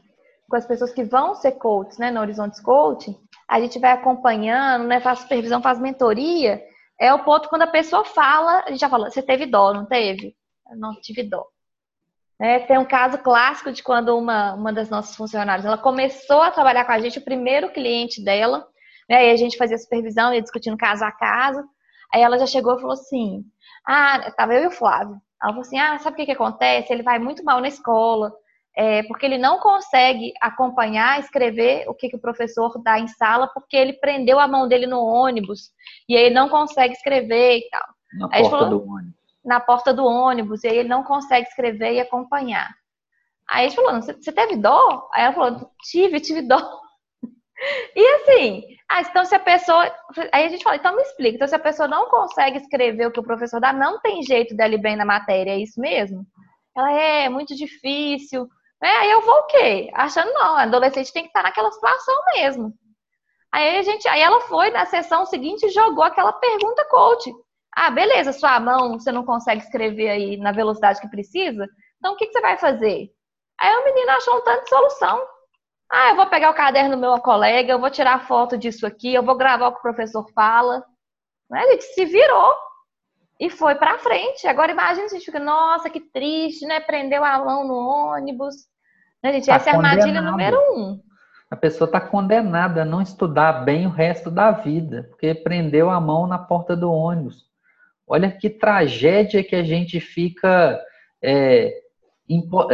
[0.50, 3.16] com as pessoas que vão ser coaches, né, no Horizontes Coaching.
[3.48, 6.64] A gente vai acompanhando, né, faz supervisão, faz mentoria.
[7.00, 9.86] É o ponto quando a pessoa fala, a gente já fala, você teve dó, não
[9.86, 10.36] teve?
[10.70, 11.46] Eu não tive dó.
[12.40, 16.52] É, tem um caso clássico de quando uma, uma das nossas funcionárias, ela começou a
[16.52, 18.68] trabalhar com a gente, o primeiro cliente dela,
[19.10, 21.64] né, a gente fazia supervisão, ia discutindo caso a caso,
[22.14, 23.46] aí ela já chegou e falou assim,
[23.86, 26.92] ah, tava eu e o Flávio, ela falou assim, ah, sabe o que que acontece?
[26.92, 28.34] Ele vai muito mal na escola,
[28.78, 33.48] é, porque ele não consegue acompanhar, escrever o que, que o professor dá em sala,
[33.48, 35.72] porque ele prendeu a mão dele no ônibus,
[36.10, 37.86] e aí ele não consegue escrever e tal.
[38.20, 41.48] Na aí porta falou, do ônibus na porta do ônibus e aí ele não consegue
[41.48, 42.74] escrever e acompanhar.
[43.48, 45.08] Aí a gente falou, você teve dó?
[45.14, 46.58] Aí ela falou, tive, tive dó.
[47.96, 49.90] E assim, ah, então se a pessoa.
[50.34, 51.36] Aí a gente fala, então me explica.
[51.38, 54.54] Então, se a pessoa não consegue escrever o que o professor dá, não tem jeito
[54.54, 56.28] dela ir bem na matéria, é isso mesmo?
[56.76, 58.46] Ela é, é muito difícil.
[58.86, 59.90] É, aí eu vou o quê?
[59.96, 62.72] Achando não, a adolescente tem que estar naquela situação mesmo.
[63.52, 67.34] Aí a gente, aí ela foi na sessão seguinte e jogou aquela pergunta coach.
[67.76, 71.68] Ah, beleza, sua mão você não consegue escrever aí na velocidade que precisa,
[71.98, 73.10] então o que, que você vai fazer?
[73.60, 75.26] Aí o menino achou um tanto de solução.
[75.92, 79.14] Ah, eu vou pegar o caderno do meu colega, eu vou tirar foto disso aqui,
[79.14, 80.86] eu vou gravar o que o professor fala.
[81.50, 81.64] Né?
[81.64, 82.54] Ele se virou
[83.40, 84.48] e foi para frente.
[84.48, 86.80] Agora imagina se a gente fica, nossa, que triste, né?
[86.80, 88.56] Prendeu a mão no ônibus.
[89.26, 89.48] Né, gente?
[89.48, 91.00] Tá Essa é a armadilha número um.
[91.50, 96.00] A pessoa está condenada a não estudar bem o resto da vida, porque prendeu a
[96.00, 97.44] mão na porta do ônibus.
[98.08, 100.80] Olha que tragédia que a gente fica
[101.24, 101.74] é,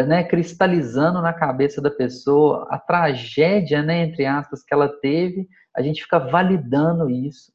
[0.06, 5.82] né, cristalizando na cabeça da pessoa, a tragédia, né, entre aspas, que ela teve, a
[5.82, 7.54] gente fica validando isso.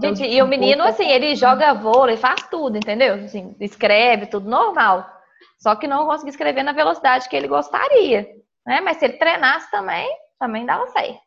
[0.00, 3.16] Gente, e o menino, assim, ele joga vôlei, faz tudo, entendeu?
[3.16, 5.19] Assim, escreve tudo normal.
[5.62, 8.26] Só que não consegue escrever na velocidade que ele gostaria.
[8.66, 8.80] Né?
[8.80, 10.08] Mas se ele treinasse também,
[10.38, 11.20] também dava certo.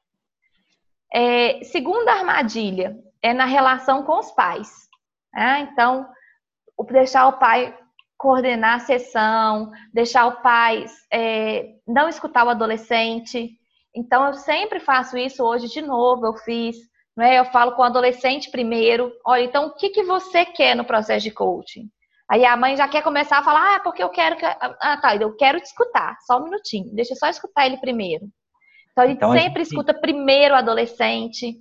[1.13, 4.69] É, segunda armadilha é na relação com os pais.
[5.31, 5.69] Né?
[5.71, 6.07] Então,
[6.89, 7.77] deixar o pai
[8.17, 13.51] coordenar a sessão, deixar o pai é, não escutar o adolescente.
[13.95, 16.75] Então, eu sempre faço isso hoje de novo, eu fiz.
[17.15, 17.37] Né?
[17.37, 19.11] Eu falo com o adolescente primeiro.
[19.23, 21.87] Olha, então, o que, que você quer no processo de coaching?
[22.29, 24.45] Aí a mãe já quer começar a falar, ah, porque eu quero que.
[24.45, 28.25] Ah, tá, eu quero te escutar, só um minutinho, deixa eu só escutar ele primeiro.
[28.91, 29.71] Então a gente então, sempre a gente...
[29.71, 31.59] escuta primeiro o adolescente,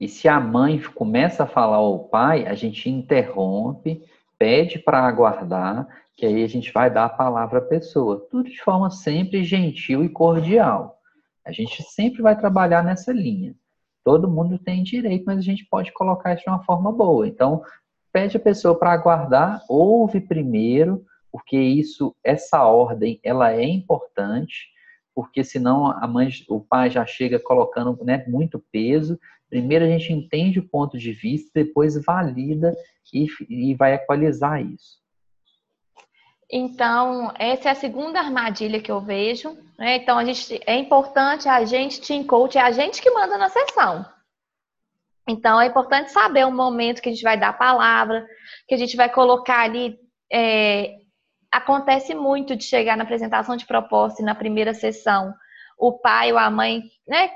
[0.00, 4.02] e se a mãe começa a falar ao pai, a gente interrompe,
[4.38, 8.24] pede para aguardar, que aí a gente vai dar a palavra à pessoa.
[8.30, 10.98] Tudo de forma sempre gentil e cordial.
[11.44, 13.54] A gente sempre vai trabalhar nessa linha.
[14.04, 17.26] Todo mundo tem direito, mas a gente pode colocar isso de uma forma boa.
[17.26, 17.62] Então,
[18.12, 24.68] pede a pessoa para aguardar, ouve primeiro, porque isso, essa ordem, ela é importante,
[25.14, 29.18] porque senão a mãe, o pai já chega colocando né, muito peso
[29.48, 32.76] Primeiro a gente entende o ponto de vista, depois valida
[33.12, 34.98] e, e vai equalizar isso.
[36.50, 39.56] Então, essa é a segunda armadilha que eu vejo.
[39.78, 39.96] Né?
[39.96, 43.48] Então, a gente, é importante a gente, team coach, é a gente que manda na
[43.48, 44.04] sessão.
[45.28, 48.26] Então, é importante saber o momento que a gente vai dar a palavra,
[48.66, 49.98] que a gente vai colocar ali.
[50.32, 50.94] É,
[51.50, 55.32] acontece muito de chegar na apresentação de proposta e na primeira sessão,
[55.78, 57.30] o pai ou a mãe, né,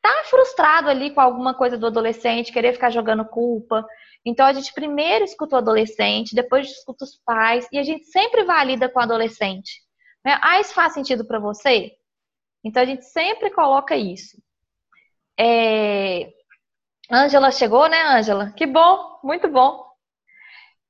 [0.00, 3.84] tá frustrado ali com alguma coisa do adolescente, querer ficar jogando culpa.
[4.24, 8.44] Então a gente primeiro escuta o adolescente, depois escuta os pais e a gente sempre
[8.44, 9.80] valida com o adolescente.
[10.24, 10.38] Né?
[10.42, 11.92] Ah, isso faz sentido para você?
[12.64, 14.36] Então a gente sempre coloca isso.
[15.38, 16.28] É...
[17.10, 18.52] Ângela chegou, né, Ângela?
[18.56, 19.84] Que bom, muito bom.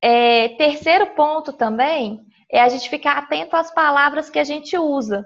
[0.00, 2.20] É, terceiro ponto também
[2.50, 5.24] é a gente ficar atento às palavras que a gente usa.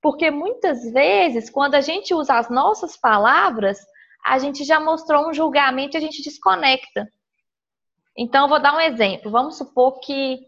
[0.00, 3.78] Porque muitas vezes, quando a gente usa as nossas palavras,
[4.24, 7.06] a gente já mostrou um julgamento e a gente desconecta.
[8.16, 9.30] Então, vou dar um exemplo.
[9.30, 10.38] Vamos supor que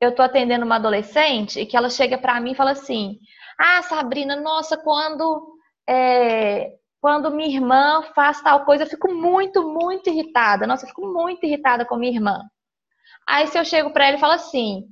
[0.00, 3.18] eu estou atendendo uma adolescente e que ela chega para mim e fala assim:
[3.58, 5.54] Ah, Sabrina, nossa, quando
[5.88, 10.66] é, quando minha irmã faz tal coisa, eu fico muito, muito irritada.
[10.66, 12.42] Nossa, eu fico muito irritada com minha irmã.
[13.26, 14.84] Aí, se eu chego para ela e falo assim: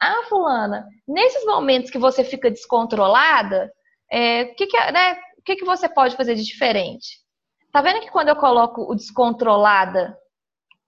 [0.00, 3.72] ah, fulana, nesses momentos que você fica descontrolada,
[4.10, 7.20] é, que, que, né, o que, que você pode fazer de diferente?
[7.70, 10.16] Tá vendo que quando eu coloco o descontrolada,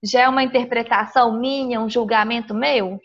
[0.03, 2.99] já é uma interpretação minha, um julgamento meu?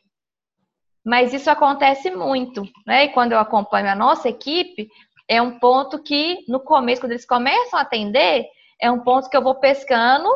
[1.05, 3.05] Mas isso acontece muito, né?
[3.05, 4.89] E quando eu acompanho a nossa equipe,
[5.29, 8.47] é um ponto que no começo, quando eles começam a atender,
[8.81, 10.27] é um ponto que eu vou pescando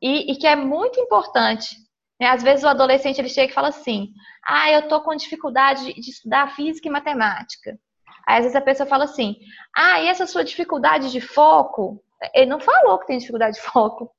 [0.00, 1.74] e, e que é muito importante.
[2.20, 2.26] Né?
[2.26, 4.12] Às vezes o adolescente ele chega e fala assim:
[4.46, 7.78] ah, eu tô com dificuldade de, estudar física e matemática.
[8.26, 9.36] Aí às vezes a pessoa fala assim:
[9.74, 12.04] ah, e essa sua dificuldade de foco?
[12.34, 14.12] Ele não falou que tem dificuldade de foco.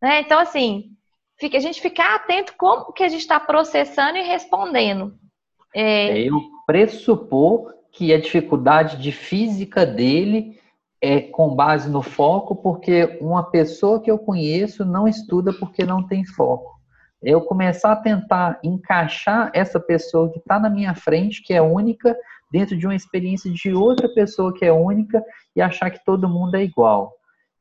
[0.00, 0.20] Né?
[0.20, 0.92] Então, assim,
[1.40, 5.18] fica, a gente ficar atento como que a gente está processando e respondendo.
[5.74, 6.20] É...
[6.20, 10.56] Eu pressupor que a dificuldade de física dele
[11.02, 16.06] é com base no foco, porque uma pessoa que eu conheço não estuda porque não
[16.06, 16.78] tem foco.
[17.20, 22.16] Eu começar a tentar encaixar essa pessoa que está na minha frente, que é única,
[22.52, 25.20] dentro de uma experiência de outra pessoa que é única
[25.56, 27.12] e achar que todo mundo é igual.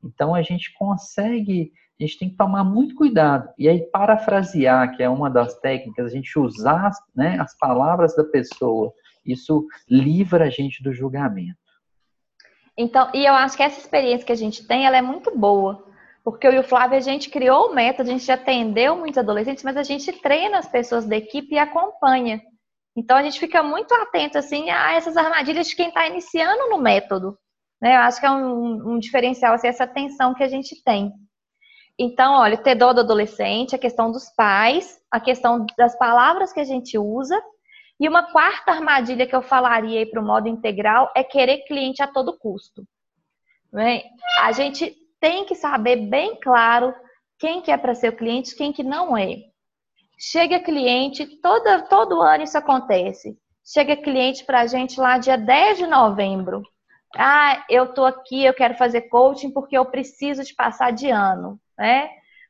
[0.03, 3.49] Então a gente consegue, a gente tem que tomar muito cuidado.
[3.57, 8.23] E aí, parafrasear, que é uma das técnicas, a gente usar né, as palavras da
[8.23, 8.93] pessoa,
[9.27, 11.57] isso livra a gente do julgamento.
[12.77, 15.85] Então, e eu acho que essa experiência que a gente tem, ela é muito boa.
[16.23, 19.63] Porque eu e o Flávio, a gente criou o método, a gente atendeu muitos adolescentes,
[19.63, 22.41] mas a gente treina as pessoas da equipe e acompanha.
[22.95, 26.77] Então, a gente fica muito atento, assim, a essas armadilhas de quem está iniciando no
[26.77, 27.37] método.
[27.81, 27.95] Né?
[27.95, 31.13] Eu acho que é um, um diferencial, assim, essa atenção que a gente tem.
[31.99, 36.59] Então, olha, ter dó do adolescente, a questão dos pais, a questão das palavras que
[36.59, 37.41] a gente usa
[37.99, 42.07] e uma quarta armadilha que eu falaria para o modo integral é querer cliente a
[42.07, 42.87] todo custo.
[43.71, 44.03] Né?
[44.41, 46.93] A gente tem que saber bem claro
[47.39, 49.37] quem que é para ser o cliente, quem que não é.
[50.19, 53.37] Chega cliente, todo ano isso acontece.
[53.65, 56.63] Chega cliente para a gente lá dia 10 de novembro.
[57.15, 61.59] Ah, eu tô aqui, eu quero fazer coaching porque eu preciso de passar de ano,
[61.77, 62.09] né?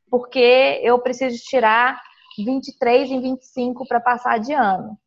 [0.10, 2.02] Porque eu preciso tirar
[2.38, 4.98] 23 em 25 para passar de ano.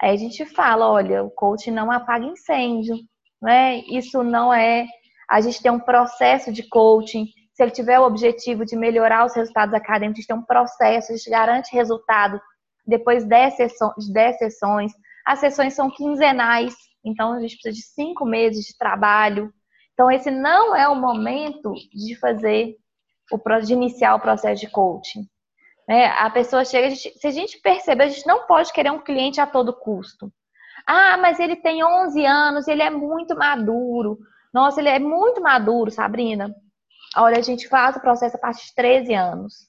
[0.00, 2.96] Aí a gente fala, olha, o coach não apaga incêndio,
[3.40, 3.78] né?
[3.88, 4.86] Isso não é.
[5.28, 7.26] A gente tem um processo de coaching.
[7.54, 11.12] Se ele tiver o objetivo de melhorar os resultados acadêmicos, a gente tem um processo,
[11.12, 12.40] a gente garante resultado
[12.86, 14.12] depois de 10 sessões.
[14.12, 14.92] 10 sessões.
[15.26, 16.74] As sessões são quinzenais,
[17.04, 19.52] então a gente precisa de cinco meses de trabalho.
[19.92, 22.76] Então, esse não é o momento de fazer,
[23.32, 25.26] o, de iniciar o processo de coaching.
[25.88, 26.06] Né?
[26.06, 28.98] A pessoa chega, a gente, se a gente perceber, a gente não pode querer um
[28.98, 30.32] cliente a todo custo.
[30.86, 34.18] Ah, mas ele tem 11 anos, ele é muito maduro.
[34.52, 36.54] Nossa, ele é muito maduro, Sabrina.
[37.16, 39.68] Olha, a gente faz o processo a partir de 13 anos.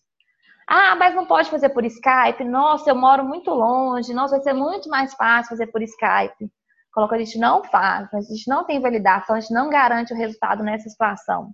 [0.68, 2.44] Ah, mas não pode fazer por Skype?
[2.44, 4.14] Nossa, eu moro muito longe.
[4.14, 6.52] Nossa, vai ser muito mais fácil fazer por Skype.
[6.92, 10.18] Coloca, a gente não faz, a gente não tem validação, a gente não garante o
[10.18, 11.54] resultado nessa situação.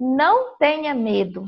[0.00, 1.44] Não tenha medo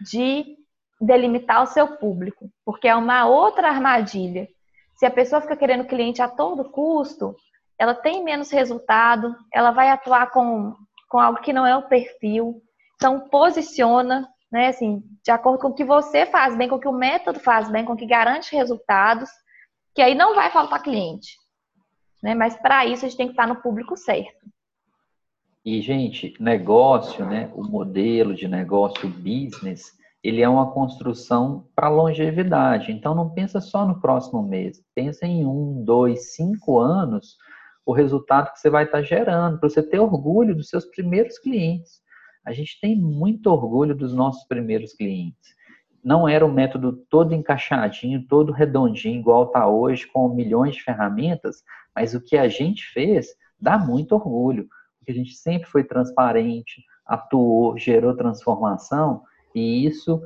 [0.00, 0.56] de
[1.00, 4.48] delimitar o seu público, porque é uma outra armadilha.
[4.96, 7.36] Se a pessoa fica querendo cliente a todo custo,
[7.78, 10.74] ela tem menos resultado, ela vai atuar com,
[11.08, 12.60] com algo que não é o perfil.
[12.96, 16.88] Então, posiciona, né, assim, de acordo com o que você faz bem, com o que
[16.88, 19.30] o método faz bem, com o que garante resultados,
[19.94, 21.36] que aí não vai faltar cliente.
[22.20, 22.34] Né?
[22.34, 24.48] Mas para isso a gente tem que estar no público certo.
[25.64, 29.97] E, gente, negócio, né, o modelo de negócio business,
[30.28, 32.92] ele é uma construção para longevidade.
[32.92, 34.84] Então, não pensa só no próximo mês.
[34.94, 37.38] Pensa em um, dois, cinco anos
[37.86, 42.02] o resultado que você vai estar gerando, para você ter orgulho dos seus primeiros clientes.
[42.44, 45.56] A gente tem muito orgulho dos nossos primeiros clientes.
[46.04, 51.62] Não era o método todo encaixadinho, todo redondinho, igual está hoje, com milhões de ferramentas,
[51.96, 53.28] mas o que a gente fez
[53.58, 54.68] dá muito orgulho,
[54.98, 59.22] porque a gente sempre foi transparente, atuou, gerou transformação,
[59.54, 60.22] e isso,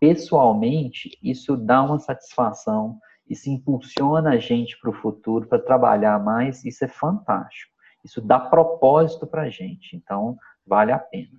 [0.00, 6.64] pessoalmente, isso dá uma satisfação, isso impulsiona a gente para o futuro, para trabalhar mais,
[6.64, 7.72] isso é fantástico.
[8.04, 11.38] Isso dá propósito para a gente, então vale a pena.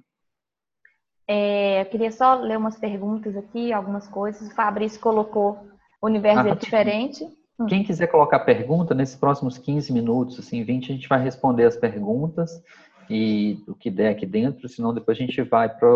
[1.28, 4.50] É, eu queria só ler umas perguntas aqui, algumas coisas.
[4.50, 5.60] O Fabrício colocou
[6.02, 7.28] universo ah, é diferente.
[7.68, 11.76] Quem quiser colocar pergunta, nesses próximos 15 minutos, assim, 20, a gente vai responder as
[11.76, 12.64] perguntas
[13.10, 15.88] e o que der aqui dentro, senão depois a gente vai para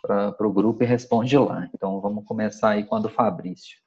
[0.00, 1.68] para o grupo e responde lá.
[1.74, 3.78] Então vamos começar aí com a do Fabrício.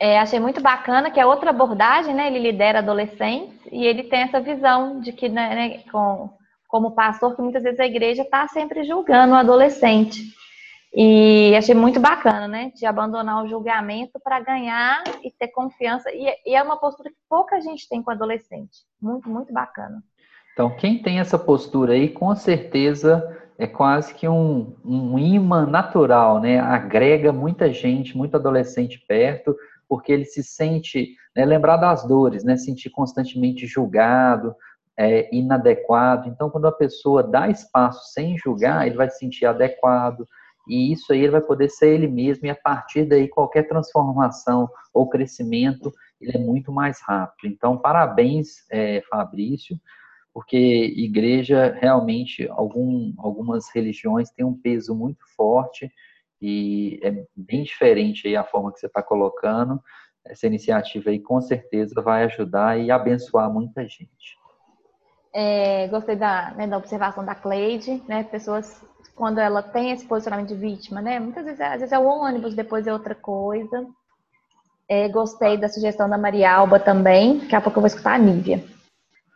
[0.00, 2.26] É, achei muito bacana que é outra abordagem, né?
[2.26, 6.30] Ele lidera adolescentes e ele tem essa visão de que, né, né com,
[6.66, 10.20] como pastor, que muitas vezes a igreja está sempre julgando o adolescente.
[10.96, 12.72] E achei muito bacana, né?
[12.74, 16.10] De abandonar o julgamento para ganhar e ter confiança.
[16.12, 18.78] E, e é uma postura que pouca gente tem com adolescente.
[19.00, 20.02] Muito, muito bacana.
[20.52, 23.22] Então, quem tem essa postura aí, com certeza
[23.58, 26.58] é quase que um, um imã natural, né?
[26.58, 29.56] Agrega muita gente, muito adolescente perto,
[29.88, 32.56] porque ele se sente, né, lembrar das dores, né?
[32.56, 34.54] Sentir constantemente julgado,
[34.96, 36.28] é, inadequado.
[36.28, 40.26] Então, quando a pessoa dá espaço sem julgar, ele vai se sentir adequado,
[40.68, 44.68] e isso aí ele vai poder ser ele mesmo, e a partir daí qualquer transformação
[44.92, 47.52] ou crescimento, ele é muito mais rápido.
[47.52, 49.76] Então, parabéns, é, Fabrício,
[50.34, 50.56] porque
[50.96, 55.88] igreja, realmente, algum, algumas religiões têm um peso muito forte,
[56.42, 59.80] e é bem diferente aí a forma que você está colocando,
[60.26, 64.36] essa iniciativa aí com certeza vai ajudar e abençoar muita gente.
[65.32, 68.24] É, gostei da, né, da observação da Cleide, né?
[68.24, 68.82] Pessoas,
[69.14, 71.20] quando ela tem esse posicionamento de vítima, né?
[71.20, 73.86] Muitas vezes, às vezes é o ônibus, depois é outra coisa.
[74.88, 77.38] É, gostei da sugestão da Maria Alba também.
[77.38, 78.73] Daqui a pouco eu vou escutar a Nívia.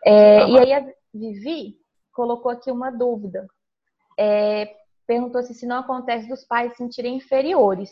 [0.05, 1.77] É, e aí a Vivi
[2.13, 3.47] colocou aqui uma dúvida.
[4.19, 4.75] É,
[5.07, 7.91] perguntou se, se não acontece dos pais se sentirem inferiores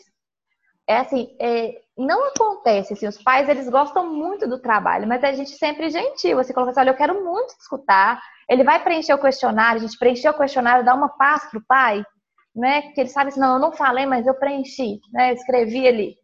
[0.87, 5.33] é assim, é, não acontece, assim, os pais, eles gostam muito do trabalho, mas a
[5.33, 9.13] gente sempre é gentil, assim, coloca assim, olha, eu quero muito escutar, ele vai preencher
[9.13, 12.01] o questionário, a gente preencheu o questionário, dá uma paz pro pai,
[12.55, 16.15] né, que ele sabe assim, não, eu não falei, mas eu preenchi, né, escrevi ali.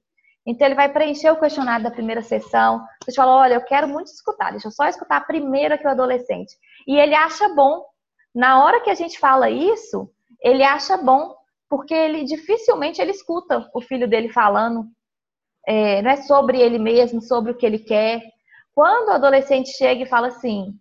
[0.45, 4.07] Então, ele vai preencher o questionário da primeira sessão, você fala, olha, eu quero muito
[4.07, 6.53] escutar, deixa eu só escutar a primeira que o adolescente.
[6.87, 7.85] E ele acha bom.
[8.35, 10.09] Na hora que a gente fala isso,
[10.41, 11.33] ele acha bom,
[11.69, 14.85] porque ele dificilmente ele escuta o filho dele falando,
[15.65, 18.21] é, não é sobre ele mesmo, sobre o que ele quer.
[18.75, 20.73] Quando o adolescente chega e fala assim,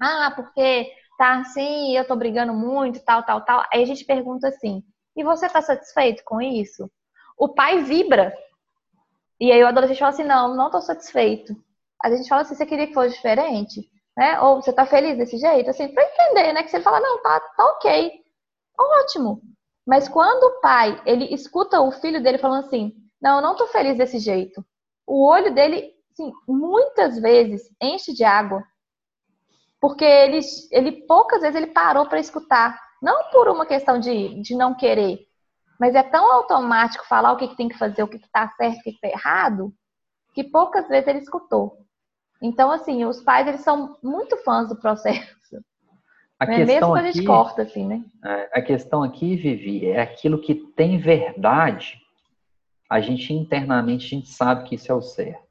[0.00, 4.48] ah, porque tá assim, eu tô brigando muito, tal, tal, tal, aí a gente pergunta
[4.48, 4.82] assim,
[5.16, 6.90] e você tá satisfeito com isso?
[7.38, 8.34] O pai vibra.
[9.40, 11.54] E aí o adolescente fala assim, não, não tô satisfeito.
[12.02, 13.88] A gente fala assim, você queria que fosse diferente?
[14.16, 14.38] Né?
[14.40, 15.70] Ou você tá feliz desse jeito?
[15.70, 16.62] Assim, pra entender, né?
[16.62, 18.12] Que você fala, não, tá, tá ok.
[18.78, 19.40] Ótimo.
[19.86, 23.66] Mas quando o pai, ele escuta o filho dele falando assim, não, eu não tô
[23.68, 24.64] feliz desse jeito.
[25.06, 28.62] O olho dele, assim, muitas vezes enche de água.
[29.80, 30.40] Porque ele,
[30.70, 32.78] ele poucas vezes ele parou para escutar.
[33.00, 35.26] Não por uma questão de, de não querer,
[35.80, 38.80] mas é tão automático falar o que, que tem que fazer, o que está certo,
[38.80, 39.72] o que está errado,
[40.34, 41.78] que poucas vezes ele escutou.
[42.42, 45.40] Então, assim, os pais, eles são muito fãs do processo.
[46.38, 48.04] A é questão mesmo a gente corta, assim, né?
[48.22, 51.98] É, a questão aqui, Vivi, é aquilo que tem verdade,
[52.88, 55.48] a gente internamente a gente sabe que isso é o certo.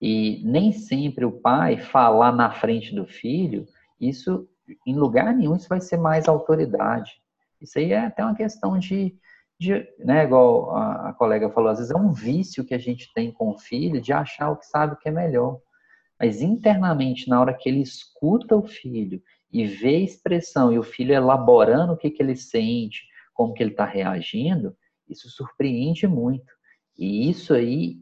[0.00, 3.66] E nem sempre o pai falar na frente do filho,
[4.00, 4.48] isso,
[4.86, 7.19] em lugar nenhum, isso vai ser mais autoridade.
[7.60, 9.16] Isso aí é até uma questão de,
[9.58, 13.12] de né, igual a, a colega falou, às vezes é um vício que a gente
[13.12, 15.60] tem com o filho de achar o que sabe que é melhor.
[16.18, 19.22] Mas internamente, na hora que ele escuta o filho
[19.52, 23.62] e vê a expressão e o filho elaborando o que, que ele sente, como que
[23.62, 24.76] ele está reagindo,
[25.08, 26.52] isso surpreende muito.
[26.98, 27.98] E isso aí,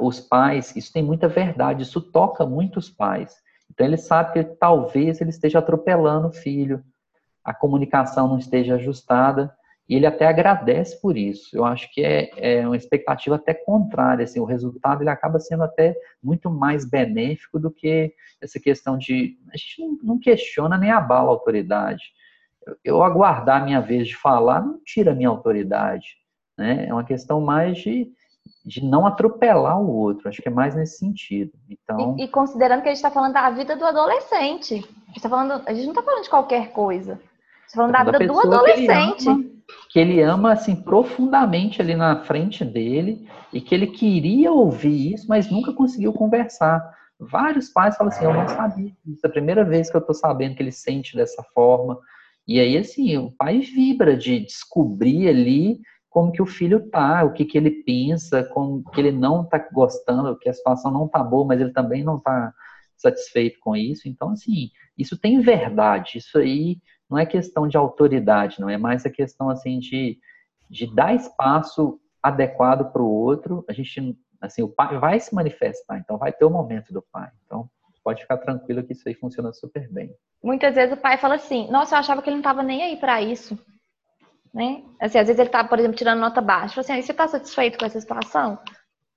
[0.00, 3.34] os pais, isso tem muita verdade, isso toca muito os pais.
[3.70, 6.82] Então ele sabe que talvez ele esteja atropelando o filho,
[7.48, 9.50] a comunicação não esteja ajustada,
[9.88, 11.56] e ele até agradece por isso.
[11.56, 15.62] Eu acho que é, é uma expectativa até contrária, assim, o resultado ele acaba sendo
[15.62, 21.28] até muito mais benéfico do que essa questão de a gente não, questiona nem abala
[21.28, 22.04] a autoridade.
[22.66, 26.18] Eu, eu aguardar a minha vez de falar não tira a minha autoridade,
[26.56, 26.86] né?
[26.86, 28.12] É uma questão mais de
[28.64, 31.52] de não atropelar o outro, acho que é mais nesse sentido.
[31.68, 35.22] Então, e, e considerando que a gente está falando da vida do adolescente, a gente,
[35.22, 37.20] tá falando, a gente não está falando de qualquer coisa,
[37.68, 39.58] está falando da, da vida do adolescente
[39.90, 45.26] que ele ama assim profundamente ali na frente dele e que ele queria ouvir isso,
[45.28, 46.96] mas nunca conseguiu conversar.
[47.18, 48.92] Vários pais falam assim: Eu não sabia.
[49.06, 51.98] Isso é a primeira vez que eu estou sabendo que ele sente dessa forma.
[52.46, 57.32] E aí, assim, o pai vibra de descobrir ali como que o filho tá, o
[57.32, 61.22] que, que ele pensa, como que ele não tá gostando, que a situação não tá
[61.22, 62.52] boa, mas ele também não tá
[62.96, 64.08] satisfeito com isso.
[64.08, 66.18] Então, assim, isso tem verdade.
[66.18, 66.78] Isso aí
[67.10, 70.18] não é questão de autoridade, não é mais a questão assim de,
[70.68, 73.64] de dar espaço adequado para o outro.
[73.68, 77.30] A gente, assim, o pai vai se manifestar, então vai ter o momento do pai.
[77.44, 77.68] Então
[78.08, 80.14] pode ficar tranquilo que isso aí funciona super bem.
[80.42, 82.96] Muitas vezes o pai fala assim: Nossa, eu achava que ele não estava nem aí
[82.96, 83.58] para isso.
[84.54, 84.82] Né?
[84.98, 86.80] Assim, às vezes ele está, por exemplo, tirando nota baixa.
[86.80, 88.58] Assim, você está satisfeito com essa situação?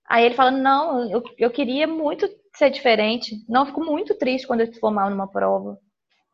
[0.10, 3.46] Aí ele fala: Não, eu, eu queria muito ser diferente.
[3.48, 5.78] Não, fico muito triste quando eu for mal numa prova.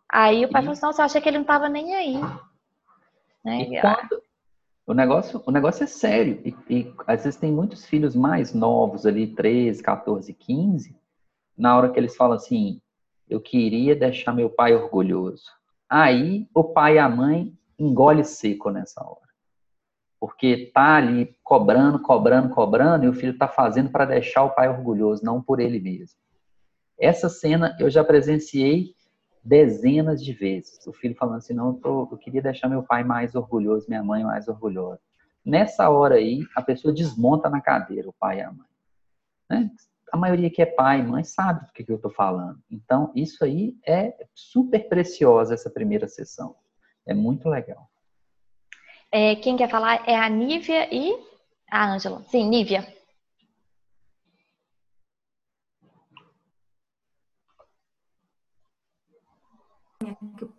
[0.09, 0.65] Aí o pai e...
[0.65, 2.21] falou assim, nossa, eu achei que ele não estava nem aí.
[3.43, 3.81] Né?
[3.81, 4.21] Quando...
[4.85, 6.41] O negócio, o negócio é sério.
[6.45, 10.95] E, e, às vezes tem muitos filhos mais novos ali, 13, 14, 15,
[11.57, 12.81] na hora que eles falam assim,
[13.29, 15.51] eu queria deixar meu pai orgulhoso.
[15.89, 19.27] Aí o pai e a mãe engole seco nessa hora.
[20.19, 24.69] Porque tá ali cobrando, cobrando, cobrando, e o filho tá fazendo para deixar o pai
[24.69, 26.17] orgulhoso, não por ele mesmo.
[26.99, 28.95] Essa cena eu já presenciei
[29.47, 30.85] dezenas de vezes.
[30.85, 34.03] O filho falando assim, não, eu, tô, eu queria deixar meu pai mais orgulhoso, minha
[34.03, 34.99] mãe mais orgulhosa.
[35.45, 38.67] Nessa hora aí, a pessoa desmonta na cadeira, o pai e a mãe.
[39.49, 39.71] Né?
[40.11, 42.59] A maioria que é pai e mãe sabe do que, que eu estou falando.
[42.69, 46.55] Então, isso aí é super preciosa, essa primeira sessão.
[47.05, 47.89] É muito legal.
[49.09, 51.17] É, quem quer falar é a Nívia e
[51.71, 52.21] a Ângela.
[52.23, 52.85] Sim, Nívia.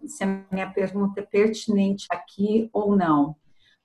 [0.08, 3.36] Se a minha pergunta é pertinente aqui ou não,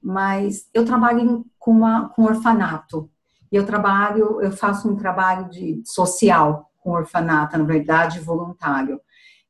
[0.02, 3.10] mas eu trabalho com, uma, com orfanato.
[3.52, 9.00] Eu trabalho, eu faço um trabalho de social com orfanato, na verdade, voluntário.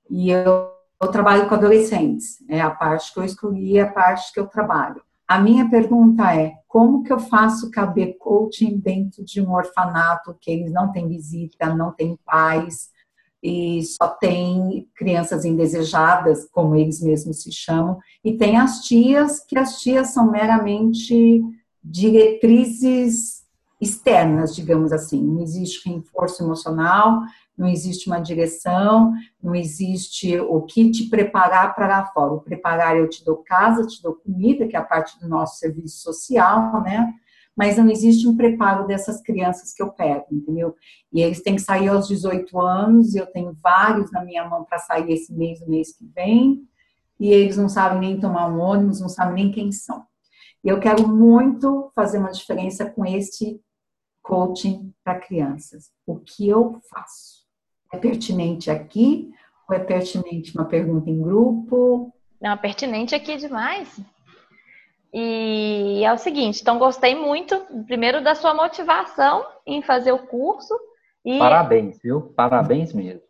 [0.10, 0.70] E eu,
[1.02, 2.44] eu trabalho com adolescentes.
[2.50, 5.02] É a parte que eu escolhi, a parte que eu trabalho.
[5.28, 10.52] A minha pergunta é: como que eu faço caber coaching dentro de um orfanato que
[10.52, 12.92] eles não têm visita, não têm pais
[13.44, 19.60] e só tem crianças indesejadas, como eles mesmos se chamam, e tem as tias, que
[19.60, 21.42] as tias são meramente
[21.84, 23.44] diretrizes
[23.82, 25.22] externas, digamos assim.
[25.22, 27.20] Não existe reforço emocional,
[27.58, 29.12] não existe uma direção,
[29.42, 32.34] não existe o que te preparar para lá fora.
[32.34, 35.60] O preparar eu te dou casa, te dou comida, que é a parte do nosso
[35.60, 37.14] serviço social, né?
[37.56, 40.76] Mas não existe um preparo dessas crianças que eu pego, entendeu?
[41.12, 44.64] E eles têm que sair aos 18 anos, e eu tenho vários na minha mão
[44.64, 46.68] para sair esse mês, o mês que vem,
[47.20, 50.04] e eles não sabem nem tomar um ônibus, não sabem nem quem são.
[50.64, 53.62] E eu quero muito fazer uma diferença com este
[54.22, 55.92] coaching para crianças.
[56.08, 57.44] O que eu faço?
[57.92, 59.30] É pertinente aqui
[59.70, 62.14] ou é pertinente uma pergunta em grupo?
[62.42, 64.00] Não, pertinente aqui demais.
[65.14, 70.74] E é o seguinte, então gostei muito, primeiro da sua motivação em fazer o curso.
[71.24, 71.38] E...
[71.38, 72.34] Parabéns, viu?
[72.36, 73.22] Parabéns mesmo.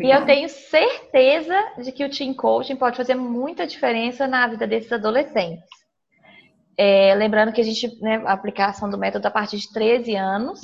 [0.00, 4.66] E eu tenho certeza de que o Team Coaching pode fazer muita diferença na vida
[4.66, 5.68] desses adolescentes.
[6.76, 10.60] É, lembrando que a gente, né, a aplicação do método a partir de 13 anos.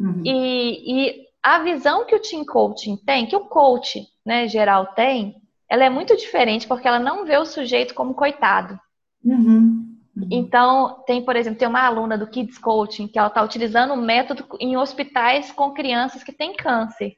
[0.00, 0.22] Uhum.
[0.24, 5.36] E, e, a visão que o Team Coaching tem, que o coach né, geral tem,
[5.68, 8.78] ela é muito diferente porque ela não vê o sujeito como coitado.
[9.22, 9.83] Uhum.
[10.24, 10.28] Uhum.
[10.30, 13.94] Então, tem, por exemplo, tem uma aluna do Kids Coaching que ela está utilizando o
[13.94, 17.16] um método em hospitais com crianças que têm câncer.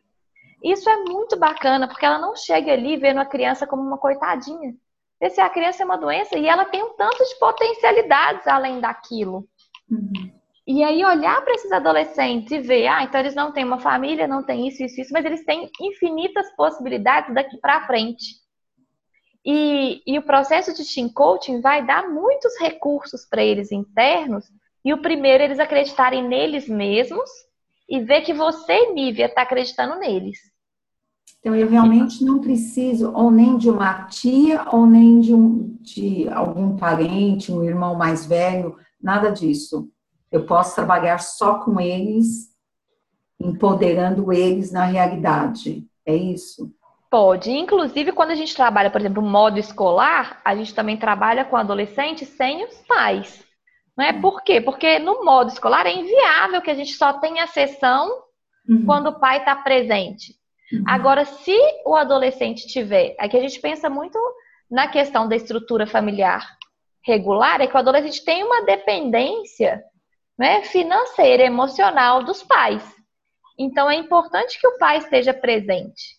[0.62, 4.74] Isso é muito bacana, porque ela não chega ali vendo a criança como uma coitadinha
[5.20, 8.80] ver se a criança é uma doença e ela tem um tanto de potencialidades além
[8.80, 9.48] daquilo.
[9.90, 10.32] Uhum.
[10.66, 14.26] E aí olhar para esses adolescentes e ver, ah, então eles não têm uma família,
[14.26, 18.34] não têm isso, isso, isso, mas eles têm infinitas possibilidades daqui para frente.
[19.46, 24.44] E, e, o processo de team coaching vai dar muitos recursos para eles internos.
[24.84, 27.30] E o primeiro, eles acreditarem neles mesmos
[27.88, 30.36] e ver que você, Nívia, está acreditando neles.
[31.38, 36.28] Então, eu realmente não preciso ou nem de uma tia, ou nem de, um, de
[36.28, 39.88] algum parente, um irmão mais velho, nada disso.
[40.32, 42.50] Eu posso trabalhar só com eles,
[43.38, 45.86] empoderando eles na realidade.
[46.04, 46.74] É isso?
[47.10, 47.50] Pode.
[47.50, 52.28] Inclusive, quando a gente trabalha, por exemplo, modo escolar, a gente também trabalha com adolescentes
[52.28, 53.44] sem os pais.
[53.96, 54.12] Não é?
[54.12, 54.60] Por quê?
[54.60, 58.10] Porque no modo escolar é inviável que a gente só tenha sessão
[58.68, 58.84] uhum.
[58.84, 60.34] quando o pai está presente.
[60.72, 60.84] Uhum.
[60.86, 64.18] Agora, se o adolescente tiver, aqui a gente pensa muito
[64.70, 66.56] na questão da estrutura familiar
[67.02, 69.82] regular, é que o adolescente tem uma dependência
[70.36, 72.82] né, financeira, emocional dos pais.
[73.56, 76.16] Então, é importante que o pai esteja presente.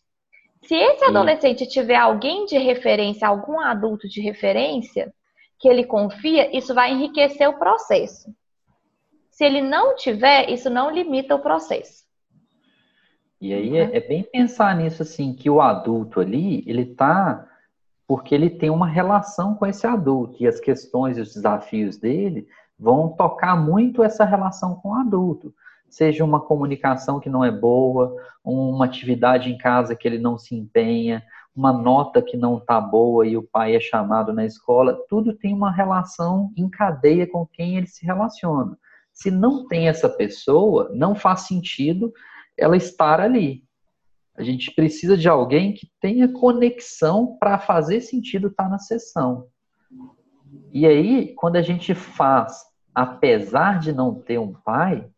[0.63, 5.13] Se esse adolescente tiver alguém de referência, algum adulto de referência,
[5.59, 8.33] que ele confia, isso vai enriquecer o processo.
[9.29, 12.05] Se ele não tiver, isso não limita o processo.
[13.39, 17.47] E aí é, é, bem pensar nisso assim, que o adulto ali, ele tá
[18.07, 22.47] porque ele tem uma relação com esse adulto e as questões e os desafios dele
[22.79, 25.53] vão tocar muito essa relação com o adulto.
[25.89, 30.55] Seja uma comunicação que não é boa, uma atividade em casa que ele não se
[30.55, 31.23] empenha,
[31.55, 35.53] uma nota que não está boa e o pai é chamado na escola, tudo tem
[35.53, 38.77] uma relação em cadeia com quem ele se relaciona.
[39.11, 42.13] Se não tem essa pessoa, não faz sentido
[42.55, 43.63] ela estar ali.
[44.37, 49.47] A gente precisa de alguém que tenha conexão para fazer sentido estar na sessão.
[50.71, 55.09] E aí, quando a gente faz, apesar de não ter um pai,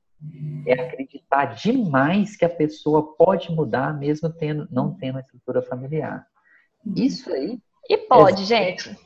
[0.65, 6.27] é acreditar demais que a pessoa pode mudar mesmo tendo, não tendo uma estrutura familiar.
[6.95, 7.59] Isso aí.
[7.89, 8.97] E pode, é, gente.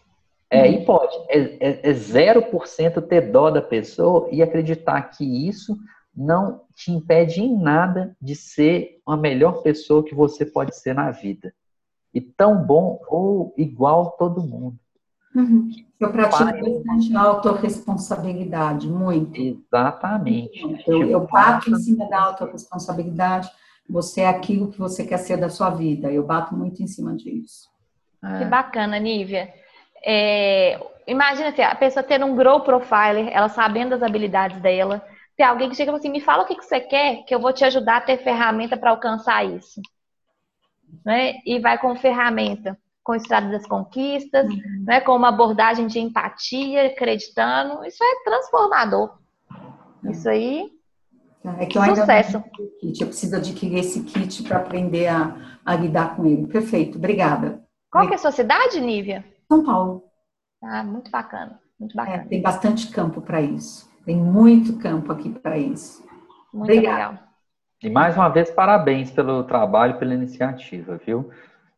[0.50, 1.16] É, e pode.
[1.30, 5.78] É, é, é 0% ter dó da pessoa e acreditar que isso
[6.16, 11.10] não te impede em nada de ser a melhor pessoa que você pode ser na
[11.12, 11.54] vida.
[12.14, 14.78] e tão bom ou igual todo mundo.
[15.36, 15.72] Uhum.
[16.00, 19.40] Eu pratico bastante autorresponsabilidade, muito.
[19.40, 20.62] Exatamente.
[20.86, 23.50] Eu, eu bato em cima da autorresponsabilidade.
[23.90, 26.12] Você é aquilo que você quer ser da sua vida.
[26.12, 27.70] Eu bato muito em cima disso.
[28.38, 29.54] Que bacana, Nívia.
[30.06, 35.06] É, imagina assim, a pessoa ter um grow profiler, ela sabendo das habilidades dela,
[35.36, 37.34] ter alguém que chega e fala assim, me fala o que, que você quer, que
[37.34, 39.82] eu vou te ajudar a ter ferramenta para alcançar isso.
[41.06, 41.36] Né?
[41.46, 44.84] E vai com ferramenta, com estrada das conquistas, uhum.
[44.86, 45.02] né?
[45.02, 47.84] com uma abordagem de empatia, acreditando.
[47.86, 49.18] Isso é transformador.
[50.06, 50.12] É.
[50.12, 50.72] Isso aí
[51.60, 52.42] é que eu Sucesso.
[52.80, 53.02] Kit.
[53.02, 56.48] Eu preciso adquirir esse kit para aprender a, a, lidar com ele.
[56.48, 57.62] Perfeito, obrigada.
[57.92, 59.26] Qual que é a sua cidade, Nívia?
[59.52, 60.04] São Paulo.
[60.64, 62.24] Ah, muito bacana, muito bacana.
[62.24, 63.92] É, tem bastante campo para isso.
[64.06, 66.02] Tem muito campo aqui para isso.
[66.54, 66.96] Muito obrigada.
[66.96, 67.20] legal.
[67.84, 71.30] E mais uma vez, parabéns pelo trabalho, pela iniciativa, viu?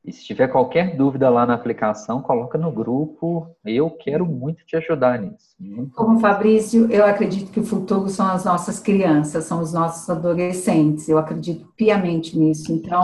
[0.06, 3.50] E se tiver qualquer dúvida lá na aplicação, coloca no grupo.
[3.66, 5.56] Eu quero muito te ajudar nisso.
[5.60, 10.08] Muito Como Fabrício, eu acredito que o futuro são as nossas crianças, são os nossos
[10.08, 11.10] adolescentes.
[11.10, 12.72] Eu acredito piamente nisso.
[12.72, 13.02] Então,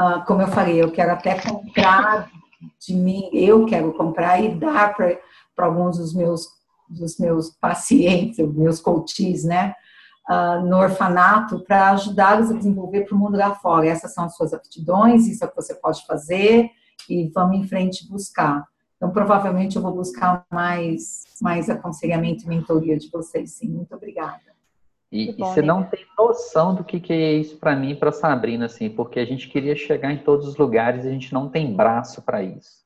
[0.00, 2.28] uh, como eu falei, eu quero até comprar
[2.84, 5.16] de mim, eu quero comprar e dar para
[5.66, 6.48] alguns dos meus,
[6.88, 9.72] dos meus pacientes, meus coaches, né?
[10.28, 13.86] Uh, no orfanato para ajudá-los a desenvolver para o mundo lá fora.
[13.86, 16.70] Essas são as suas aptidões, isso é o que você pode fazer
[17.08, 18.64] e vamos em frente buscar.
[18.96, 23.68] Então, provavelmente eu vou buscar mais, mais aconselhamento e mentoria de vocês, sim.
[23.68, 24.40] Muito obrigada.
[25.12, 27.94] E, bom, e você não tem noção do que, que é isso para mim e
[27.94, 31.32] para Sabrina, assim, porque a gente queria chegar em todos os lugares e a gente
[31.32, 32.84] não tem braço para isso.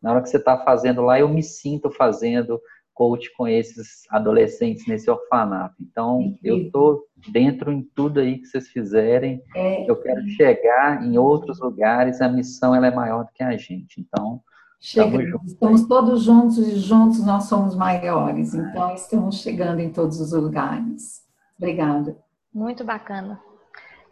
[0.00, 2.60] Na hora que você está fazendo lá, eu me sinto fazendo,
[2.98, 5.76] coach com esses adolescentes nesse orfanato.
[5.80, 9.40] Então, eu estou dentro em tudo aí que vocês fizerem.
[9.54, 12.20] É, eu quero chegar em outros lugares.
[12.20, 14.00] A missão ela é maior do que a gente.
[14.00, 14.42] Então,
[14.80, 18.52] Chega, estamos todos juntos e juntos nós somos maiores.
[18.54, 21.24] Então, estamos chegando em todos os lugares.
[21.56, 22.16] Obrigada.
[22.52, 23.40] Muito bacana.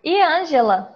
[0.02, 0.94] E Ângela,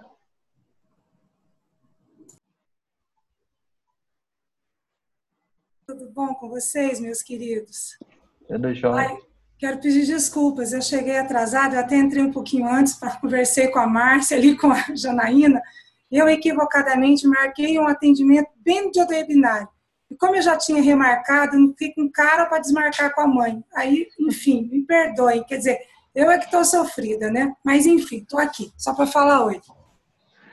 [5.91, 7.99] Tudo bom com vocês, meus queridos?
[8.47, 9.17] Tudo jóia.
[9.59, 13.77] Quero pedir desculpas, eu cheguei atrasada, eu até entrei um pouquinho antes para conversei com
[13.77, 15.61] a Márcia ali, com a Janaína,
[16.09, 19.67] eu equivocadamente marquei um atendimento bem de webinário.
[20.09, 23.61] E como eu já tinha remarcado, não fiquei com cara para desmarcar com a mãe.
[23.75, 25.77] Aí, enfim, me perdoem, quer dizer,
[26.15, 27.53] eu é que estou sofrida, né?
[27.65, 29.59] Mas enfim, estou aqui, só para falar hoje.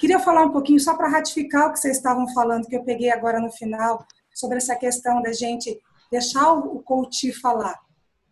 [0.01, 3.13] Queria falar um pouquinho, só para ratificar o que vocês estavam falando, que eu peguei
[3.13, 4.05] agora no final,
[4.39, 5.81] sobre essa questão da gente
[6.13, 7.77] deixar o coach falar.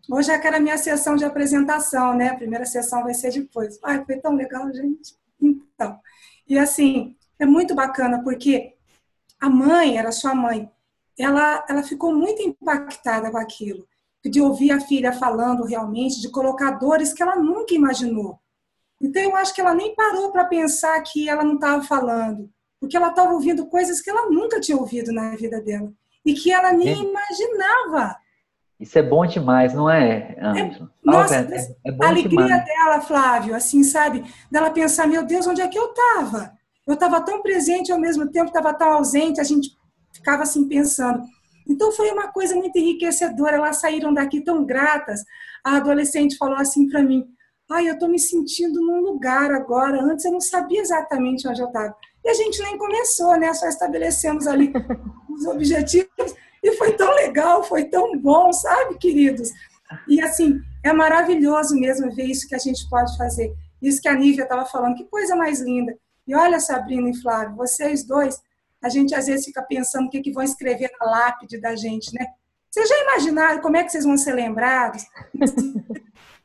[0.09, 2.29] Hoje é que era a minha sessão de apresentação, né?
[2.29, 3.77] A primeira sessão vai ser depois.
[3.83, 5.17] Ai, foi tão legal, gente.
[5.41, 5.99] Então,
[6.49, 8.77] e assim, é muito bacana porque
[9.41, 10.71] a mãe, era sua mãe,
[11.19, 13.87] ela, ela ficou muito impactada com aquilo,
[14.25, 18.39] de ouvir a filha falando realmente, de colocar dores que ela nunca imaginou.
[19.03, 22.49] Então, eu acho que ela nem parou para pensar que ela não estava falando
[22.87, 25.93] porque ela estava ouvindo coisas que ela nunca tinha ouvido na vida dela
[26.25, 26.93] e que ela nem é.
[26.93, 28.17] imaginava.
[28.79, 30.87] Isso é bom demais, não é, Ângela?
[30.87, 32.65] É, nossa, é, é a alegria demais.
[32.65, 34.23] dela, Flávio, assim, sabe?
[34.51, 36.53] Dela pensar, meu Deus, onde é que eu estava?
[36.87, 39.71] Eu estava tão presente ao mesmo tempo, estava tão ausente, a gente
[40.13, 41.25] ficava assim pensando.
[41.69, 43.57] Então foi uma coisa muito enriquecedora.
[43.57, 45.25] Elas saíram daqui tão gratas.
[45.65, 47.27] A adolescente falou assim para mim:
[47.69, 50.01] Ai, eu estou me sentindo num lugar agora.
[50.01, 51.97] Antes eu não sabia exatamente onde eu estava.
[52.27, 53.55] E a gente nem começou, né?
[53.55, 54.73] Só estabelecemos ali
[55.31, 59.53] os objetivos e foi tão legal, foi tão bom, sabe, queridos?
[60.09, 63.55] E assim, é maravilhoso mesmo ver isso que a gente pode fazer.
[63.81, 65.97] Isso que a Nívia estava falando, que coisa mais linda.
[66.27, 68.43] E olha, Sabrina e Flávio, vocês dois,
[68.83, 72.13] a gente às vezes fica pensando o que, que vão escrever na lápide da gente,
[72.13, 72.27] né?
[72.69, 75.05] Vocês já imaginaram como é que vocês vão ser lembrados?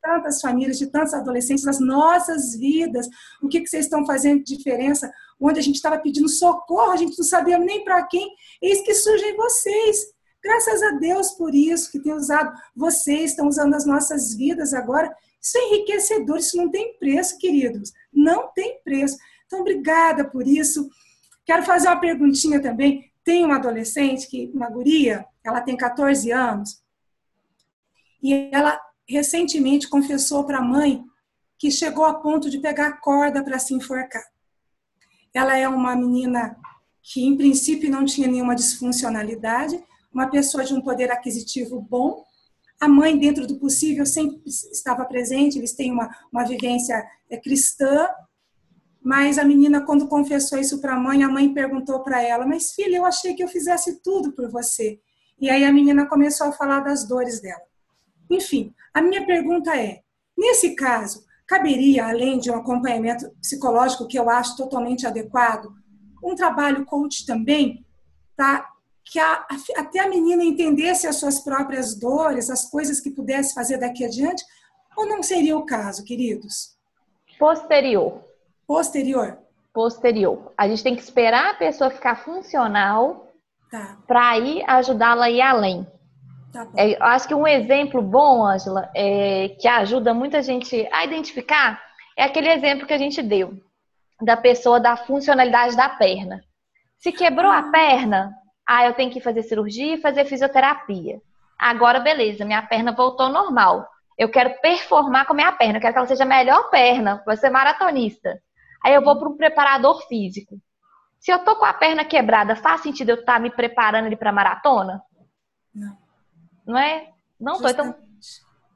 [0.02, 3.08] tantas famílias, de tantos adolescentes, nas nossas vidas,
[3.42, 6.96] o que, que vocês estão fazendo de diferença, onde a gente estava pedindo socorro, a
[6.96, 10.14] gente não sabia nem para quem, eis que surgem vocês.
[10.44, 15.14] Graças a Deus por isso, que tem usado vocês, estão usando as nossas vidas agora.
[15.42, 17.92] Isso é enriquecedor, isso não tem preço, queridos.
[18.14, 19.18] Não tem preço.
[19.46, 20.90] Então, obrigada por isso.
[21.46, 23.12] Quero fazer uma perguntinha também.
[23.24, 26.82] Tem uma adolescente, que, uma guria, ela tem 14 anos,
[28.22, 31.04] e ela recentemente confessou para a mãe
[31.58, 34.24] que chegou a ponto de pegar corda para se enforcar.
[35.34, 36.58] Ela é uma menina
[37.02, 39.82] que, em princípio, não tinha nenhuma disfuncionalidade,
[40.14, 42.24] uma pessoa de um poder aquisitivo bom.
[42.80, 48.10] A mãe, dentro do possível, sempre estava presente, eles têm uma, uma vivência é, cristã.
[49.02, 52.74] mas a menina, quando confessou isso para a mãe, a mãe perguntou para ela: Mas
[52.74, 55.00] filha, eu achei que eu fizesse tudo por você.
[55.40, 57.64] E aí a menina começou a falar das dores dela.
[58.30, 60.02] Enfim, a minha pergunta é:
[60.38, 65.68] nesse caso, caberia, além de um acompanhamento psicológico que eu acho totalmente adequado,
[66.24, 67.86] um trabalho coach também,
[68.38, 68.66] para
[69.04, 69.46] que a,
[69.76, 74.42] até a menina entendesse as suas próprias dores, as coisas que pudesse fazer daqui adiante,
[74.96, 76.78] ou não seria o caso, queridos?
[77.38, 78.24] Posterior.
[78.66, 79.38] Posterior?
[79.74, 80.54] Posterior.
[80.58, 83.30] A gente tem que esperar a pessoa ficar funcional
[83.70, 83.98] tá.
[84.08, 85.86] para ir ajudá-la a ir além.
[86.52, 91.06] Tá é, eu acho que um exemplo bom, Ângela, é, que ajuda muita gente a
[91.06, 91.82] identificar,
[92.18, 93.54] é aquele exemplo que a gente deu
[94.22, 96.44] da pessoa da funcionalidade da perna.
[96.98, 98.34] Se quebrou a perna,
[98.68, 101.20] ah, eu tenho que fazer cirurgia e fazer fisioterapia.
[101.58, 103.88] Agora, beleza, minha perna voltou normal.
[104.18, 107.24] Eu quero performar com a minha perna, eu quero que ela seja a melhor perna,
[107.26, 108.40] vai ser maratonista.
[108.84, 110.56] Aí eu vou para um preparador físico.
[111.20, 114.16] Se eu tô com a perna quebrada, faz sentido eu estar tá me preparando ali
[114.16, 115.02] para maratona?
[115.74, 116.01] Não.
[116.72, 117.10] Não é?
[117.40, 117.68] Não tô.
[117.68, 117.96] Então,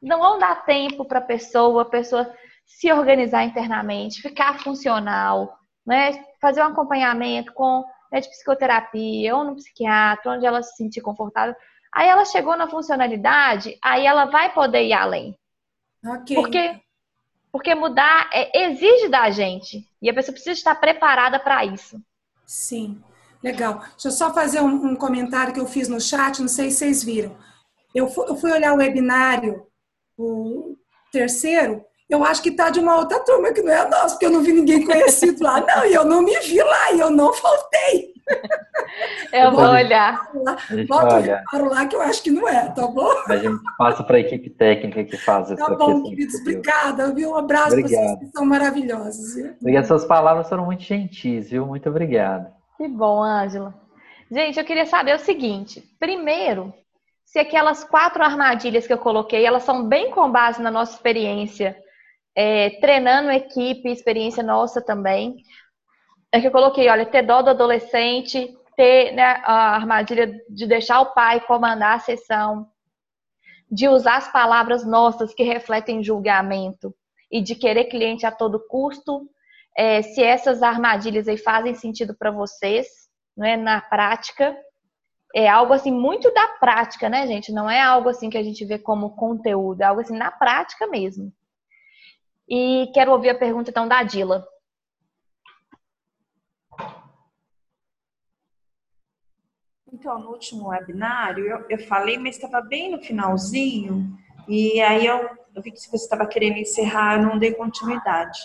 [0.01, 2.31] não dar tempo para a pessoa, a pessoa
[2.65, 6.25] se organizar internamente, ficar funcional, né?
[6.41, 11.55] Fazer um acompanhamento com né, de psicoterapia ou no psiquiatra, onde ela se sentir confortável.
[11.93, 15.37] Aí ela chegou na funcionalidade, aí ela vai poder ir além.
[16.05, 16.35] Ok.
[16.35, 16.81] Porque
[17.49, 19.87] porque mudar é, exige da gente.
[20.01, 21.97] E a pessoa precisa estar preparada para isso.
[22.45, 23.01] Sim,
[23.41, 23.79] legal.
[23.91, 26.79] Deixa eu só fazer um, um, comentário que eu fiz no chat, não sei se
[26.79, 27.37] vocês viram.
[27.95, 29.65] Eu fui, eu fui olhar o webinário,
[30.17, 30.75] o
[31.11, 34.31] terceiro, eu acho que tá de uma outra turma que não é nossa, porque eu
[34.31, 35.59] não vi ninguém conhecido lá.
[35.61, 38.13] Não, e eu não me vi lá, e eu não faltei.
[39.31, 40.31] Eu vou olhar.
[40.87, 43.11] Bota o lá que eu acho que não é, tá bom?
[43.27, 47.31] A gente passa para a equipe técnica que faz essa Tá bom, queridos, obrigada, viu?
[47.31, 49.35] Um abraço para vocês que são maravilhosos.
[49.35, 49.53] Viu?
[49.59, 51.65] Obrigado, suas palavras foram muito gentis, viu?
[51.67, 52.51] Muito obrigado.
[52.77, 53.75] Que bom, Ângela.
[54.31, 55.83] Gente, eu queria saber o seguinte.
[55.99, 56.73] Primeiro,
[57.35, 61.77] se aquelas quatro armadilhas que eu coloquei, elas são bem com base na nossa experiência,
[62.33, 65.43] é, treinando equipe, experiência nossa também
[66.31, 71.01] é que eu coloquei, olha, ter dó do adolescente, ter né, a armadilha de deixar
[71.01, 72.69] o pai comandar a sessão,
[73.69, 76.95] de usar as palavras nossas que refletem julgamento
[77.29, 79.29] e de querer cliente a todo custo.
[79.77, 82.87] É, se essas armadilhas aí fazem sentido para vocês,
[83.35, 84.55] né, na prática,
[85.35, 87.51] é algo assim muito da prática, né, gente?
[87.51, 90.87] Não é algo assim que a gente vê como conteúdo, é algo assim na prática
[90.87, 91.29] mesmo.
[92.47, 94.47] E quero ouvir a pergunta então da Dila.
[99.91, 104.17] Então, no último webinário, eu, eu falei, mas estava bem no finalzinho,
[104.47, 108.39] e aí eu, eu vi que você estava querendo encerrar, eu não dei continuidade.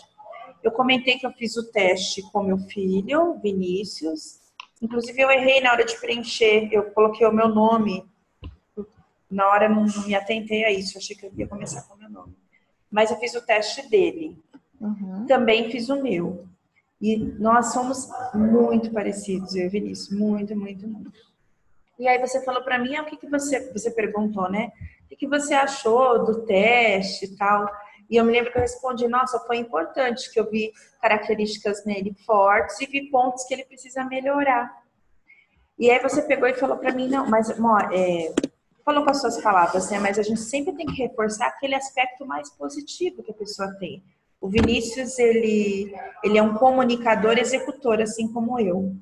[0.61, 4.40] Eu comentei que eu fiz o teste com meu filho, Vinícius.
[4.81, 8.09] Inclusive, eu errei na hora de preencher, eu coloquei o meu nome.
[9.31, 11.99] Na hora não, não me atentei a isso, achei que eu ia começar com o
[11.99, 12.35] meu nome.
[12.91, 14.37] Mas eu fiz o teste dele.
[14.81, 15.27] Uhum.
[15.27, 16.47] Também fiz o meu.
[17.01, 21.13] E nós somos muito parecidos, eu e Vinícius, muito, muito, muito.
[21.99, 24.73] E aí você falou para mim, ah, o que, que você, você perguntou, né?
[25.05, 27.71] O que, que você achou do teste e tal?
[28.11, 32.13] E eu me lembro que eu respondi, nossa, foi importante que eu vi características nele
[32.27, 34.83] fortes e vi pontos que ele precisa melhorar.
[35.79, 38.35] E aí você pegou e falou para mim, não, mas amor, é,
[38.85, 40.01] falou com as suas palavras, né?
[40.01, 44.03] Mas a gente sempre tem que reforçar aquele aspecto mais positivo que a pessoa tem.
[44.41, 48.95] O Vinícius, ele, ele é um comunicador executor, assim como eu.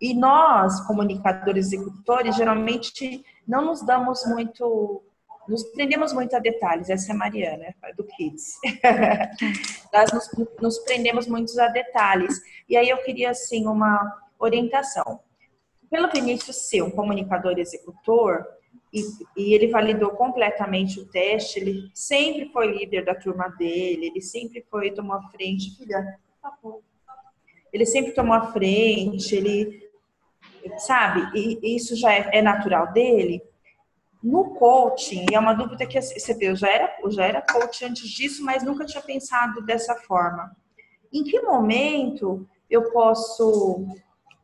[0.00, 5.02] E nós, comunicadores executores, geralmente não nos damos muito,
[5.48, 6.90] nos prendemos muito a detalhes.
[6.90, 8.58] Essa é a Mariana, do Kids.
[9.92, 12.40] nós nos, nos prendemos muito a detalhes.
[12.68, 15.20] E aí eu queria, assim, uma orientação.
[15.90, 18.46] Pelo Vinícius ser um comunicador executor,
[18.92, 19.00] e,
[19.36, 24.64] e, ele validou completamente o teste, ele sempre foi líder da turma dele, ele sempre
[24.70, 26.80] foi, tomou a frente, filha, tá bom.
[27.72, 29.90] Ele sempre tomou a frente, ele
[30.78, 31.26] sabe?
[31.34, 33.42] E isso já é, é natural dele.
[34.22, 37.42] No coaching, e é uma dúvida que você vê, eu já era, eu já era
[37.42, 40.54] coach antes disso, mas nunca tinha pensado dessa forma.
[41.12, 43.84] Em que momento eu posso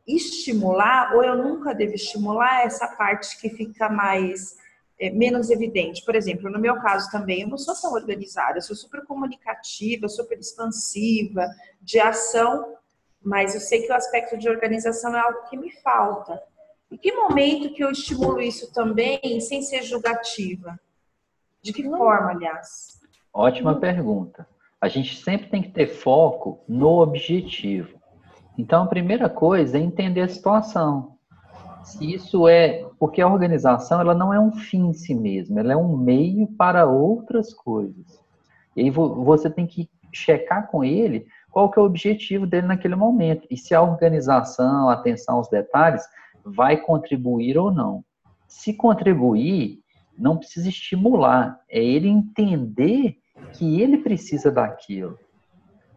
[0.05, 4.57] estimular ou eu nunca devo estimular essa parte que fica mais
[4.99, 6.03] é, menos evidente.
[6.03, 10.09] Por exemplo, no meu caso também, eu não sou tão organizada, eu sou super comunicativa,
[10.09, 11.47] super expansiva,
[11.81, 12.75] de ação,
[13.21, 16.41] mas eu sei que o aspecto de organização é algo que me falta.
[16.91, 20.79] Em que momento que eu estimulo isso também sem ser julgativa?
[21.61, 22.99] De que forma, aliás?
[23.33, 24.47] Ótima pergunta.
[24.81, 27.99] A gente sempre tem que ter foco no objetivo.
[28.57, 31.17] Então, a primeira coisa é entender a situação.
[31.83, 32.85] Se isso é.
[32.97, 36.47] Porque a organização ela não é um fim em si mesma, ela é um meio
[36.47, 38.19] para outras coisas.
[38.75, 42.95] E aí você tem que checar com ele qual que é o objetivo dele naquele
[42.95, 43.47] momento.
[43.49, 46.03] E se a organização, a atenção aos detalhes,
[46.49, 48.03] vai contribuir ou não.
[48.47, 49.79] Se contribuir,
[50.17, 53.17] não precisa estimular, é ele entender
[53.53, 55.17] que ele precisa daquilo.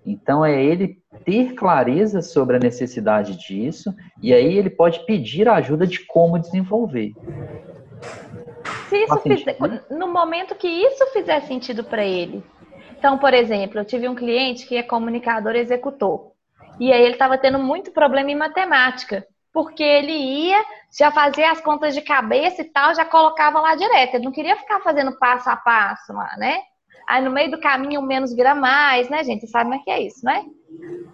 [0.04, 5.86] Então é ele ter clareza sobre a necessidade disso e aí ele pode pedir ajuda
[5.86, 7.12] de como desenvolver.
[8.88, 9.56] Se isso fizer,
[9.90, 12.44] no momento que isso fizer sentido para ele.
[12.98, 16.32] Então, por exemplo, eu tive um cliente que é comunicador executor.
[16.78, 20.64] E aí ele estava tendo muito problema em matemática porque ele ia,
[20.96, 24.14] já fazia as contas de cabeça e tal, já colocava lá direto.
[24.14, 26.62] Ele não queria ficar fazendo passo a passo lá, né?
[27.08, 29.42] Aí no meio do caminho menos vira mais, né, gente?
[29.42, 30.44] Você sabe como é que é isso, né?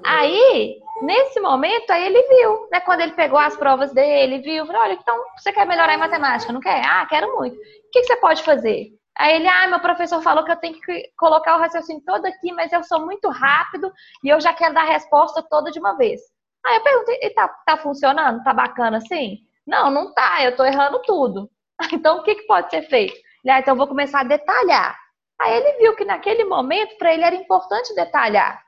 [0.05, 2.81] Aí, nesse momento, aí ele viu, né?
[2.81, 6.52] Quando ele pegou as provas dele, viu, falou, olha, então você quer melhorar em matemática,
[6.52, 6.85] não quer?
[6.85, 7.56] Ah, quero muito.
[7.56, 8.89] O que, que você pode fazer?
[9.19, 12.52] Aí ele, ah, meu professor falou que eu tenho que colocar o raciocínio todo aqui,
[12.52, 13.93] mas eu sou muito rápido
[14.23, 16.20] e eu já quero dar a resposta toda de uma vez.
[16.69, 18.43] Aí eu perguntei, e tá, tá funcionando?
[18.45, 19.39] Tá bacana assim?
[19.66, 21.51] Não, não tá, eu tô errando tudo.
[21.93, 23.15] Então o que, que pode ser feito?
[23.45, 24.99] Ele, ah, então eu vou começar a detalhar.
[25.40, 28.61] Aí ele viu que naquele momento, para ele era importante detalhar.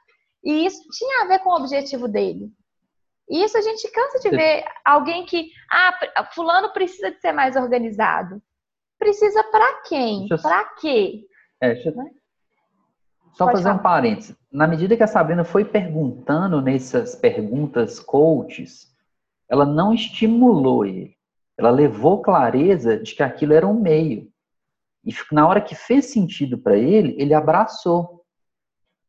[0.45, 2.49] E isso tinha a ver com o objetivo dele.
[3.29, 7.57] E isso a gente cansa de ver alguém que, ah, fulano precisa de ser mais
[7.57, 8.41] organizado.
[8.97, 10.29] Precisa para quem?
[10.41, 11.27] Para quê?
[11.61, 11.95] É, deixa eu...
[13.33, 13.75] Só Pode fazer falar.
[13.75, 14.37] um parênteses.
[14.51, 18.91] Na medida que a Sabrina foi perguntando nessas perguntas coaches,
[19.49, 21.17] ela não estimulou ele.
[21.57, 24.29] Ela levou clareza de que aquilo era um meio.
[25.05, 28.25] E na hora que fez sentido para ele, ele abraçou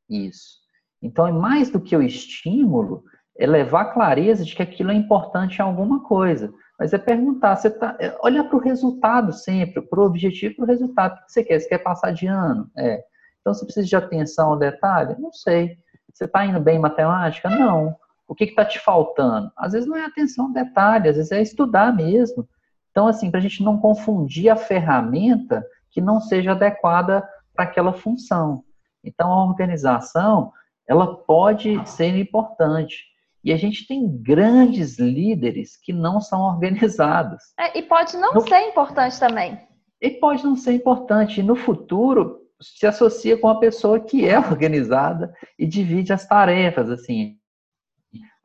[0.10, 0.60] isso.
[1.02, 3.04] Então, é mais do que o estímulo,
[3.38, 6.54] é levar clareza de que aquilo é importante em alguma coisa.
[6.78, 10.66] Mas é perguntar, você tá, é, olha para o resultado sempre, para o objetivo, para
[10.66, 11.14] o resultado.
[11.14, 11.60] O que você quer?
[11.60, 12.70] Você quer passar de ano?
[12.78, 13.04] É.
[13.42, 15.16] Então, você precisa de atenção ao detalhe?
[15.20, 15.78] Não sei.
[16.14, 17.50] Você está indo bem em matemática?
[17.50, 17.96] Não.
[18.28, 19.52] O que está te faltando?
[19.58, 22.48] Às vezes não é atenção ao detalhe, às vezes é estudar mesmo.
[22.92, 27.94] Então, assim, para a gente não confundir a ferramenta que não seja adequada para aquela
[27.94, 28.64] função.
[29.04, 30.52] Então, a organização,
[30.88, 33.06] ela pode ser importante.
[33.44, 37.42] E a gente tem grandes líderes que não são organizados.
[37.60, 38.42] É, e pode não no...
[38.42, 39.60] ser importante também.
[40.00, 41.40] E pode não ser importante.
[41.40, 46.90] E no futuro, se associa com a pessoa que é organizada e divide as tarefas,
[46.90, 47.38] assim.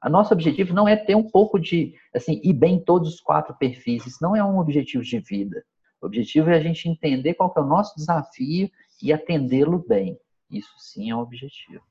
[0.01, 3.21] A nosso objetivo não é ter um pouco de, assim, ir bem em todos os
[3.21, 4.07] quatro perfis.
[4.07, 5.65] Isso não é um objetivo de vida.
[6.01, 8.71] O objetivo é a gente entender qual é o nosso desafio
[9.03, 10.19] e atendê-lo bem.
[10.51, 11.83] Isso sim é um objetivo.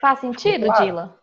[0.00, 0.84] Faz sentido, claro.
[0.84, 1.20] Dila?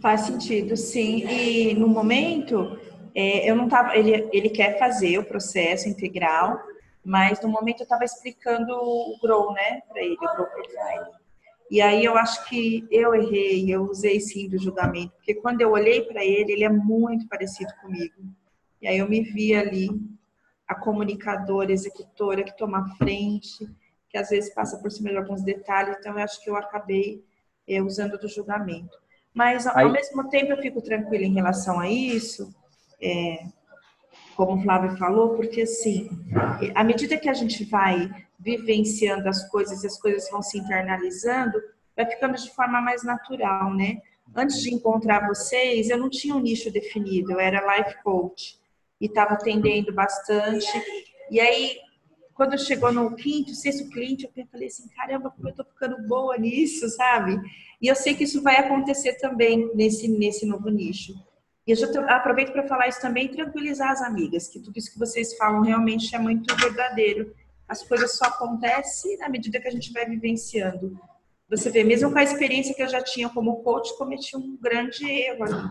[0.00, 1.26] Faz sentido, sim.
[1.26, 2.78] E no momento,
[3.18, 6.60] é, eu não tava, ele, ele quer fazer o processo integral,
[7.02, 11.16] mas no momento eu estava explicando o Grow, né, para ele, o Grow Profile.
[11.70, 15.70] E aí eu acho que eu errei, eu usei sim do julgamento, porque quando eu
[15.70, 18.14] olhei para ele, ele é muito parecido comigo.
[18.82, 19.88] E aí eu me vi ali,
[20.68, 23.66] a comunicadora, executora que toma frente,
[24.10, 27.24] que às vezes passa por cima de alguns detalhes, então eu acho que eu acabei
[27.66, 28.98] é, usando do julgamento.
[29.32, 29.90] Mas ao, aí...
[29.90, 32.54] mesmo tempo eu fico tranquila em relação a isso,
[33.00, 33.44] é,
[34.36, 36.08] como o Flávio falou, porque assim,
[36.74, 41.58] à medida que a gente vai vivenciando as coisas e as coisas vão se internalizando,
[41.96, 44.00] vai ficando de forma mais natural, né?
[44.34, 48.58] Antes de encontrar vocês, eu não tinha um nicho definido, eu era life coach
[49.00, 50.66] e estava atendendo bastante.
[51.30, 51.78] E aí,
[52.34, 56.36] quando chegou no quinto, sexto cliente, eu falei assim: caramba, como eu tô ficando boa
[56.36, 57.40] nisso, sabe?
[57.80, 61.14] E eu sei que isso vai acontecer também nesse, nesse novo nicho.
[61.66, 64.92] E eu já aproveito para falar isso também e tranquilizar as amigas, que tudo isso
[64.92, 67.34] que vocês falam realmente é muito verdadeiro.
[67.68, 70.96] As coisas só acontecem na medida que a gente vai vivenciando.
[71.50, 75.04] Você vê, mesmo com a experiência que eu já tinha como coach, cometi um grande
[75.04, 75.70] erro ali.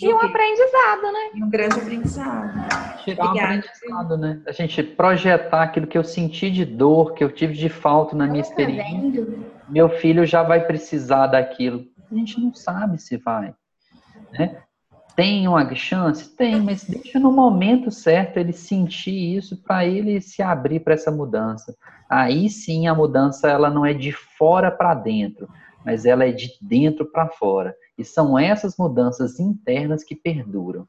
[0.00, 1.30] E um aprendizado, né?
[1.34, 3.02] E um grande aprendizado.
[3.02, 4.42] Tirar um aprendizado, né?
[4.46, 8.26] A gente projetar aquilo que eu senti de dor, que eu tive de falta na
[8.26, 9.26] minha tá experiência.
[9.68, 11.84] Meu filho já vai precisar daquilo.
[12.10, 13.54] A gente não sabe se vai.
[14.32, 14.62] Né?
[15.18, 16.28] Tem uma chance?
[16.36, 21.10] Tem, mas deixa no momento certo ele sentir isso para ele se abrir para essa
[21.10, 21.76] mudança.
[22.08, 25.48] Aí sim a mudança ela não é de fora para dentro,
[25.84, 27.74] mas ela é de dentro para fora.
[27.98, 30.86] E são essas mudanças internas que perduram.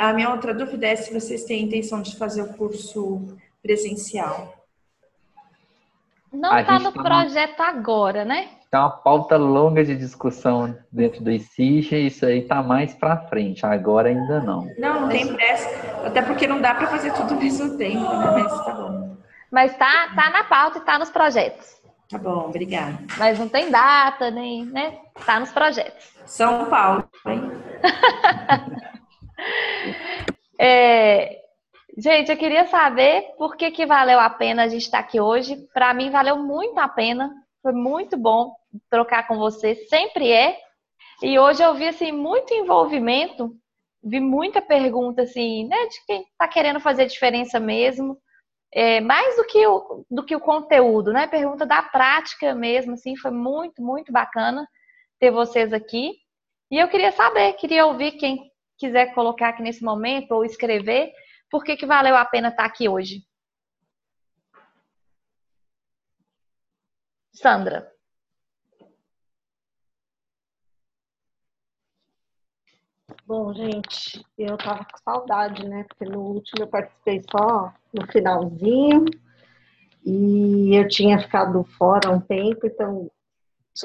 [0.00, 4.66] A minha outra dúvida é se vocês têm a intenção de fazer o curso presencial.
[6.32, 8.48] Não está no tá projeto agora, né?
[8.72, 13.66] Tem uma pauta longa de discussão dentro do ICIG isso aí está mais para frente.
[13.66, 14.66] Agora ainda não.
[14.78, 15.68] Não, não tem pressa.
[16.06, 18.30] Até porque não dá para fazer tudo ao mesmo tempo, né?
[18.32, 19.16] Mas tá bom.
[19.50, 21.82] Mas tá, tá na pauta e tá nos projetos.
[22.08, 22.98] Tá bom, obrigada.
[23.18, 25.00] Mas não tem data, nem, né?
[25.26, 26.10] Tá nos projetos.
[26.24, 27.52] São Paulo, hein?
[30.58, 31.40] é,
[31.98, 35.58] gente, eu queria saber por que, que valeu a pena a gente estar aqui hoje.
[35.74, 37.41] Para mim, valeu muito a pena.
[37.62, 38.54] Foi muito bom
[38.90, 40.58] trocar com você, sempre é.
[41.22, 43.54] E hoje eu vi assim muito envolvimento,
[44.02, 48.18] vi muita pergunta assim, né, de quem está querendo fazer diferença mesmo
[48.72, 51.26] é, mais do que, o, do que o conteúdo, né?
[51.26, 54.66] Pergunta da prática mesmo, assim, foi muito, muito bacana
[55.20, 56.14] ter vocês aqui.
[56.70, 61.12] E eu queria saber, queria ouvir quem quiser colocar aqui nesse momento ou escrever,
[61.50, 63.20] por que, que valeu a pena estar aqui hoje.
[67.32, 67.90] Sandra.
[73.26, 75.84] Bom, gente, eu tava com saudade, né?
[75.88, 79.04] Porque no último eu participei só no finalzinho
[80.04, 83.10] e eu tinha ficado fora um tempo, então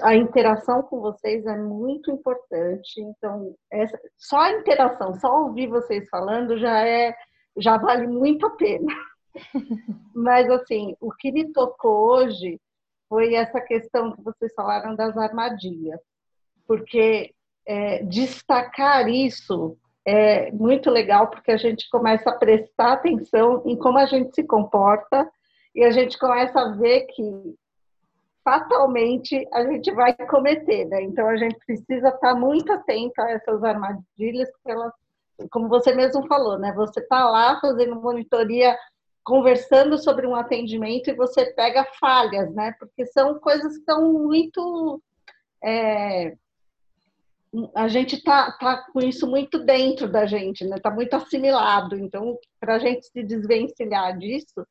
[0.01, 2.99] a interação com vocês é muito importante.
[2.99, 7.15] Então, essa, só a interação, só ouvir vocês falando já é
[7.57, 8.93] já vale muito a pena.
[10.13, 12.59] Mas assim, o que me tocou hoje
[13.09, 15.99] foi essa questão que vocês falaram das armadilhas,
[16.65, 17.33] porque
[17.65, 23.97] é, destacar isso é muito legal porque a gente começa a prestar atenção em como
[23.97, 25.29] a gente se comporta
[25.75, 27.55] e a gente começa a ver que
[28.43, 31.03] fatalmente a gente vai cometer, né?
[31.03, 34.93] Então a gente precisa estar muito atento a essas armadilhas, porque elas,
[35.51, 36.71] como você mesmo falou, né?
[36.71, 38.77] Você está lá fazendo monitoria,
[39.27, 42.73] conversando sobre um atendimento e você pega falhas, né?
[42.79, 45.01] Porque são coisas que estão muito
[45.61, 46.33] é,
[47.75, 50.77] a gente tá, tá com isso muito dentro da gente, né?
[50.81, 51.97] Tá muito assimilado.
[51.97, 54.65] Então, para a gente se desvencilhar disso,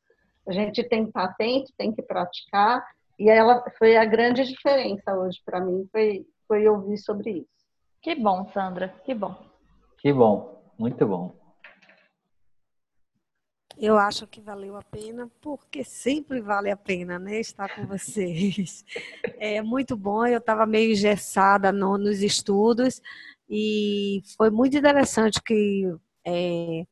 [0.47, 2.83] a gente tem que estar atento, tem que praticar.
[3.19, 7.67] E ela foi a grande diferença hoje para mim, foi, foi ouvir sobre isso.
[8.01, 9.35] Que bom, Sandra, que bom.
[9.99, 11.46] Que bom, muito bom.
[13.79, 18.83] Eu acho que valeu a pena, porque sempre vale a pena, né, estar com vocês.
[19.39, 22.99] É muito bom, eu estava meio engessada no, nos estudos
[23.47, 25.85] e foi muito interessante que
[26.25, 26.85] é,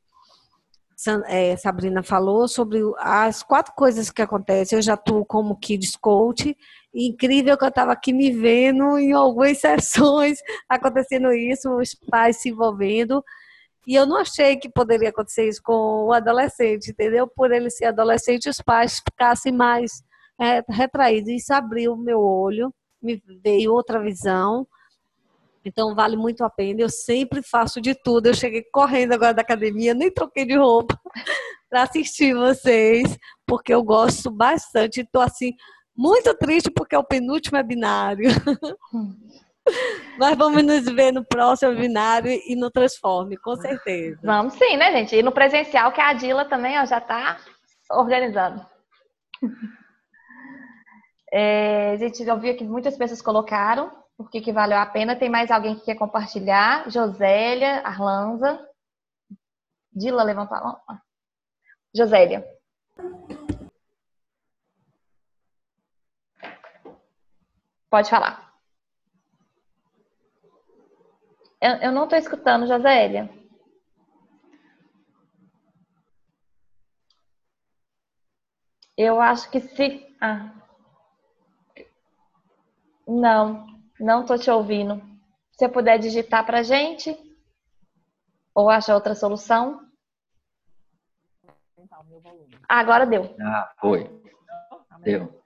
[1.28, 4.78] é, Sabrina falou sobre as quatro coisas que acontecem.
[4.78, 6.56] Eu já estou como Kids Coach,
[6.94, 10.40] incrível que eu estava aqui me vendo em algumas sessões
[10.70, 13.24] acontecendo isso, os pais se envolvendo.
[13.88, 17.28] E eu não achei que poderia acontecer isso com o adolescente, entendeu?
[17.28, 20.04] Por ele ser adolescente, os pais ficassem mais
[20.40, 21.30] é, retraídos.
[21.30, 24.68] Isso abriu o meu olho, me veio outra visão.
[25.64, 26.82] Então vale muito a pena.
[26.82, 28.28] Eu sempre faço de tudo.
[28.28, 31.00] Eu cheguei correndo agora da academia, nem troquei de roupa
[31.70, 35.02] para assistir vocês, porque eu gosto bastante.
[35.02, 35.54] Estou assim
[35.96, 38.30] muito triste porque é o penúltimo webinário.
[40.18, 44.20] Mas vamos nos ver no próximo webinário e no Transforme, com certeza.
[44.24, 45.16] Vamos sim, né, gente?
[45.16, 47.38] E no presencial, que a Adila também ó, já está
[47.92, 48.66] organizando.
[51.32, 55.16] É, gente já viu que muitas pessoas colocaram por que valeu a pena.
[55.16, 56.90] Tem mais alguém que quer compartilhar?
[56.90, 58.66] Josélia, Arlanza.
[59.92, 60.80] Dila levantou a mão.
[61.94, 62.46] Josélia.
[67.90, 68.45] Pode falar.
[71.66, 73.28] Eu, eu não estou escutando, Josélia.
[78.96, 80.16] Eu acho que se.
[80.22, 80.54] Ah.
[83.08, 83.66] Não,
[84.00, 84.98] não estou te ouvindo.
[85.54, 87.18] Se você puder digitar para gente,
[88.54, 89.90] ou acha outra solução.
[92.70, 93.36] Agora deu.
[93.42, 94.04] Ah, foi.
[95.00, 95.44] Deu.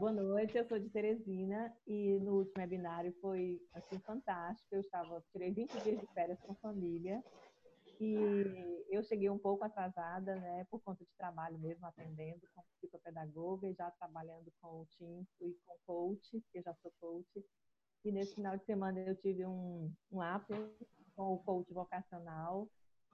[0.00, 4.74] Boa noite, eu sou de Teresina e no último webinário foi assim fantástico.
[4.74, 7.22] Eu estava tirei 20 dias de férias com família
[8.00, 13.68] e eu cheguei um pouco atrasada, né, por conta de trabalho mesmo atendendo como psicopedagoga
[13.68, 17.44] e já trabalhando com o Team e com coach, que eu já sou coach.
[18.02, 20.46] E nesse final de semana eu tive um um app
[21.14, 22.66] com o coach vocacional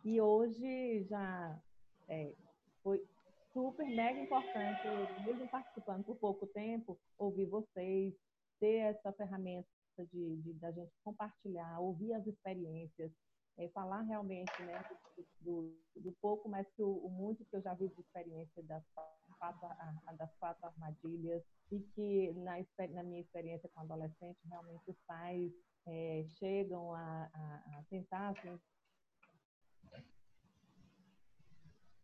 [0.04, 1.60] e hoje já
[2.06, 2.32] é,
[2.80, 3.04] foi
[3.56, 4.82] super mega importante,
[5.24, 8.12] mesmo participando por pouco tempo, ouvir vocês,
[8.60, 9.66] ter essa ferramenta
[10.12, 13.10] de, de da gente compartilhar, ouvir as experiências.
[13.58, 14.84] é, falar realmente né,
[15.40, 18.84] do, do, pouco, mas que o, o, muito que eu já vi de experiência das
[19.38, 19.68] quatro,
[20.18, 21.42] das quatro armadilhas
[21.72, 22.56] e que na,
[22.90, 25.50] na minha experiência com adolescente, realmente os pais
[25.86, 28.60] é, chegam a, a, a tentar assim,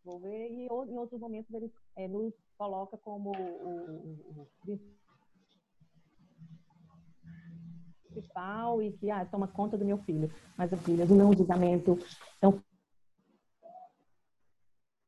[0.03, 4.03] desenvolver e em outros momentos ele é, nos coloca como o,
[4.35, 4.47] o, o
[8.11, 10.29] principal e que ah, toma conta do meu filho.
[10.57, 11.97] Mas a filha do meu julgamento.
[12.37, 12.61] Então,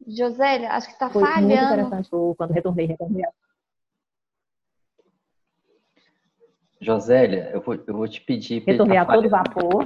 [0.08, 1.48] Josélia, acho que está falhando.
[1.48, 3.26] Muito interessante quando retornei, retornei.
[6.80, 8.64] Josélia, eu vou, eu vou te pedir.
[8.64, 9.86] Retornei tá a todo vapor.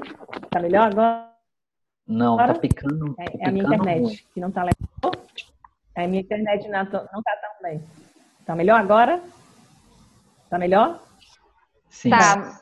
[0.49, 1.29] Tá melhor agora?
[2.05, 3.15] Não, tá picando.
[3.19, 4.19] É, tá é a minha internet ruim.
[4.33, 4.88] que não tá legal.
[5.99, 7.83] É a minha internet não, não tá tão bem.
[8.45, 9.21] Tá melhor agora?
[10.49, 11.03] Tá melhor?
[11.89, 12.09] Sim.
[12.09, 12.61] Tá.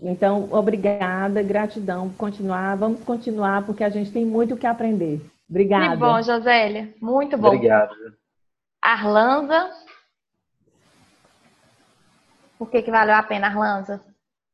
[0.00, 2.10] Então, obrigada, gratidão.
[2.10, 5.20] Continuar, vamos continuar, porque a gente tem muito o que aprender.
[5.48, 5.90] Obrigada.
[5.90, 6.92] Que bom, Josélia.
[7.00, 7.48] Muito bom.
[7.48, 7.94] Obrigado.
[8.80, 9.70] Arlanza.
[12.58, 14.00] Por que, que valeu a pena, Arlanza?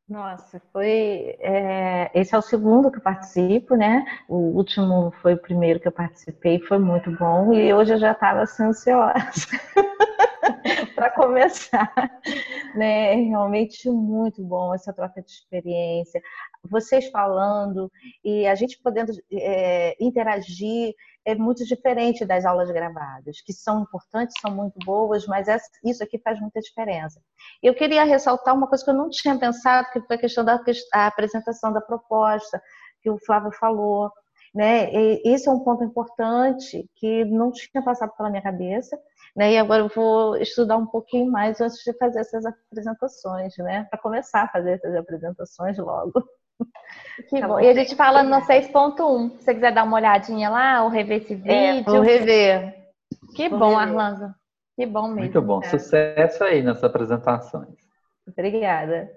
[0.09, 1.37] Nossa, foi.
[1.39, 4.07] É, esse é o segundo que eu participo, né?
[4.27, 7.53] O último foi o primeiro que eu participei, foi muito bom.
[7.53, 9.47] E hoje eu já estava assim, ansiosa
[10.95, 11.93] para começar.
[12.75, 13.17] Né?
[13.17, 16.23] Realmente muito bom essa troca de experiência.
[16.65, 17.93] Vocês falando
[18.25, 20.95] e a gente podendo é, interagir
[21.25, 25.47] é muito diferente das aulas gravadas, que são importantes, são muito boas, mas
[25.85, 27.21] isso aqui faz muita diferença.
[27.63, 30.61] Eu queria ressaltar uma coisa que eu não tinha pensado, que foi a questão da
[30.95, 32.61] a apresentação da proposta,
[33.03, 34.11] que o Flávio falou.
[34.55, 34.91] Né?
[34.93, 38.99] E esse é um ponto importante que não tinha passado pela minha cabeça,
[39.37, 39.53] né?
[39.53, 43.85] E agora eu vou estudar um pouquinho mais antes de fazer essas apresentações, né?
[43.91, 46.13] Para começar a fazer essas apresentações logo.
[47.29, 47.61] Que tá bom.
[47.61, 49.39] E a gente fala no 6.1.
[49.39, 51.53] Se você quiser dar uma olhadinha lá, ou rever esse é, vídeo.
[51.53, 52.75] É, vou rever.
[53.35, 53.89] Que vou bom, rever.
[53.89, 54.35] Arlanda.
[54.77, 55.21] Que bom mesmo.
[55.21, 55.61] Muito bom.
[55.63, 55.69] É.
[55.69, 57.75] Sucesso aí nas apresentações.
[58.27, 59.11] Obrigada.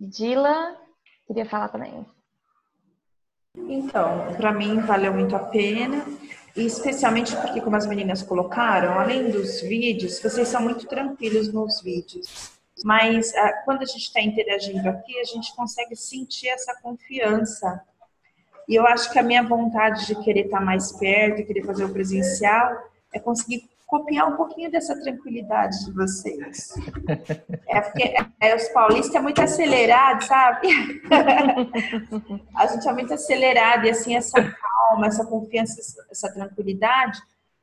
[0.00, 0.76] Dila,
[1.26, 2.04] queria falar também.
[3.54, 6.02] Então, para mim valeu muito a pena,
[6.56, 11.82] e especialmente porque, como as meninas colocaram, além dos vídeos, vocês são muito tranquilos nos
[11.82, 17.82] vídeos mas ah, quando a gente está interagindo aqui, a gente consegue sentir essa confiança.
[18.68, 21.84] E eu acho que a minha vontade de querer estar tá mais perto, querer fazer
[21.84, 26.74] o presencial, é conseguir copiar um pouquinho dessa tranquilidade de vocês.
[27.68, 30.68] É porque é, os paulistas é muito acelerado, sabe?
[32.56, 35.78] a gente é muito acelerado e assim essa calma, essa confiança,
[36.10, 37.20] essa tranquilidade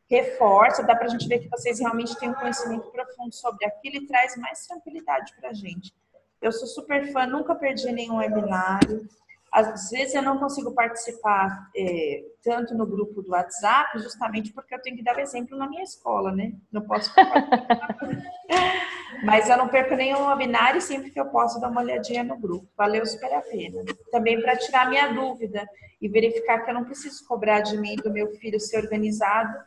[0.10, 3.98] reforça, dá para a gente ver que vocês realmente têm um conhecimento profundo sobre aquilo
[3.98, 5.94] e traz mais tranquilidade para a gente.
[6.41, 9.07] Eu sou super fã, nunca perdi nenhum webinário.
[9.52, 14.81] Às vezes eu não consigo participar é, tanto no grupo do WhatsApp, justamente porque eu
[14.81, 16.53] tenho que dar o exemplo na minha escola, né?
[16.72, 17.11] Não posso
[19.23, 22.38] Mas eu não perco nenhum webinário e sempre que eu posso dar uma olhadinha no
[22.38, 22.68] grupo.
[22.77, 23.84] Valeu super a pena.
[24.11, 25.68] Também para tirar minha dúvida
[25.99, 29.57] e verificar que eu não preciso cobrar de mim do meu filho ser organizado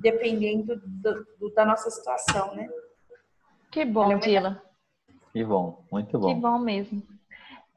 [0.00, 2.68] dependendo do, do, da nossa situação, né?
[3.70, 4.62] Que bom, Dila.
[5.32, 6.34] Que bom, muito bom.
[6.34, 7.02] Que bom mesmo.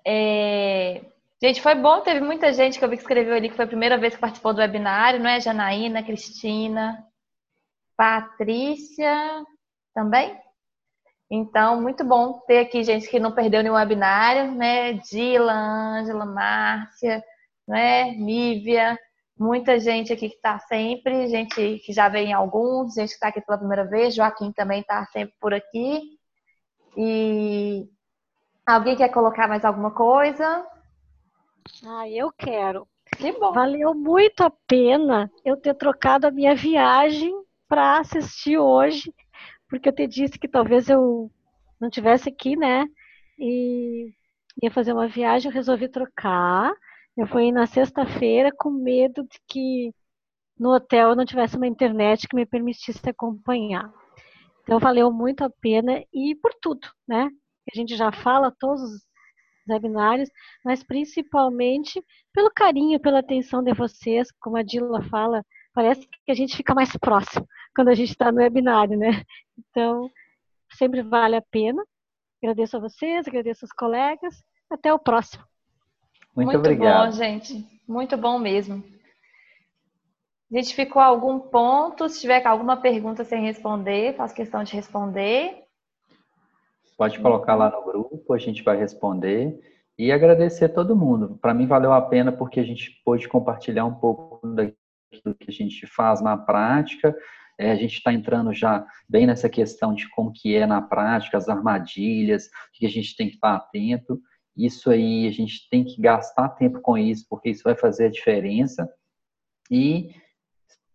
[0.05, 1.05] É...
[1.41, 3.67] Gente, foi bom, teve muita gente que eu vi que escreveu ali que foi a
[3.67, 5.41] primeira vez que participou do webinário, não é?
[5.41, 7.05] Janaína, Cristina,
[7.97, 9.43] Patrícia
[9.93, 10.37] também.
[11.29, 14.93] Então, muito bom ter aqui gente que não perdeu nenhum webinário, né?
[14.93, 17.23] Dila, Ângela, Márcia,
[17.67, 18.11] né?
[18.11, 18.97] Nívia,
[19.37, 23.27] muita gente aqui que está sempre, gente que já veio em alguns, gente que está
[23.29, 26.01] aqui pela primeira vez, Joaquim também está sempre por aqui.
[26.95, 27.87] E
[28.65, 30.65] alguém quer colocar mais alguma coisa?
[31.85, 32.87] Ah, eu quero.
[33.17, 33.51] Que bom.
[33.53, 37.33] Valeu muito a pena eu ter trocado a minha viagem
[37.67, 39.13] para assistir hoje,
[39.67, 41.31] porque eu te disse que talvez eu
[41.79, 42.85] não tivesse aqui, né?
[43.37, 44.13] E
[44.61, 46.71] ia fazer uma viagem, eu resolvi trocar.
[47.15, 49.93] Eu fui na sexta-feira com medo de que
[50.57, 53.91] no hotel eu não tivesse uma internet que me permitisse acompanhar.
[54.63, 57.29] Então valeu muito a pena e por tudo, né?
[57.71, 59.01] A gente já fala todos os
[59.69, 60.29] webinários,
[60.65, 62.03] mas principalmente
[62.33, 66.73] pelo carinho, pela atenção de vocês, como a Dila fala, parece que a gente fica
[66.73, 69.23] mais próximo quando a gente está no webinário, né?
[69.69, 70.09] Então,
[70.73, 71.83] sempre vale a pena.
[72.41, 74.43] Agradeço a vocês, agradeço aos colegas.
[74.69, 75.43] Até o próximo.
[76.35, 77.05] Muito, Muito obrigado.
[77.05, 77.65] bom, gente.
[77.87, 78.83] Muito bom mesmo.
[80.51, 82.07] A gente ficou algum ponto?
[82.07, 85.63] Se tiver alguma pergunta sem responder, faço questão de responder.
[86.97, 89.59] Pode colocar lá no grupo, a gente vai responder.
[89.97, 91.37] e agradecer a todo mundo.
[91.39, 95.51] Para mim valeu a pena porque a gente pôde compartilhar um pouco do que a
[95.51, 97.15] gente faz na prática.
[97.59, 101.37] É, a gente está entrando já bem nessa questão de como que é na prática,
[101.37, 104.19] as armadilhas, que a gente tem que estar atento.
[104.55, 108.11] Isso aí, a gente tem que gastar tempo com isso, porque isso vai fazer a
[108.11, 108.87] diferença.
[109.69, 110.11] E,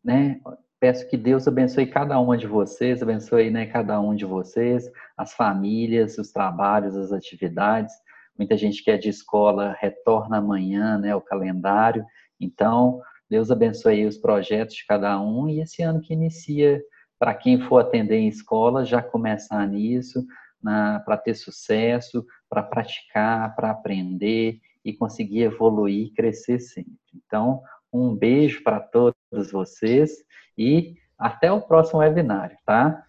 [0.05, 0.41] né,
[0.79, 5.33] peço que Deus abençoe cada uma de vocês, abençoe, né, cada um de vocês, as
[5.33, 7.93] famílias, os trabalhos, as atividades.
[8.39, 12.05] Muita gente que é de escola retorna amanhã, né, o calendário.
[12.41, 16.81] Então, Deus abençoe os projetos de cada um e esse ano que inicia,
[17.19, 20.25] para quem for atender em escola, já começar nisso,
[20.63, 26.93] para ter sucesso, para praticar, para aprender e conseguir evoluir e crescer sempre.
[27.15, 27.63] Então,
[27.93, 30.11] um beijo para todos vocês
[30.57, 33.03] e até o próximo webinário, tá?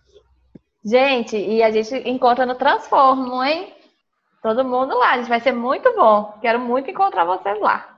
[0.83, 3.73] Gente, e a gente encontra no Transformo, hein?
[4.41, 6.33] Todo mundo lá, a gente vai ser muito bom.
[6.41, 7.97] Quero muito encontrar vocês lá.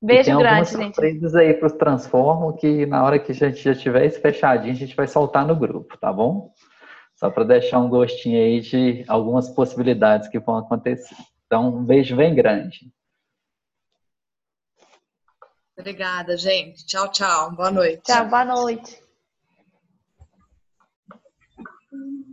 [0.00, 0.94] Beijo tem grande, gente.
[0.94, 4.72] surpresas aí para os Transformo que na hora que a gente já tiver esse fechadinho,
[4.72, 6.52] a gente vai soltar no grupo, tá bom?
[7.22, 11.14] Só para deixar um gostinho aí de algumas possibilidades que vão acontecer.
[11.46, 12.92] Então, um beijo bem grande.
[15.78, 16.84] Obrigada, gente.
[16.84, 17.52] Tchau, tchau.
[17.52, 18.02] Boa noite.
[18.02, 19.00] Tchau, boa noite.